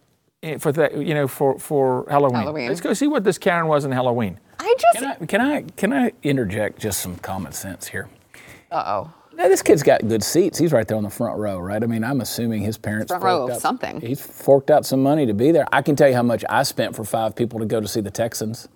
for 0.59 0.71
that? 0.73 0.97
You 0.97 1.15
know, 1.15 1.27
for 1.27 1.59
for 1.59 2.07
Halloween. 2.11 2.37
Halloween. 2.43 2.69
Let's 2.69 2.81
go 2.83 2.93
see 2.93 3.07
what 3.09 3.25
this 3.25 3.39
Carron 3.39 3.67
was 3.69 3.85
in 3.87 3.91
Halloween. 3.93 4.39
I 4.61 4.77
just. 4.79 4.99
Can 4.99 5.05
I, 5.07 5.27
can 5.27 5.41
I 5.41 5.63
can 5.77 5.93
I 5.93 6.13
interject 6.23 6.79
just 6.79 7.01
some 7.01 7.17
common 7.17 7.53
sense 7.53 7.89
here? 7.89 8.09
Uh 8.71 8.85
oh. 8.87 9.13
Now, 9.41 9.49
this 9.49 9.63
kid's 9.63 9.83
got 9.83 10.07
good 10.07 10.23
seats. 10.23 10.59
He's 10.59 10.71
right 10.71 10.87
there 10.87 10.99
on 10.99 11.03
the 11.03 11.09
front 11.09 11.39
row, 11.39 11.59
right? 11.59 11.83
I 11.83 11.87
mean, 11.87 12.05
I'm 12.05 12.21
assuming 12.21 12.61
his 12.61 12.77
parents 12.77 13.11
Front 13.11 13.25
row 13.25 13.45
of 13.45 13.53
out- 13.53 13.61
something. 13.63 13.99
He's 14.03 14.21
forked 14.21 14.71
out 14.71 14.85
some 14.85 15.03
money 15.03 15.25
to 15.25 15.33
be 15.33 15.51
there. 15.51 15.65
I 15.73 15.81
can 15.81 15.97
tell 15.97 16.09
you 16.11 16.15
how 16.15 16.23
much 16.23 16.45
I 16.51 16.63
spent 16.63 16.95
for 16.95 17.05
five 17.05 17.35
people 17.35 17.59
to 17.61 17.65
go 17.65 17.81
to 17.81 17.89
see 17.89 18.03
the 18.03 18.11
Texans 18.11 18.69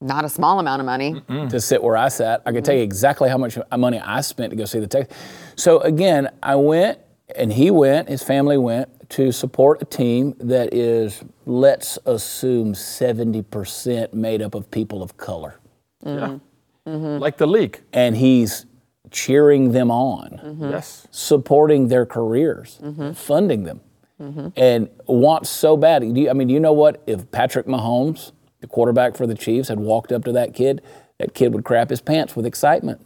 Not 0.00 0.24
a 0.24 0.28
small 0.28 0.60
amount 0.60 0.78
of 0.80 0.86
money. 0.86 1.20
to 1.28 1.60
sit 1.60 1.82
where 1.82 1.96
I 1.96 2.06
sat. 2.08 2.40
I 2.46 2.52
can 2.52 2.62
tell 2.62 2.74
you 2.76 2.82
exactly 2.82 3.28
how 3.30 3.36
much 3.36 3.58
money 3.76 3.98
I 3.98 4.20
spent 4.20 4.50
to 4.50 4.56
go 4.56 4.64
see 4.64 4.78
the 4.78 4.86
Texans. 4.86 5.18
So 5.56 5.80
again, 5.80 6.28
I 6.40 6.54
went 6.54 7.00
and 7.34 7.52
he 7.52 7.72
went, 7.72 8.08
his 8.08 8.22
family 8.22 8.58
went 8.58 9.10
to 9.10 9.32
support 9.32 9.82
a 9.82 9.86
team 9.86 10.36
that 10.38 10.72
is, 10.72 11.20
let's 11.46 11.98
assume, 12.06 12.74
70% 12.74 14.12
made 14.14 14.40
up 14.40 14.54
of 14.54 14.70
people 14.70 15.02
of 15.02 15.16
color. 15.16 15.58
Yeah. 16.06 16.12
Mm-hmm. 16.12 16.90
Mm-hmm. 16.90 17.18
Like 17.22 17.38
the 17.38 17.46
league. 17.48 17.80
And 17.92 18.16
he's 18.16 18.66
cheering 19.12 19.72
them 19.72 19.90
on. 19.90 20.40
Mm-hmm. 20.42 20.70
Yes. 20.70 21.06
supporting 21.10 21.88
their 21.88 22.06
careers, 22.06 22.80
mm-hmm. 22.82 23.12
funding 23.12 23.64
them, 23.64 23.80
mm-hmm. 24.20 24.48
and 24.56 24.88
wants 25.06 25.50
so 25.50 25.76
bad. 25.76 26.00
Do 26.00 26.20
you, 26.20 26.30
I 26.30 26.32
mean, 26.32 26.48
do 26.48 26.54
you 26.54 26.60
know 26.60 26.72
what? 26.72 27.02
If 27.06 27.30
Patrick 27.30 27.66
Mahomes, 27.66 28.32
the 28.60 28.66
quarterback 28.66 29.16
for 29.16 29.26
the 29.26 29.34
Chiefs, 29.34 29.68
had 29.68 29.78
walked 29.78 30.10
up 30.10 30.24
to 30.24 30.32
that 30.32 30.54
kid, 30.54 30.82
that 31.18 31.34
kid 31.34 31.52
would 31.54 31.64
crap 31.64 31.90
his 31.90 32.00
pants 32.00 32.34
with 32.34 32.46
excitement. 32.46 33.00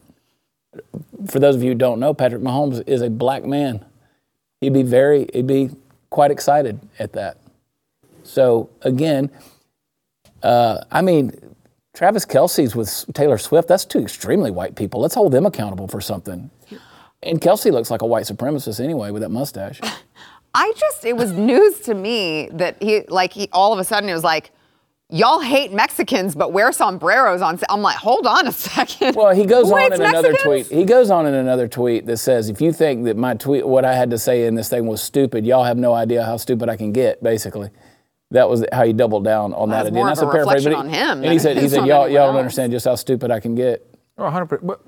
For 1.27 1.39
those 1.39 1.57
of 1.57 1.63
you 1.63 1.71
who 1.71 1.75
don't 1.75 2.01
know, 2.01 2.15
Patrick 2.15 2.43
Mahomes 2.43 2.87
is 2.87 3.03
a 3.03 3.11
black 3.11 3.45
man. 3.45 3.85
He'd 4.61 4.73
be 4.73 4.83
very, 4.83 5.29
he'd 5.33 5.47
be 5.47 5.71
quite 6.11 6.31
excited 6.31 6.81
at 6.99 7.13
that. 7.13 7.39
So 8.23 8.71
again, 8.83 9.31
uh, 10.43 10.85
I 10.91 11.03
mean, 11.03 11.33
Travis 11.97 12.27
Kelce's 12.27 12.77
with 12.77 13.07
Taylor 13.15 13.39
Swift. 13.39 13.69
That's 13.69 13.87
two 13.87 14.01
extremely 14.01 14.51
white 14.51 14.77
people. 14.77 15.01
Let's 15.01 15.15
hold 15.15 15.33
them 15.33 15.47
accountable 15.47 15.89
for 15.89 16.03
something. 16.03 16.51
And 17.23 17.41
Kelsey 17.41 17.71
looks 17.71 17.91
like 17.91 18.03
a 18.03 18.07
white 18.07 18.27
supremacist 18.27 18.85
anyway 18.85 19.11
with 19.11 19.23
that 19.23 19.31
mustache. 19.31 19.81
I 20.55 20.73
just, 20.77 21.07
it 21.07 21.17
was 21.17 21.33
news 21.33 21.81
to 21.81 21.95
me 21.95 22.51
that 22.53 22.83
he, 22.83 23.01
like, 23.09 23.33
he 23.33 23.49
all 23.51 23.73
of 23.73 23.79
a 23.79 23.85
sudden 23.85 24.11
it 24.11 24.13
was 24.13 24.25
like, 24.25 24.51
y'all 25.09 25.41
hate 25.41 25.73
Mexicans, 25.73 26.35
but 26.35 26.53
wear 26.53 26.71
sombreros 26.71 27.41
on. 27.41 27.59
I'm 27.71 27.81
like, 27.81 27.97
hold 27.97 28.27
on 28.27 28.47
a 28.47 28.53
second. 28.69 29.17
Well, 29.17 29.35
he 29.35 29.47
goes 29.47 29.69
Who 29.69 29.77
on 29.77 29.95
in 29.95 30.03
another 30.03 30.35
tweet. 30.35 30.67
He 30.67 30.85
goes 30.85 31.11
on 31.11 31.25
in 31.27 31.33
another 31.33 31.67
tweet 31.67 32.05
that 32.07 32.19
says, 32.19 32.51
"If 32.51 32.61
you 32.61 32.75
think 32.75 33.05
that 33.05 33.17
my 33.17 33.35
tweet, 33.35 33.67
what 33.67 33.87
I 33.87 33.95
had 33.95 34.11
to 34.11 34.19
say 34.19 34.47
in 34.47 34.55
this 34.55 34.69
thing 34.69 34.87
was 34.87 35.03
stupid, 35.03 35.47
y'all 35.47 35.65
have 35.65 35.79
no 35.79 35.95
idea 35.95 36.25
how 36.25 36.37
stupid 36.37 36.69
I 36.69 36.77
can 36.77 36.93
get." 36.93 37.23
Basically, 37.23 37.71
that 38.33 38.49
was 38.49 38.65
how 38.73 38.85
he 38.85 38.93
doubled 38.93 39.25
down 39.25 39.53
on 39.55 39.59
Well, 39.59 39.67
that. 39.69 39.77
that's 39.77 39.87
idea. 39.89 39.99
more 39.99 40.09
And 40.09 40.19
of 40.19 40.29
a 40.29 40.31
paraphrase, 40.33 40.65
but 40.65 40.71
reflection 40.71 40.75
on 40.75 40.89
him 40.89 41.23
And 41.25 41.33
he 41.33 41.39
said, 41.39 41.57
"He 41.59 41.65
is 41.67 41.73
said, 41.73 41.81
on 41.81 41.87
y'all, 41.87 42.09
y'all 42.09 42.27
don't 42.27 42.35
else. 42.35 42.39
understand 42.41 42.73
just 42.73 42.85
how 42.87 42.95
stupid 42.97 43.31
I 43.31 43.41
can 43.41 43.55
get." 43.55 43.87
Oh, 44.19 44.25
100%. 44.25 44.61
But- 44.67 44.81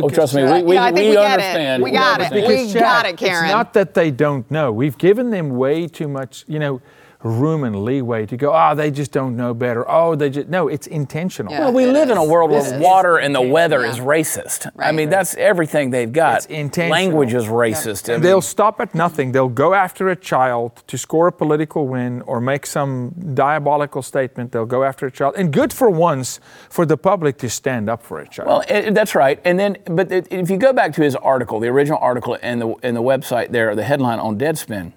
Oh, 0.00 0.08
trust 0.08 0.34
me, 0.34 0.42
we, 0.42 0.62
we, 0.62 0.74
Yeah, 0.76 0.84
I 0.84 0.86
think 0.86 1.00
we, 1.00 1.08
we 1.08 1.12
get 1.16 1.24
it. 1.28 1.32
understand. 1.32 1.82
We 1.82 1.90
got 1.90 2.20
it. 2.22 2.30
because, 2.32 2.48
We 2.74 2.80
got 2.80 3.02
Chad, 3.04 3.12
it, 3.12 3.16
Carron. 3.18 3.44
It's 3.44 3.52
not 3.52 3.74
that 3.74 3.92
they 3.92 4.10
don't 4.10 4.50
know. 4.50 4.72
We've 4.72 4.96
given 4.96 5.28
them 5.30 5.50
way 5.50 5.86
too 5.86 6.08
much, 6.08 6.46
you 6.48 6.58
know, 6.58 6.80
room 7.26 7.64
and 7.64 7.84
leeway 7.84 8.26
to 8.26 8.36
go, 8.36 8.52
oh, 8.54 8.74
they 8.74 8.90
just 8.90 9.12
don't 9.12 9.36
know 9.36 9.52
better. 9.54 9.88
Oh, 9.90 10.14
they 10.14 10.30
just, 10.30 10.48
no, 10.48 10.68
it's 10.68 10.86
intentional. 10.86 11.52
Yeah. 11.52 11.60
Well, 11.60 11.72
we 11.72 11.84
It 11.84 11.92
live 11.92 12.10
in 12.10 12.16
a 12.18 12.22
is. 12.24 12.28
world 12.30 12.50
This 12.50 12.66
where 12.70 12.76
is- 12.76 12.82
water 12.82 13.16
and 13.18 13.34
the 13.34 13.40
weather 13.42 13.80
Yeah. 13.82 13.90
is 13.90 13.98
racist. 14.00 14.70
I 14.78 14.92
mean, 14.92 15.10
that's 15.10 15.34
everything 15.36 15.90
they've 15.90 16.12
got. 16.12 16.36
It's 16.38 16.46
intentional. 16.46 16.90
Language 16.90 17.34
is 17.34 17.46
racist. 17.46 18.08
I 18.08 18.12
mean, 18.14 18.22
they'll 18.22 18.40
stop 18.40 18.80
at 18.80 18.94
nothing. 18.94 19.32
They'll 19.32 19.48
go 19.48 19.74
after 19.74 20.08
a 20.08 20.16
child 20.16 20.82
to 20.86 20.96
score 20.96 21.26
a 21.28 21.32
political 21.32 21.86
win 21.88 22.22
or 22.22 22.40
make 22.40 22.66
some 22.66 23.12
diabolical 23.34 24.02
statement. 24.02 24.52
They'll 24.52 24.66
go 24.66 24.84
after 24.84 25.06
a 25.06 25.10
child. 25.10 25.34
And 25.36 25.52
good 25.52 25.72
for 25.72 25.90
once 25.90 26.40
for 26.68 26.86
the 26.86 26.96
public 26.96 27.38
to 27.38 27.48
stand 27.50 27.88
up 27.90 28.02
for 28.02 28.20
a 28.20 28.28
child. 28.28 28.48
Well, 28.48 28.64
it, 28.68 28.94
that's 28.94 29.14
right. 29.14 29.40
And 29.44 29.58
then, 29.58 29.76
but 29.86 30.10
it, 30.12 30.26
if 30.30 30.50
you 30.50 30.56
go 30.56 30.72
back 30.72 30.92
to 30.94 31.02
his 31.02 31.16
article, 31.16 31.60
the 31.60 31.68
original 31.68 31.98
article 32.00 32.38
and 32.42 32.60
the 32.60 32.74
and 32.82 32.96
the 32.96 33.02
website 33.02 33.50
there, 33.50 33.74
the 33.74 33.84
headline 33.84 34.18
on 34.18 34.38
Deadspin, 34.38 34.92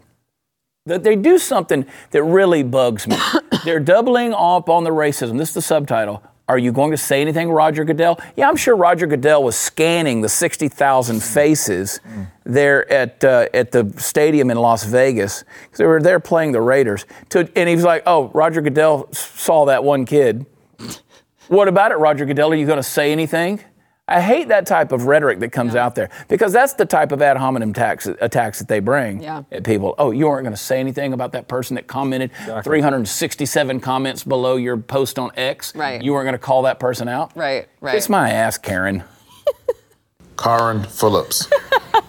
that 0.89 1.03
they 1.03 1.15
do 1.15 1.37
something 1.37 1.85
that 2.11 2.23
really 2.23 2.63
bugs 2.63 3.07
me. 3.07 3.15
They're 3.63 3.79
doubling 3.79 4.33
up 4.33 4.69
on 4.69 4.83
the 4.83 4.89
racism. 4.89 5.37
This 5.37 5.49
is 5.49 5.55
the 5.55 5.61
subtitle. 5.61 6.21
Are 6.47 6.57
you 6.57 6.71
going 6.71 6.89
to 6.91 6.97
say 6.97 7.21
anything, 7.21 7.51
Roger 7.51 7.85
Goodell? 7.85 8.19
Yeah, 8.35 8.49
I'm 8.49 8.55
sure 8.55 8.75
Roger 8.75 9.05
Goodell 9.05 9.43
was 9.43 9.55
scanning 9.55 10.21
the 10.21 10.29
60,000 10.29 11.21
faces 11.21 11.99
there 12.43 12.91
at 12.91 13.23
uh, 13.23 13.47
at 13.53 13.71
the 13.71 13.93
stadium 13.97 14.49
in 14.49 14.57
Las 14.57 14.83
Vegas. 14.83 15.43
They 15.75 15.85
were 15.85 16.01
there 16.01 16.19
playing 16.19 16.53
the 16.53 16.61
Raiders. 16.61 17.05
To, 17.29 17.47
and 17.55 17.69
he 17.69 17.75
was 17.75 17.85
like, 17.85 18.01
"Oh, 18.07 18.29
Roger 18.33 18.61
Goodell 18.61 19.13
saw 19.13 19.65
that 19.65 19.83
one 19.83 20.05
kid." 20.05 20.45
What 21.49 21.67
about 21.67 21.91
it, 21.91 21.95
Roger 21.95 22.25
Goodell? 22.25 22.51
Are 22.51 22.55
you 22.55 22.67
going 22.67 22.77
to 22.77 22.83
say 22.83 23.11
anything? 23.11 23.59
I 24.09 24.21
hate 24.21 24.47
that 24.47 24.65
type 24.65 24.91
of 24.91 25.05
rhetoric 25.05 25.39
that 25.39 25.51
comes 25.51 25.75
out 25.75 25.95
there 25.95 26.09
because 26.27 26.51
that's 26.51 26.73
the 26.73 26.85
type 26.85 27.11
of 27.11 27.21
ad 27.21 27.37
hominem 27.37 27.73
tax, 27.73 28.07
attacks 28.07 28.59
that 28.59 28.67
they 28.67 28.79
bring 28.79 29.21
Yeah. 29.21 29.43
at 29.51 29.63
people. 29.63 29.95
Oh, 29.97 30.11
you 30.11 30.27
aren't 30.27 30.43
going 30.45 30.55
to 30.55 30.61
say 30.61 30.79
anything 30.79 31.13
about 31.13 31.31
that 31.33 31.47
person 31.47 31.75
that 31.75 31.87
commented 31.87 32.31
367 32.63 33.79
comments 33.79 34.23
below 34.23 34.55
your 34.55 34.77
post 34.77 35.19
on 35.19 35.31
X. 35.37 35.75
Right. 35.75 36.01
You 36.01 36.13
weren't 36.13 36.25
going 36.25 36.33
to 36.33 36.39
call 36.39 36.63
that 36.63 36.79
person 36.79 37.07
out. 37.07 37.31
Right, 37.35 37.67
right. 37.81 37.93
Kiss 37.95 38.09
my 38.09 38.31
ass, 38.31 38.57
Carron. 38.57 39.03
Carron 40.37 40.83
Phillips. 40.83 41.47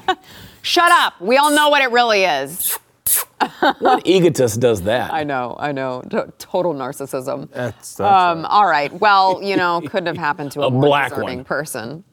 Shut 0.62 0.90
up. 0.92 1.20
We 1.20 1.36
all 1.36 1.50
know 1.54 1.68
what 1.68 1.82
it 1.82 1.90
really 1.90 2.24
is. 2.24 2.78
What 3.80 4.06
egotist 4.06 4.60
does 4.60 4.82
that? 4.82 5.12
I 5.12 5.24
know, 5.24 5.56
I 5.58 5.72
know. 5.72 6.02
T- 6.10 6.18
total 6.38 6.74
narcissism. 6.74 7.50
That's, 7.52 7.94
that's 7.96 8.00
Um, 8.00 8.44
all 8.46 8.66
right. 8.66 8.92
Well, 8.92 9.40
you 9.42 9.56
know, 9.56 9.80
couldn't 9.80 10.06
have 10.06 10.16
happened 10.18 10.52
to 10.52 10.62
a, 10.62 10.66
A 10.68 10.70
more 10.70 10.82
black 10.82 11.10
deserving 11.10 11.38
one. 11.38 11.44
person. 11.44 12.04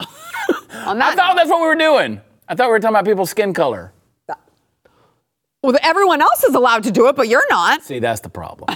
On 0.86 1.00
I 1.02 1.14
thought 1.14 1.28
note- 1.30 1.36
that's 1.36 1.50
what 1.50 1.60
we 1.60 1.66
were 1.66 1.74
doing. 1.74 2.20
I 2.48 2.54
thought 2.54 2.66
we 2.66 2.72
were 2.72 2.80
talking 2.80 2.94
about 2.96 3.04
people's 3.06 3.30
skin 3.30 3.52
color. 3.54 3.92
well, 5.62 5.76
everyone 5.82 6.20
else 6.20 6.44
is 6.44 6.54
allowed 6.54 6.82
to 6.84 6.90
do 6.90 7.08
it, 7.08 7.16
but 7.16 7.28
you're 7.28 7.46
not. 7.50 7.82
See, 7.82 7.98
that's 7.98 8.20
the 8.20 8.28
problem. 8.28 8.68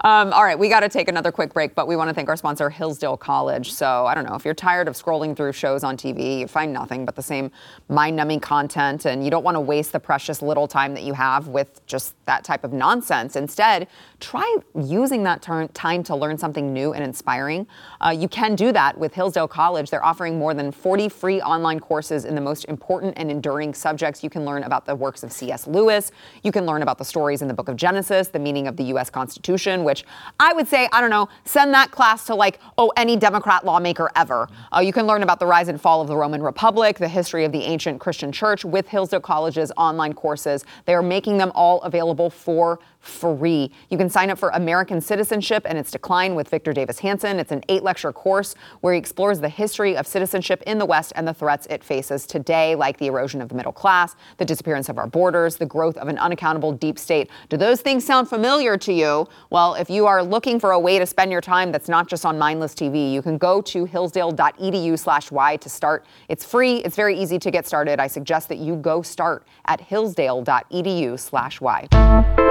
Um, 0.00 0.32
all 0.32 0.44
right, 0.44 0.58
we 0.58 0.68
got 0.68 0.80
to 0.80 0.88
take 0.88 1.08
another 1.08 1.30
quick 1.30 1.52
break, 1.52 1.74
but 1.74 1.86
we 1.86 1.96
want 1.96 2.08
to 2.08 2.14
thank 2.14 2.28
our 2.28 2.36
sponsor, 2.36 2.70
Hillsdale 2.70 3.16
College. 3.16 3.72
So 3.72 4.06
I 4.06 4.14
don't 4.14 4.26
know 4.26 4.34
if 4.34 4.44
you're 4.44 4.54
tired 4.54 4.88
of 4.88 4.94
scrolling 4.94 5.36
through 5.36 5.52
shows 5.52 5.84
on 5.84 5.96
TV, 5.96 6.40
you 6.40 6.46
find 6.48 6.72
nothing 6.72 7.04
but 7.04 7.14
the 7.14 7.22
same 7.22 7.50
mind-numbing 7.88 8.40
content, 8.40 9.04
and 9.04 9.24
you 9.24 9.30
don't 9.30 9.44
want 9.44 9.56
to 9.56 9.60
waste 9.60 9.92
the 9.92 10.00
precious 10.00 10.42
little 10.42 10.66
time 10.66 10.94
that 10.94 11.02
you 11.02 11.12
have 11.12 11.48
with 11.48 11.84
just 11.86 12.14
that 12.26 12.44
type 12.44 12.64
of 12.64 12.72
nonsense. 12.72 13.36
Instead, 13.36 13.88
try 14.20 14.56
using 14.74 15.22
that 15.24 15.42
turn, 15.42 15.68
time 15.68 16.02
to 16.04 16.16
learn 16.16 16.38
something 16.38 16.72
new 16.72 16.92
and 16.92 17.04
inspiring. 17.04 17.66
Uh, 18.00 18.10
you 18.10 18.28
can 18.28 18.54
do 18.54 18.72
that 18.72 18.96
with 18.98 19.14
Hillsdale 19.14 19.48
College. 19.48 19.90
They're 19.90 20.04
offering 20.04 20.38
more 20.38 20.54
than 20.54 20.72
40 20.72 21.08
free 21.08 21.40
online 21.40 21.80
courses 21.80 22.24
in 22.24 22.34
the 22.34 22.40
most 22.40 22.64
important 22.66 23.14
and 23.16 23.30
enduring 23.30 23.74
subjects. 23.74 24.24
You 24.24 24.30
can 24.30 24.44
learn 24.44 24.62
about 24.64 24.86
the 24.86 24.94
works 24.94 25.22
of 25.22 25.32
C.S. 25.32 25.66
Lewis. 25.66 26.10
You 26.42 26.52
can 26.52 26.66
learn 26.66 26.82
about 26.82 26.98
the 26.98 27.04
stories 27.04 27.42
in 27.42 27.48
the 27.48 27.54
book 27.54 27.68
of 27.68 27.76
Genesis, 27.76 28.28
the 28.28 28.38
meaning 28.38 28.66
of 28.66 28.76
the 28.76 28.84
U.S. 28.84 29.10
Constitution, 29.10 29.81
which 29.84 30.04
I 30.40 30.52
would 30.52 30.68
say, 30.68 30.88
I 30.92 31.00
don't 31.00 31.10
know, 31.10 31.28
send 31.44 31.72
that 31.74 31.90
class 31.90 32.26
to 32.26 32.34
like, 32.34 32.60
oh, 32.78 32.92
any 32.96 33.16
Democrat 33.16 33.64
lawmaker 33.64 34.10
ever. 34.16 34.48
Uh, 34.74 34.80
you 34.80 34.92
can 34.92 35.06
learn 35.06 35.22
about 35.22 35.38
the 35.38 35.46
rise 35.46 35.68
and 35.68 35.80
fall 35.80 36.00
of 36.00 36.08
the 36.08 36.16
Roman 36.16 36.42
Republic, 36.42 36.98
the 36.98 37.08
history 37.08 37.44
of 37.44 37.52
the 37.52 37.62
ancient 37.62 38.00
Christian 38.00 38.32
church 38.32 38.64
with 38.64 38.88
Hillsdale 38.88 39.20
College's 39.20 39.72
online 39.76 40.12
courses. 40.12 40.64
They 40.84 40.94
are 40.94 41.02
making 41.02 41.38
them 41.38 41.52
all 41.54 41.80
available 41.82 42.30
for 42.30 42.78
free. 43.02 43.70
You 43.90 43.98
can 43.98 44.08
sign 44.08 44.30
up 44.30 44.38
for 44.38 44.48
American 44.50 45.00
citizenship 45.00 45.66
and 45.68 45.76
its 45.76 45.90
decline 45.90 46.34
with 46.34 46.48
Victor 46.48 46.72
Davis 46.72 47.00
Hanson. 47.00 47.38
It's 47.38 47.52
an 47.52 47.62
eight 47.68 47.82
lecture 47.82 48.12
course 48.12 48.54
where 48.80 48.94
he 48.94 48.98
explores 48.98 49.40
the 49.40 49.48
history 49.48 49.96
of 49.96 50.06
citizenship 50.06 50.62
in 50.66 50.78
the 50.78 50.86
West 50.86 51.12
and 51.16 51.26
the 51.26 51.34
threats 51.34 51.66
it 51.68 51.82
faces 51.82 52.26
today, 52.26 52.74
like 52.74 52.98
the 52.98 53.06
erosion 53.06 53.42
of 53.42 53.48
the 53.48 53.54
middle 53.54 53.72
class, 53.72 54.14
the 54.38 54.44
disappearance 54.44 54.88
of 54.88 54.98
our 54.98 55.06
borders, 55.06 55.56
the 55.56 55.66
growth 55.66 55.96
of 55.98 56.08
an 56.08 56.16
unaccountable 56.16 56.72
deep 56.72 56.98
state. 56.98 57.28
Do 57.48 57.56
those 57.56 57.80
things 57.80 58.04
sound 58.04 58.28
familiar 58.28 58.76
to 58.78 58.92
you? 58.92 59.26
Well, 59.50 59.74
if 59.74 59.90
you 59.90 60.06
are 60.06 60.22
looking 60.22 60.60
for 60.60 60.70
a 60.70 60.78
way 60.78 60.98
to 60.98 61.06
spend 61.06 61.32
your 61.32 61.40
time 61.40 61.72
that's 61.72 61.88
not 61.88 62.08
just 62.08 62.24
on 62.24 62.38
mindless 62.38 62.74
TV, 62.74 63.12
you 63.12 63.20
can 63.20 63.36
go 63.36 63.60
to 63.62 63.84
hillsdale.edu 63.84 64.98
slash 64.98 65.32
y 65.32 65.56
to 65.56 65.68
start. 65.68 66.06
It's 66.28 66.44
free. 66.44 66.76
It's 66.76 66.96
very 66.96 67.18
easy 67.18 67.38
to 67.40 67.50
get 67.50 67.66
started. 67.66 67.98
I 67.98 68.06
suggest 68.06 68.48
that 68.48 68.58
you 68.58 68.76
go 68.76 69.02
start 69.02 69.44
at 69.66 69.80
hillsdale.edu 69.80 71.18
slash 71.18 71.60
y. 71.60 72.41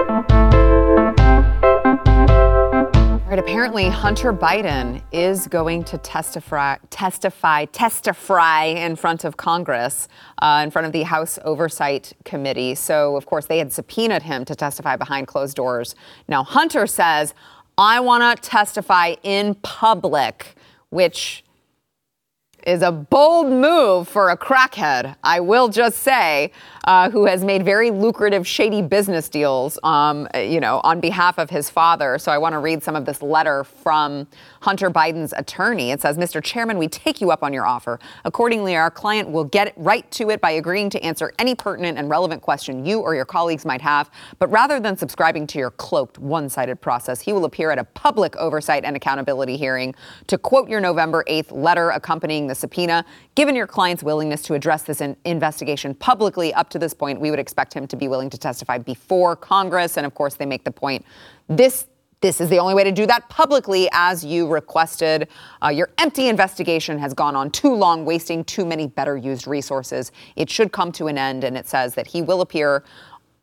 All 3.31 3.37
right, 3.37 3.45
apparently 3.45 3.87
Hunter 3.87 4.33
Biden 4.33 5.01
is 5.13 5.47
going 5.47 5.85
to 5.85 5.97
testify, 5.97 6.75
testify, 6.89 7.63
testify 7.63 8.65
in 8.65 8.97
front 8.97 9.23
of 9.23 9.37
Congress, 9.37 10.09
uh, 10.41 10.59
in 10.61 10.69
front 10.69 10.85
of 10.85 10.91
the 10.91 11.03
House 11.03 11.39
Oversight 11.45 12.11
Committee. 12.25 12.75
So, 12.75 13.15
of 13.15 13.25
course, 13.25 13.45
they 13.45 13.57
had 13.57 13.71
subpoenaed 13.71 14.23
him 14.23 14.43
to 14.43 14.53
testify 14.53 14.97
behind 14.97 15.27
closed 15.27 15.55
doors. 15.55 15.95
Now, 16.27 16.43
Hunter 16.43 16.85
says, 16.85 17.33
I 17.77 18.01
want 18.01 18.43
to 18.43 18.49
testify 18.49 19.15
in 19.23 19.55
public, 19.55 20.57
which 20.89 21.45
is 22.67 22.81
a 22.81 22.91
bold 22.91 23.47
move 23.47 24.09
for 24.09 24.29
a 24.29 24.37
crackhead, 24.37 25.15
I 25.23 25.39
will 25.39 25.69
just 25.69 25.99
say, 25.99 26.51
uh, 26.85 27.09
who 27.09 27.25
has 27.25 27.43
made 27.43 27.63
very 27.63 27.91
lucrative, 27.91 28.47
shady 28.47 28.81
business 28.81 29.29
deals, 29.29 29.77
um, 29.83 30.27
you 30.35 30.59
know, 30.59 30.81
on 30.83 30.99
behalf 30.99 31.37
of 31.37 31.49
his 31.49 31.69
father. 31.69 32.17
So 32.17 32.31
I 32.31 32.37
want 32.37 32.53
to 32.53 32.59
read 32.59 32.81
some 32.81 32.95
of 32.95 33.05
this 33.05 33.21
letter 33.21 33.63
from 33.63 34.27
Hunter 34.61 34.89
Biden's 34.89 35.33
attorney. 35.37 35.91
It 35.91 36.01
says, 36.01 36.17
Mr. 36.17 36.43
Chairman, 36.43 36.77
we 36.77 36.87
take 36.87 37.21
you 37.21 37.31
up 37.31 37.43
on 37.43 37.53
your 37.53 37.65
offer. 37.65 37.99
Accordingly, 38.25 38.75
our 38.75 38.89
client 38.89 39.29
will 39.29 39.43
get 39.43 39.73
right 39.75 40.09
to 40.11 40.29
it 40.31 40.41
by 40.41 40.51
agreeing 40.51 40.89
to 40.91 41.03
answer 41.03 41.31
any 41.37 41.53
pertinent 41.53 41.97
and 41.97 42.09
relevant 42.09 42.41
question 42.41 42.83
you 42.85 42.99
or 42.99 43.13
your 43.13 43.25
colleagues 43.25 43.65
might 43.65 43.81
have. 43.81 44.09
But 44.39 44.49
rather 44.49 44.79
than 44.79 44.97
subscribing 44.97 45.47
to 45.47 45.59
your 45.59 45.71
cloaked, 45.71 46.17
one 46.17 46.49
sided 46.49 46.81
process, 46.81 47.21
he 47.21 47.31
will 47.31 47.45
appear 47.45 47.71
at 47.71 47.77
a 47.77 47.83
public 47.83 48.35
oversight 48.37 48.83
and 48.85 48.95
accountability 48.95 49.55
hearing 49.55 49.93
to 50.27 50.37
quote 50.37 50.67
your 50.67 50.79
November 50.79 51.23
8th 51.27 51.51
letter 51.51 51.91
accompanying 51.91 52.47
the 52.47 52.55
subpoena. 52.55 53.05
Given 53.35 53.55
your 53.55 53.67
client's 53.67 54.01
willingness 54.03 54.41
to 54.43 54.55
address 54.55 54.83
this 54.83 55.01
in- 55.01 55.15
investigation 55.25 55.93
publicly 55.93 56.53
up 56.53 56.70
to 56.71 56.79
this 56.79 56.93
point, 56.93 57.19
we 57.19 57.29
would 57.29 57.39
expect 57.39 57.73
him 57.73 57.87
to 57.87 57.95
be 57.95 58.07
willing 58.07 58.29
to 58.29 58.37
testify 58.37 58.77
before 58.77 59.35
Congress. 59.35 59.97
And 59.97 60.05
of 60.05 60.13
course, 60.15 60.35
they 60.35 60.45
make 60.45 60.63
the 60.63 60.71
point 60.71 61.05
this. 61.47 61.87
This 62.21 62.39
is 62.39 62.49
the 62.49 62.59
only 62.59 62.75
way 62.75 62.83
to 62.83 62.91
do 62.91 63.07
that 63.07 63.27
publicly, 63.29 63.89
as 63.93 64.23
you 64.23 64.47
requested. 64.47 65.27
Uh, 65.63 65.69
your 65.69 65.89
empty 65.97 66.27
investigation 66.27 66.99
has 66.99 67.15
gone 67.15 67.35
on 67.35 67.49
too 67.49 67.73
long, 67.73 68.05
wasting 68.05 68.43
too 68.43 68.63
many 68.63 68.85
better 68.85 69.17
used 69.17 69.47
resources. 69.47 70.11
It 70.35 70.47
should 70.47 70.71
come 70.71 70.91
to 70.93 71.07
an 71.07 71.17
end. 71.17 71.43
And 71.43 71.57
it 71.57 71.67
says 71.67 71.95
that 71.95 72.05
he 72.05 72.21
will 72.21 72.41
appear 72.41 72.83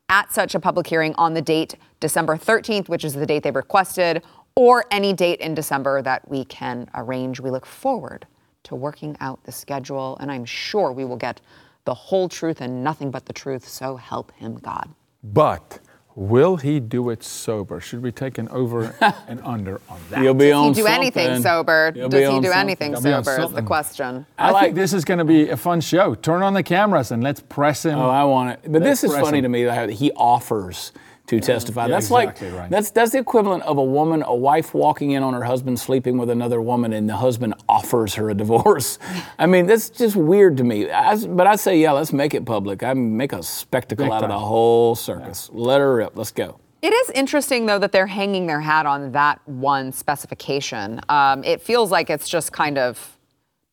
at 0.09 0.33
such 0.33 0.55
a 0.55 0.61
public 0.61 0.87
hearing 0.87 1.13
on 1.19 1.35
the 1.35 1.43
date 1.43 1.75
December 1.99 2.37
13th, 2.37 2.89
which 2.89 3.05
is 3.05 3.15
the 3.15 3.27
date 3.27 3.43
they've 3.43 3.57
requested, 3.57 4.23
or 4.55 4.85
any 4.91 5.13
date 5.13 5.41
in 5.41 5.55
December 5.55 6.01
that 6.03 6.29
we 6.29 6.45
can 6.45 6.89
arrange. 6.95 7.41
We 7.41 7.51
look 7.51 7.67
forward 7.67 8.27
to 8.65 8.75
working 8.75 9.17
out 9.21 9.43
the 9.45 9.53
schedule, 9.53 10.17
and 10.21 10.31
I'm 10.31 10.45
sure 10.45 10.93
we 10.93 11.05
will 11.05 11.17
get 11.17 11.41
the 11.89 11.95
whole 11.95 12.29
truth 12.29 12.61
and 12.61 12.85
nothing 12.85 13.11
but 13.11 13.25
the 13.25 13.33
truth. 13.33 13.67
So 13.67 13.97
help 13.97 14.31
him 14.33 14.57
God. 14.57 14.91
But 15.25 15.79
will 16.15 16.59
he 16.59 16.81
do 16.81 17.09
it 17.09 17.23
sober? 17.23 17.81
Should 17.81 18.03
we 18.03 18.13
take 18.13 18.37
an 18.37 18.47
over 18.51 18.95
and 19.27 19.41
under 19.43 19.81
on 19.89 19.99
that? 20.11 20.23
You'll 20.23 20.35
be 20.35 20.49
Does 20.51 20.55
on 20.57 20.75
he 20.75 20.83
do 20.83 20.87
anything 20.87 21.41
sober? 21.41 21.91
You'll 21.97 22.11
Does 22.11 22.21
be 22.29 22.35
he 22.35 22.41
do 22.41 22.49
something. 22.49 22.53
anything 22.53 22.91
He'll 22.93 23.01
sober? 23.23 23.41
Is 23.41 23.53
the 23.53 23.63
question. 23.63 24.27
I, 24.39 24.51
like- 24.51 24.65
think 24.65 24.75
this 24.75 24.93
is 24.93 25.07
going 25.07 25.17
to 25.17 25.25
be 25.25 25.49
a 25.49 25.57
fun 25.57 25.81
show. 25.81 26.15
Turn 26.15 26.43
on 26.43 26.53
the 26.53 26.63
cameras 26.63 27.11
and 27.11 27.25
let's 27.25 27.41
press 27.41 27.87
him. 27.87 27.99
Oh, 27.99 28.11
I 28.11 28.25
want 28.25 28.51
it. 28.51 28.71
But 28.71 28.83
this 28.83 29.03
is 29.03 29.15
funny 29.15 29.39
him. 29.39 29.45
to 29.45 29.49
me 29.49 29.65
that 29.65 29.89
he 29.89 30.13
offers 30.13 30.93
to 31.29 31.41
testify. 31.41 31.85
yeah, 31.85 31.93
that's 31.93 32.07
exactly 32.07 32.51
like 32.51 32.59
right. 32.59 32.71
that's 32.71 32.91
that's 32.91 33.13
the 33.13 33.19
equivalent 33.19 33.63
of 33.63 33.79
a 33.79 33.85
woman, 33.85 34.23
a 34.27 34.35
wife 34.35 34.75
walking 34.75 35.13
in 35.13 35.23
on 35.23 35.35
her 35.35 35.45
husband 35.45 35.79
sleeping 35.79 36.19
with 36.19 36.31
another 36.31 36.61
woman, 36.61 36.93
and 36.93 37.09
the 37.09 37.17
husband 37.17 37.55
offers 37.69 38.15
her 38.15 38.31
a 38.31 38.35
divorce. 38.35 38.99
I 39.39 39.47
mean, 39.47 39.67
that's 39.67 39.91
just 39.91 40.17
weird 40.17 40.57
to 40.57 40.65
me. 40.65 40.91
I, 40.91 41.17
but 41.27 41.47
I 41.47 41.57
say, 41.57 41.79
yeah, 41.79 41.93
let's 41.93 42.13
make 42.13 42.35
it 42.35 42.45
public. 42.45 42.83
I 42.83 42.95
make 42.95 43.33
a 43.33 43.43
spectacle 43.43 44.07
Big 44.07 44.13
out 44.13 44.25
of 44.25 44.31
the 44.31 44.39
whole 44.39 44.95
circus. 44.95 45.51
Let 45.53 45.81
her 45.81 45.97
rip. 45.97 46.17
Let's 46.17 46.33
go. 46.33 46.61
It 46.81 46.93
is 46.93 47.11
interesting, 47.11 47.67
though, 47.67 47.81
that 47.81 47.91
they're 47.91 48.07
hanging 48.07 48.47
their 48.47 48.61
hat 48.61 48.87
on 48.87 49.13
that 49.13 49.41
one 49.47 49.91
specification. 49.91 51.01
Um, 51.09 51.43
it 51.43 51.61
feels 51.61 51.91
like 51.91 52.09
it's 52.09 52.29
just 52.29 52.53
kind 52.53 52.79
of 52.79 53.19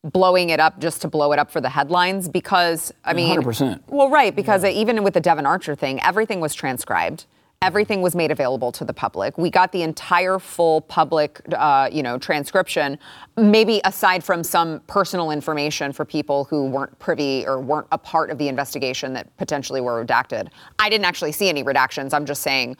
blowing 0.02 0.50
it 0.50 0.60
up 0.60 0.78
just 0.80 1.02
to 1.02 1.08
blow 1.08 1.32
it 1.32 1.38
up 1.38 1.50
for 1.50 1.60
the 1.60 1.68
headlines 1.68 2.28
because, 2.28 2.92
I 3.04 3.12
mean, 3.12 3.40
100%. 3.40 3.82
Well, 3.88 4.10
right, 4.10 4.34
because 4.34 4.64
even 4.64 5.02
with 5.04 5.14
the 5.14 5.20
Devon 5.20 5.46
Archer 5.46 5.74
thing, 5.74 6.00
everything 6.02 6.40
was 6.40 6.54
transcribed. 6.54 7.26
Everything 7.62 8.02
was 8.02 8.14
made 8.14 8.30
available 8.30 8.70
to 8.72 8.84
the 8.84 8.92
public. 8.92 9.38
We 9.38 9.50
got 9.50 9.72
the 9.72 9.82
entire 9.82 10.38
full 10.38 10.82
public, 10.82 11.40
uh, 11.56 11.88
you 11.90 12.02
know, 12.02 12.18
transcription. 12.18 12.98
Maybe 13.36 13.80
aside 13.84 14.22
from 14.22 14.44
some 14.44 14.80
personal 14.86 15.30
information 15.30 15.92
for 15.92 16.04
people 16.04 16.44
who 16.44 16.66
weren't 16.66 16.96
privy 16.98 17.46
or 17.46 17.60
weren't 17.60 17.86
a 17.92 17.98
part 17.98 18.30
of 18.30 18.38
the 18.38 18.48
investigation 18.48 19.14
that 19.14 19.34
potentially 19.38 19.80
were 19.80 20.04
redacted. 20.04 20.48
I 20.78 20.90
didn't 20.90 21.06
actually 21.06 21.32
see 21.32 21.48
any 21.48 21.64
redactions. 21.64 22.12
I'm 22.12 22.26
just 22.26 22.42
saying 22.42 22.76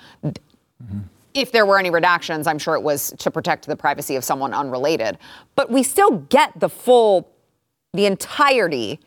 if 1.36 1.52
there 1.52 1.66
were 1.66 1.78
any 1.78 1.90
redactions, 1.90 2.46
I'm 2.46 2.58
sure 2.58 2.74
it 2.74 2.82
was 2.82 3.12
to 3.18 3.30
protect 3.30 3.66
the 3.66 3.76
privacy 3.76 4.16
of 4.16 4.24
someone 4.24 4.54
unrelated. 4.54 5.18
But 5.54 5.70
we 5.70 5.82
still 5.82 6.18
get 6.28 6.58
the 6.58 6.68
full, 6.68 7.30
the 7.92 8.06
entirety 8.06 9.00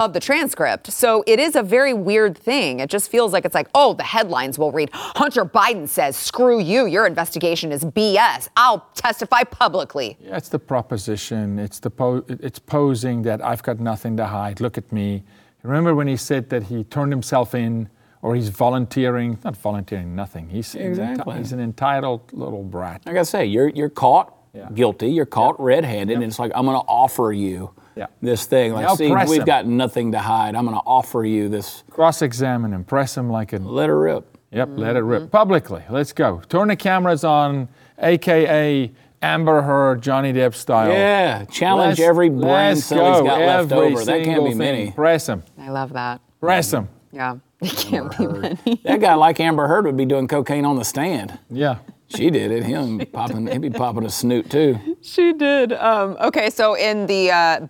of 0.00 0.12
the 0.12 0.18
transcript. 0.18 0.90
So 0.90 1.22
it 1.24 1.38
is 1.38 1.54
a 1.54 1.62
very 1.62 1.94
weird 1.94 2.36
thing. 2.36 2.80
It 2.80 2.90
just 2.90 3.08
feels 3.08 3.32
like 3.32 3.44
it's 3.44 3.54
like, 3.54 3.68
oh, 3.76 3.94
the 3.94 4.02
headlines 4.02 4.58
will 4.58 4.72
read 4.72 4.90
Hunter 4.92 5.44
Biden 5.44 5.88
says, 5.88 6.16
screw 6.16 6.58
you, 6.60 6.86
your 6.86 7.06
investigation 7.06 7.70
is 7.70 7.84
BS. 7.84 8.48
I'll 8.56 8.88
testify 8.96 9.44
publicly. 9.44 10.16
Yeah, 10.20 10.36
it's 10.36 10.48
the 10.48 10.58
proposition. 10.58 11.60
It's 11.60 11.78
the 11.78 11.90
po- 11.90 12.24
it's 12.28 12.58
posing 12.58 13.22
that 13.22 13.44
I've 13.44 13.62
got 13.62 13.78
nothing 13.78 14.16
to 14.16 14.26
hide. 14.26 14.60
Look 14.60 14.76
at 14.76 14.90
me. 14.90 15.22
Remember 15.62 15.94
when 15.94 16.08
he 16.08 16.16
said 16.16 16.50
that 16.50 16.64
he 16.64 16.82
turned 16.82 17.12
himself 17.12 17.54
in, 17.54 17.88
or 18.20 18.34
he's 18.34 18.48
volunteering? 18.48 19.38
Not 19.44 19.56
volunteering, 19.56 20.16
nothing. 20.16 20.48
He's 20.48 20.74
Exactly. 20.74 21.38
He's 21.38 21.52
an 21.52 21.60
entitled 21.60 22.32
little 22.32 22.64
brat. 22.64 23.06
Like 23.06 23.16
I 23.16 23.22
say, 23.22 23.46
you're 23.46 23.68
you're 23.68 23.90
caught. 23.90 24.34
guilty. 24.74 25.10
You're 25.12 25.24
caught 25.26 25.58
red-handed, 25.60 26.14
and 26.14 26.24
it's 26.24 26.40
like 26.40 26.50
I'm 26.54 26.64
going 26.66 26.80
to 26.80 26.86
offer 26.88 27.32
you 27.32 27.70
Yeah. 27.96 28.06
this 28.20 28.46
thing. 28.46 28.72
Like, 28.72 28.86
Now 28.86 28.94
see, 28.94 29.10
press 29.10 29.28
we've 29.28 29.40
him. 29.40 29.46
got 29.46 29.66
nothing 29.66 30.12
to 30.12 30.18
hide. 30.18 30.54
I'm 30.54 30.64
going 30.64 30.76
to 30.76 30.82
offer 30.86 31.24
you 31.24 31.48
this. 31.48 31.84
Cross-examine 31.90 32.72
him, 32.72 32.84
press 32.84 33.16
him 33.16 33.30
like 33.30 33.52
a. 33.52 33.58
Let 33.58 33.88
her 33.88 33.98
rip. 33.98 34.36
Yep, 34.50 34.68
let 34.76 34.94
it 34.96 35.00
rip 35.00 35.30
publicly. 35.30 35.82
Let's 35.90 36.12
go. 36.12 36.40
Turn 36.48 36.68
the 36.68 36.76
cameras 36.76 37.24
on, 37.24 37.68
aka 37.98 38.92
Amber 39.22 39.62
Heard, 39.62 40.00
Johnny 40.02 40.32
Depp 40.32 40.54
style. 40.54 40.90
Yeah, 40.92 41.44
challenge 41.46 41.98
Let's- 41.98 42.08
every 42.08 42.28
brain 42.28 42.42
let's 42.44 42.84
cell 42.84 43.12
he's 43.14 43.20
go. 43.22 43.26
got 43.26 43.38
left 43.40 43.72
over. 43.72 44.04
That 44.04 44.22
can't 44.24 44.44
be 44.44 44.50
thing. 44.50 44.58
many. 44.58 44.90
Press 44.92 45.26
him. 45.28 45.42
I 45.58 45.70
love 45.70 45.92
that. 45.94 46.20
Press 46.40 46.72
him. 46.72 46.88
Yeah. 47.12 47.36
It 47.64 47.70
can't 47.78 48.18
be 48.18 48.26
many. 48.26 48.80
That 48.84 49.00
guy 49.00 49.14
like 49.14 49.40
Amber 49.40 49.66
Heard 49.66 49.86
would 49.86 49.96
be 49.96 50.04
doing 50.04 50.28
cocaine 50.28 50.66
on 50.66 50.76
the 50.76 50.84
stand. 50.84 51.38
Yeah. 51.48 51.78
She 52.08 52.30
did 52.30 52.50
it. 52.50 52.64
He'll 52.64 52.98
be 52.98 53.04
popping. 53.04 53.46
He'd 53.46 53.60
be 53.60 53.70
popping 53.70 54.04
a 54.04 54.10
snoot 54.10 54.50
too. 54.50 54.78
She 55.00 55.32
did. 55.32 55.72
Um, 55.72 56.16
okay, 56.20 56.50
so 56.50 56.74
in 56.74 57.06
the 57.06 57.30
uh, 57.30 57.66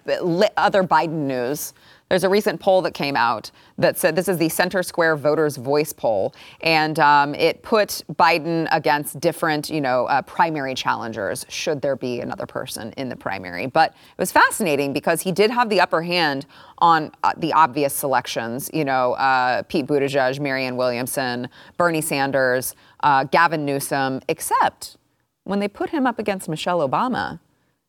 other 0.57 0.85
Biden 0.85 1.27
news, 1.27 1.73
there's 2.15 2.23
a 2.23 2.29
recent 2.29 2.61
poll 2.61 2.81
that 2.81 2.95
came 2.95 3.17
out 3.17 3.51
that 3.77 3.99
said 3.99 4.15
this 4.15 4.29
is 4.29 4.39
the 4.39 4.49
Center 4.49 4.85
Square 4.85 5.17
Voters 5.17 5.57
Voice 5.57 5.93
poll, 5.93 6.33
and 6.61 7.01
um, 7.01 7.35
it 7.35 7.61
put 7.65 8.03
Biden 8.13 8.69
against 8.71 9.19
different, 9.19 9.69
you 9.69 9.81
know, 9.81 10.07
uh, 10.07 10.23
primary 10.23 10.77
challengers. 10.77 11.45
Should 11.49 11.83
there 11.83 11.97
be 11.97 12.21
another 12.21 12.47
person 12.47 12.93
in 12.93 13.09
the 13.09 13.17
primary? 13.17 13.67
But 13.67 13.91
it 13.91 14.21
was 14.21 14.31
fascinating 14.31 14.93
because 14.93 15.23
he 15.23 15.33
did 15.33 15.51
have 15.51 15.69
the 15.71 15.81
upper 15.81 16.03
hand 16.03 16.47
on 16.79 17.11
uh, 17.25 17.33
the 17.37 17.53
obvious 17.53 17.93
selections. 17.93 18.71
You 18.73 18.85
know, 18.85 19.15
uh, 19.15 19.65
Pete 19.65 19.89
Buttigieg, 19.89 20.39
Marianne 20.39 20.77
Williamson, 20.77 21.49
Bernie 21.79 22.01
Sanders, 22.01 22.77
uh, 23.01 23.25
Gavin 23.25 23.65
Newsom, 23.65 24.21
except 24.29 24.99
when 25.43 25.59
they 25.59 25.67
put 25.67 25.91
him 25.91 26.07
up 26.07 26.21
against 26.21 26.49
Michelle 26.49 26.89
Obama, 26.89 27.41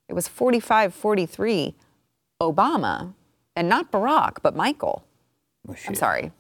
it 0.10 0.14
was 0.14 0.28
45 0.28 0.96
43 0.96 1.76
Obama, 2.42 3.14
and 3.56 3.70
not 3.70 3.92
Barack, 3.92 4.38
but 4.42 4.56
Michael. 4.56 5.04
Michelle. 5.68 5.90
I'm 5.90 5.96
sorry, 5.96 6.32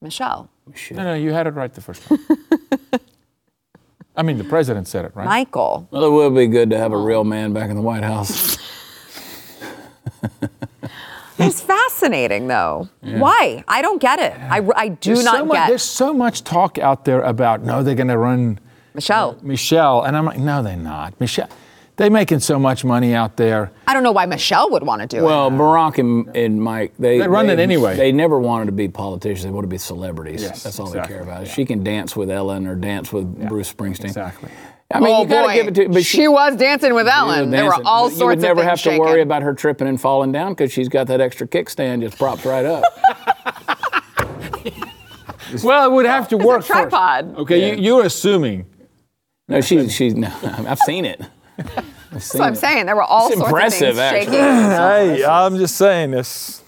Michelle. 0.00 0.48
Oh, 0.68 0.72
no, 0.92 1.02
no, 1.02 1.14
you 1.14 1.32
had 1.32 1.46
it 1.46 1.54
right 1.54 1.72
the 1.72 1.80
first 1.80 2.02
time. 2.04 2.18
I 4.16 4.22
mean, 4.22 4.38
the 4.38 4.44
president 4.44 4.86
said 4.86 5.04
it, 5.04 5.12
right? 5.14 5.24
Michael. 5.24 5.88
Well, 5.90 6.04
it 6.04 6.10
would 6.10 6.34
be 6.34 6.46
good 6.46 6.70
to 6.70 6.78
have 6.78 6.92
a 6.92 6.96
oh. 6.96 7.04
real 7.04 7.24
man 7.24 7.52
back 7.52 7.70
in 7.70 7.76
the 7.76 7.82
White 7.82 8.02
House. 8.02 8.58
It's 11.42 11.62
fascinating, 11.62 12.48
though. 12.48 12.90
Why? 13.00 13.64
I 13.66 13.80
don't 13.80 14.00
get 14.00 14.18
it. 14.18 14.34
I, 14.38 14.62
I 14.76 14.88
do 14.88 15.14
There's 15.14 15.24
not 15.24 15.36
so 15.36 15.44
much, 15.46 15.54
get 15.54 15.68
There's 15.68 15.82
so 15.82 16.12
much 16.12 16.44
talk 16.44 16.78
out 16.78 17.06
there 17.06 17.22
about 17.22 17.62
no, 17.62 17.82
they're 17.82 17.94
going 17.94 18.08
to 18.08 18.18
run 18.18 18.58
Michelle. 18.92 19.38
Michelle, 19.40 20.02
and 20.02 20.16
I'm 20.16 20.26
like, 20.26 20.38
no, 20.38 20.62
they're 20.62 20.76
not. 20.76 21.18
Michelle, 21.18 21.48
they're 22.00 22.10
making 22.10 22.40
so 22.40 22.58
much 22.58 22.82
money 22.82 23.14
out 23.14 23.36
there. 23.36 23.70
I 23.86 23.92
don't 23.92 24.02
know 24.02 24.12
why 24.12 24.24
Michelle 24.24 24.70
would 24.70 24.82
want 24.82 25.02
to 25.02 25.06
do 25.06 25.22
Well, 25.22 25.48
it. 25.48 25.50
Barack 25.50 25.98
and, 25.98 26.34
and 26.34 26.62
Mike, 26.62 26.94
they 26.98 27.18
They 27.18 27.28
run 27.28 27.50
it 27.50 27.58
anyway. 27.58 27.94
They 27.94 28.10
never 28.10 28.38
wanted 28.38 28.66
to 28.66 28.72
be 28.72 28.88
politicians. 28.88 29.44
They 29.44 29.50
want 29.50 29.64
to 29.64 29.68
be 29.68 29.76
celebrities. 29.76 30.42
Yes, 30.42 30.62
That's 30.62 30.80
all 30.80 30.86
exactly, 30.86 31.16
they 31.16 31.22
care 31.24 31.30
about. 31.30 31.46
She 31.48 31.66
can 31.66 31.84
dance 31.84 32.16
with 32.16 32.30
Ellen 32.30 32.66
or 32.66 32.74
dance 32.74 33.12
with 33.12 33.48
Bruce 33.48 33.70
Springsteen. 33.70 34.06
Exactly. 34.06 34.48
I 34.92 34.98
mean, 35.00 35.14
oh 35.14 35.22
you 35.22 35.28
gotta 35.28 35.46
boy, 35.48 35.54
give 35.54 35.68
it 35.68 35.74
to. 35.74 35.88
But 35.90 36.04
she, 36.06 36.26
was 36.26 36.56
dancing 36.56 36.94
with 36.94 37.06
she 37.06 37.10
was 37.12 37.36
Ellen. 37.36 37.50
There 37.50 37.64
were 37.64 37.70
dancing. 37.70 37.86
all 37.86 38.08
But 38.08 38.16
sorts 38.16 38.20
You 38.42 38.48
would 38.48 38.56
never 38.56 38.62
have 38.64 38.78
to 38.78 38.82
shaking. 38.82 39.00
worry 39.00 39.20
about 39.20 39.42
her 39.42 39.52
tripping 39.52 39.86
and 39.86 40.00
falling 40.00 40.32
down 40.32 40.52
because 40.52 40.72
she's 40.72 40.88
got 40.88 41.06
that 41.08 41.20
extra 41.20 41.46
kickstand 41.46 42.00
just 42.00 42.16
propped 42.18 42.46
right 42.46 42.64
up. 42.64 42.82
Well, 45.64 45.84
it 45.90 45.92
would 45.92 46.06
have 46.06 46.28
to 46.28 46.36
work 46.36 46.58
first. 46.62 46.68
tripod. 46.70 47.36
Okay, 47.38 47.76
you, 47.76 47.82
you're 47.82 48.04
assuming. 48.06 48.66
no, 49.48 49.60
she's 49.60 49.92
she's. 49.92 50.14
No, 50.14 50.32
I've 50.42 50.78
seen 50.78 51.04
it. 51.04 51.20
I've 51.76 52.12
That's 52.12 52.34
what 52.34 52.42
I'm 52.42 52.54
saying. 52.54 52.86
There 52.86 52.96
were 52.96 53.02
all 53.02 53.28
It's 53.28 53.36
sorts 53.36 53.48
impressive, 53.50 53.88
of 53.90 53.96
things 53.96 54.28
actually. 54.28 54.36
shaking. 54.36 55.16
Hey, 55.18 55.24
I'm 55.24 55.56
just 55.56 55.76
saying 55.76 56.10
this. 56.12 56.62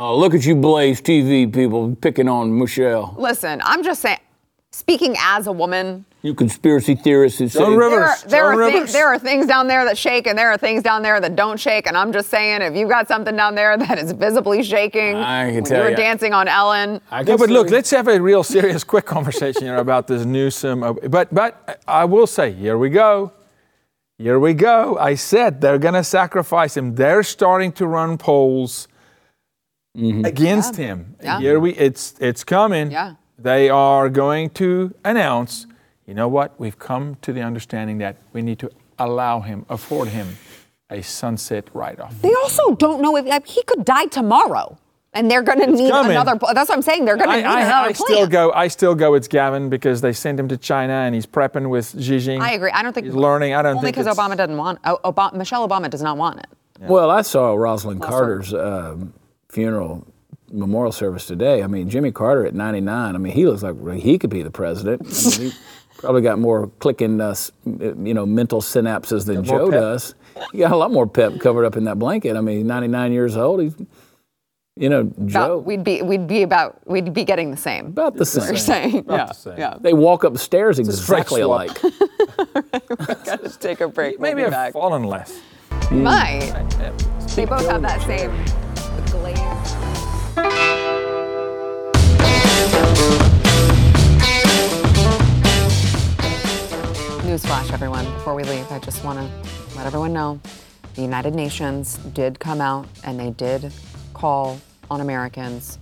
Oh, 0.00 0.16
look 0.16 0.34
at 0.34 0.44
you, 0.44 0.54
Blaze 0.56 1.00
TV 1.00 1.52
people 1.52 1.96
picking 2.00 2.28
on 2.28 2.56
Michelle. 2.58 3.14
Listen, 3.18 3.60
I'm 3.64 3.82
just 3.82 4.00
saying. 4.02 4.18
Speaking 4.74 5.14
as 5.20 5.46
a 5.48 5.52
woman, 5.52 6.06
You 6.22 6.34
conspiracy 6.34 6.94
theorists 6.94 7.38
who 7.38 7.48
say 7.48 7.62
Rivers. 7.62 7.90
there 7.90 8.02
are, 8.02 8.16
there, 8.28 8.44
are 8.46 8.70
thi- 8.70 8.74
Rivers. 8.76 8.92
there 8.94 9.06
are 9.08 9.18
things 9.18 9.46
down 9.46 9.68
there 9.68 9.84
that 9.84 9.98
shake 9.98 10.26
and 10.26 10.36
there 10.38 10.50
are 10.50 10.56
things 10.56 10.82
down 10.82 11.02
there 11.02 11.20
that 11.20 11.36
don't 11.36 11.60
shake. 11.60 11.86
And 11.86 11.94
I'm 11.94 12.10
just 12.10 12.30
saying, 12.30 12.62
if 12.62 12.74
you've 12.74 12.88
got 12.88 13.06
something 13.06 13.36
down 13.36 13.54
there 13.54 13.76
that 13.84 13.98
is 13.98 14.12
visibly 14.12 14.62
shaking, 14.62 15.16
I 15.16 15.52
can 15.52 15.64
tell 15.64 15.78
you 15.78 15.84
were 15.84 15.90
ya. 15.90 15.96
dancing 15.96 16.32
on 16.32 16.48
Ellen, 16.48 17.02
I 17.10 17.20
No, 17.22 17.32
can 17.32 17.36
but 17.36 17.50
look, 17.50 17.68
let's 17.70 17.90
have 17.90 18.08
a 18.08 18.18
real 18.18 18.42
serious, 18.42 18.82
quick 18.82 19.04
conversation 19.04 19.62
here 19.64 19.76
about 19.76 20.06
this 20.06 20.24
Newsom. 20.24 20.82
uh, 20.82 20.94
But, 20.94 21.34
but 21.34 21.82
I 21.86 22.06
will 22.06 22.26
say, 22.26 22.52
here 22.52 22.78
we 22.78 22.88
go. 22.88 23.30
Here 24.22 24.38
we 24.38 24.54
go. 24.54 24.96
I 24.98 25.16
said 25.16 25.60
they're 25.60 25.80
going 25.80 25.94
to 25.94 26.04
sacrifice 26.04 26.76
him. 26.76 26.94
They're 26.94 27.24
starting 27.24 27.72
to 27.72 27.88
run 27.88 28.18
polls 28.18 28.86
mm-hmm. 29.98 30.24
against 30.24 30.76
him. 30.76 31.16
Yeah. 31.20 31.40
Here 31.40 31.58
we, 31.58 31.72
it's 31.72 32.14
it's 32.20 32.44
coming. 32.44 32.92
Yeah. 32.92 33.14
They 33.36 33.68
are 33.68 34.08
going 34.08 34.50
to 34.50 34.94
announce. 35.04 35.66
You 36.06 36.14
know 36.14 36.28
what? 36.28 36.54
We've 36.60 36.78
come 36.78 37.16
to 37.22 37.32
the 37.32 37.42
understanding 37.42 37.98
that 37.98 38.16
we 38.32 38.42
need 38.42 38.60
to 38.60 38.70
allow 38.96 39.40
him, 39.40 39.66
afford 39.68 40.06
him, 40.08 40.36
a 40.88 41.02
sunset 41.02 41.68
write-off. 41.74 42.22
they 42.22 42.34
also 42.34 42.76
don't 42.76 43.02
know 43.02 43.16
if 43.16 43.26
like, 43.26 43.48
he 43.48 43.64
could 43.64 43.84
die 43.84 44.06
tomorrow. 44.06 44.78
And 45.14 45.30
they're 45.30 45.42
going 45.42 45.60
to 45.60 45.66
need 45.66 45.90
coming. 45.90 46.12
another. 46.12 46.38
That's 46.54 46.70
what 46.70 46.76
I'm 46.76 46.82
saying. 46.82 47.04
They're 47.04 47.16
going 47.18 47.28
to 47.28 47.36
need 47.36 47.44
I, 47.44 47.60
another 47.62 47.90
I 47.90 47.92
plan. 47.92 47.94
still 47.94 48.26
go. 48.26 48.52
I 48.52 48.68
still 48.68 48.94
go. 48.94 49.14
It's 49.14 49.28
Gavin 49.28 49.68
because 49.68 50.00
they 50.00 50.12
sent 50.12 50.40
him 50.40 50.48
to 50.48 50.56
China 50.56 50.94
and 50.94 51.14
he's 51.14 51.26
prepping 51.26 51.68
with 51.68 51.90
Xi 52.02 52.16
Jinping. 52.16 52.40
I 52.40 52.52
agree. 52.52 52.70
I 52.70 52.82
don't 52.82 52.94
think 52.94 53.06
he's 53.06 53.14
learning. 53.14 53.52
I 53.52 53.60
don't 53.60 53.76
only 53.76 53.92
think 53.92 53.96
because 53.96 54.16
Obama 54.16 54.36
doesn't 54.36 54.56
want. 54.56 54.80
Obama, 54.82 55.34
Michelle 55.34 55.68
Obama 55.68 55.90
does 55.90 56.02
not 56.02 56.16
want 56.16 56.40
it. 56.40 56.46
Well, 56.80 57.10
I 57.10 57.22
saw 57.22 57.54
Rosalynn 57.54 58.00
Carter's 58.00 58.52
um, 58.54 59.12
funeral 59.48 60.06
memorial 60.50 60.92
service 60.92 61.26
today. 61.26 61.62
I 61.62 61.66
mean, 61.66 61.88
Jimmy 61.88 62.12
Carter 62.12 62.46
at 62.46 62.54
99. 62.54 63.14
I 63.14 63.18
mean, 63.18 63.32
he 63.32 63.46
looks 63.46 63.62
like 63.62 63.76
he 64.00 64.18
could 64.18 64.30
be 64.30 64.42
the 64.42 64.50
president. 64.50 65.02
I 65.02 65.38
mean, 65.38 65.50
he 65.50 65.58
probably 65.98 66.22
got 66.22 66.38
more 66.38 66.68
clicking, 66.78 67.20
uh, 67.20 67.34
you 67.64 68.14
know, 68.14 68.26
mental 68.26 68.60
synapses 68.60 69.26
than 69.26 69.44
Joe 69.44 69.70
pep. 69.70 69.80
does. 69.80 70.14
He 70.52 70.58
got 70.58 70.72
a 70.72 70.76
lot 70.76 70.90
more 70.90 71.06
pep 71.06 71.38
covered 71.40 71.64
up 71.64 71.76
in 71.76 71.84
that 71.84 71.98
blanket. 71.98 72.36
I 72.36 72.40
mean, 72.40 72.66
99 72.66 73.12
years 73.12 73.36
old. 73.36 73.60
He's, 73.62 73.74
you 74.76 74.88
know, 74.88 75.00
About- 75.00 75.26
Joe. 75.28 75.58
we'd 75.58 75.84
be 75.84 76.00
we'd 76.02 76.26
be 76.26 76.42
about 76.42 76.80
we'd 76.86 77.12
be 77.12 77.24
getting 77.24 77.50
the 77.50 77.56
same. 77.56 77.86
about 77.88 78.14
the 78.14 78.18
You're 78.20 78.56
same. 78.56 78.56
saying, 78.56 78.96
About 78.98 79.14
yeah, 79.18 79.26
the 79.26 79.32
same. 79.34 79.58
yeah. 79.58 79.76
They 79.80 79.92
walk 79.92 80.24
up 80.24 80.32
the 80.32 80.38
stairs 80.38 80.76
straight 80.76 80.86
exactly 80.88 81.42
swap. 81.42 81.68
alike. 81.68 81.82
Let's 83.26 83.56
take 83.58 83.80
a 83.82 83.88
break. 83.88 84.18
We'll 84.18 84.30
Maybe 84.30 84.42
be 84.42 84.46
I've 84.46 84.50
back. 84.52 84.72
fallen 84.72 85.04
less. 85.04 85.38
Mm. 85.70 86.02
Might. 86.02 87.34
They 87.36 87.44
both 87.44 87.68
have 87.68 87.82
that 87.82 88.00
same 88.02 88.30
glaze. 89.10 90.72
Newsflash, 97.24 97.72
everyone. 97.72 98.04
Before 98.14 98.34
we 98.34 98.42
leave, 98.44 98.70
I 98.72 98.78
just 98.78 99.04
want 99.04 99.18
to 99.18 99.76
let 99.76 99.86
everyone 99.86 100.12
know 100.12 100.40
the 100.94 101.02
United 101.02 101.34
Nations 101.34 101.96
did 102.12 102.38
come 102.38 102.60
out 102.60 102.86
and 103.04 103.18
they 103.18 103.30
did 103.30 103.72
call 104.22 104.60
on 104.88 105.00
Americans 105.00 105.80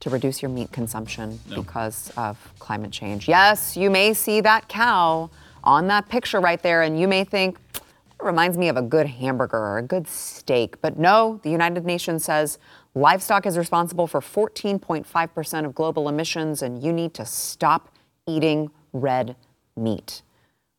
to 0.00 0.08
reduce 0.08 0.40
your 0.40 0.48
meat 0.48 0.72
consumption 0.72 1.38
because 1.54 2.10
of 2.16 2.38
climate 2.58 2.90
change. 2.90 3.28
Yes, 3.28 3.76
you 3.76 3.90
may 3.90 4.14
see 4.14 4.40
that 4.40 4.68
cow 4.70 5.28
on 5.62 5.86
that 5.88 6.08
picture 6.08 6.40
right 6.40 6.62
there, 6.62 6.80
and 6.80 6.98
you 6.98 7.06
may 7.06 7.24
think, 7.24 7.58
it 7.74 8.24
reminds 8.24 8.56
me 8.56 8.70
of 8.70 8.78
a 8.78 8.82
good 8.82 9.06
hamburger 9.06 9.58
or 9.58 9.76
a 9.76 9.82
good 9.82 10.08
steak. 10.08 10.80
But 10.80 10.98
no, 10.98 11.40
the 11.42 11.50
United 11.50 11.84
Nations 11.84 12.24
says 12.24 12.58
livestock 12.94 13.44
is 13.44 13.58
responsible 13.58 14.06
for 14.06 14.22
14.5% 14.22 15.66
of 15.66 15.74
global 15.74 16.08
emissions, 16.08 16.62
and 16.62 16.82
you 16.82 16.90
need 16.90 17.12
to 17.12 17.26
stop 17.26 17.90
eating 18.26 18.70
red 18.94 19.36
meat, 19.76 20.22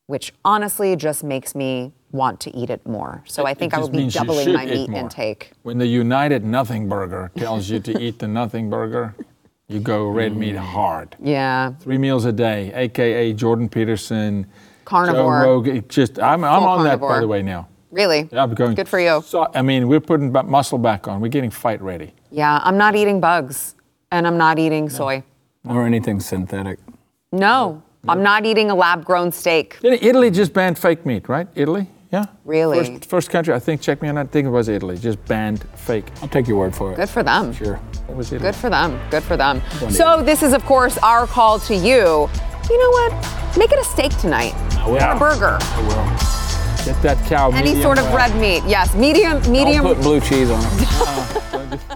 which 0.07 0.33
honestly 0.43 0.95
just 0.95 1.23
makes 1.23 1.55
me 1.55 1.91
want 2.11 2.39
to 2.41 2.55
eat 2.55 2.69
it 2.69 2.85
more. 2.85 3.23
So 3.27 3.45
I 3.45 3.53
think 3.53 3.73
I 3.73 3.79
will 3.79 3.89
be 3.89 4.09
doubling 4.09 4.53
my 4.53 4.65
meat 4.65 4.89
more. 4.89 5.01
intake. 5.01 5.51
When 5.63 5.77
the 5.77 5.87
United 5.87 6.43
Nothing 6.43 6.87
Burger 6.87 7.31
tells 7.35 7.69
you 7.69 7.79
to 7.81 7.99
eat 8.01 8.19
the 8.19 8.27
Nothing 8.27 8.69
Burger, 8.69 9.15
you 9.67 9.79
go 9.79 10.07
red 10.07 10.33
mm. 10.33 10.37
meat 10.37 10.55
hard. 10.55 11.15
Yeah. 11.21 11.73
Three 11.79 11.97
meals 11.97 12.25
a 12.25 12.31
day, 12.31 12.71
aka 12.73 13.33
Jordan 13.33 13.67
Peterson, 13.67 14.47
Carnivore. 14.85 15.41
Joe 15.41 15.49
Rogan. 15.49 15.85
Just 15.89 16.19
I'm, 16.19 16.43
I'm 16.43 16.61
Full 16.61 16.69
on 16.69 16.83
that 16.85 16.99
by 16.99 17.07
carnivore. 17.07 17.21
the 17.21 17.27
way 17.27 17.41
now. 17.41 17.67
Really? 17.91 18.29
Yeah, 18.31 18.43
I'm 18.43 18.53
going. 18.53 18.75
Good 18.75 18.89
for 18.89 18.99
you. 18.99 19.23
So, 19.25 19.47
I 19.55 19.61
mean, 19.61 19.87
we're 19.87 20.01
putting 20.01 20.31
ba- 20.31 20.43
muscle 20.43 20.77
back 20.77 21.07
on. 21.07 21.21
We're 21.21 21.29
getting 21.29 21.49
fight 21.49 21.81
ready. 21.81 22.13
Yeah, 22.29 22.59
I'm 22.63 22.77
not 22.77 22.95
eating 22.95 23.19
bugs 23.19 23.75
and 24.11 24.27
I'm 24.27 24.37
not 24.37 24.59
eating 24.59 24.89
soy. 24.89 25.23
or 25.67 25.85
anything 25.85 26.19
synthetic. 26.19 26.79
No, 27.31 27.81
I'm 28.07 28.21
not 28.21 28.45
eating 28.45 28.69
a 28.69 28.75
lab 28.75 29.03
grown 29.03 29.31
steak. 29.31 29.77
Italy 29.83 30.29
just 30.31 30.53
banned 30.53 30.77
fake 30.77 31.05
meat, 31.05 31.27
right? 31.27 31.47
Italy? 31.55 31.87
Yeah. 32.11 32.25
Really? 32.45 32.77
First, 32.85 33.05
first 33.05 33.29
country, 33.29 33.53
I 33.53 33.59
think, 33.59 33.81
check 33.81 34.01
me 34.01 34.09
on 34.09 34.15
that, 34.15 34.27
I 34.27 34.29
think 34.29 34.45
it 34.47 34.51
was 34.51 34.69
Italy, 34.69 34.97
just 34.97 35.23
banned 35.25 35.63
fake. 35.75 36.05
I'll 36.21 36.27
take 36.27 36.47
your 36.47 36.57
word 36.57 36.75
for 36.75 36.93
it. 36.93 36.95
Good 36.97 37.09
for 37.09 37.23
them. 37.23 37.51
Sure. 37.51 37.75
What 38.07 38.17
was 38.17 38.31
Italy? 38.31 38.49
Good 38.51 38.55
for 38.55 38.69
them. 38.69 38.99
Good 39.09 39.23
for 39.23 39.35
them. 39.35 39.61
So, 39.89 40.21
this 40.23 40.43
is, 40.43 40.53
of 40.53 40.63
course, 40.65 40.97
our 40.99 41.25
call 41.25 41.59
to 41.61 41.75
you. 41.75 42.29
You 42.69 42.79
know 42.79 42.89
what? 42.91 43.57
Make 43.57 43.71
it 43.71 43.79
a 43.79 43.83
steak 43.83 44.15
tonight 44.17 44.53
will. 44.85 44.95
or 45.01 45.09
a 45.11 45.19
burger. 45.19 45.57
I 45.61 45.81
will. 45.81 46.85
Get 46.85 47.01
that 47.01 47.17
cow. 47.27 47.49
Any 47.51 47.69
medium 47.69 47.81
sort 47.81 47.97
of 47.97 48.05
well. 48.05 48.17
red 48.17 48.35
meat. 48.39 48.63
Yes, 48.67 48.93
medium, 48.95 49.41
Don't 49.41 49.51
medium. 49.51 49.83
put 49.83 49.99
blue 50.01 50.19
cheese 50.19 50.49
on 50.51 50.61
it. 50.63 50.85
Uh, 51.55 51.95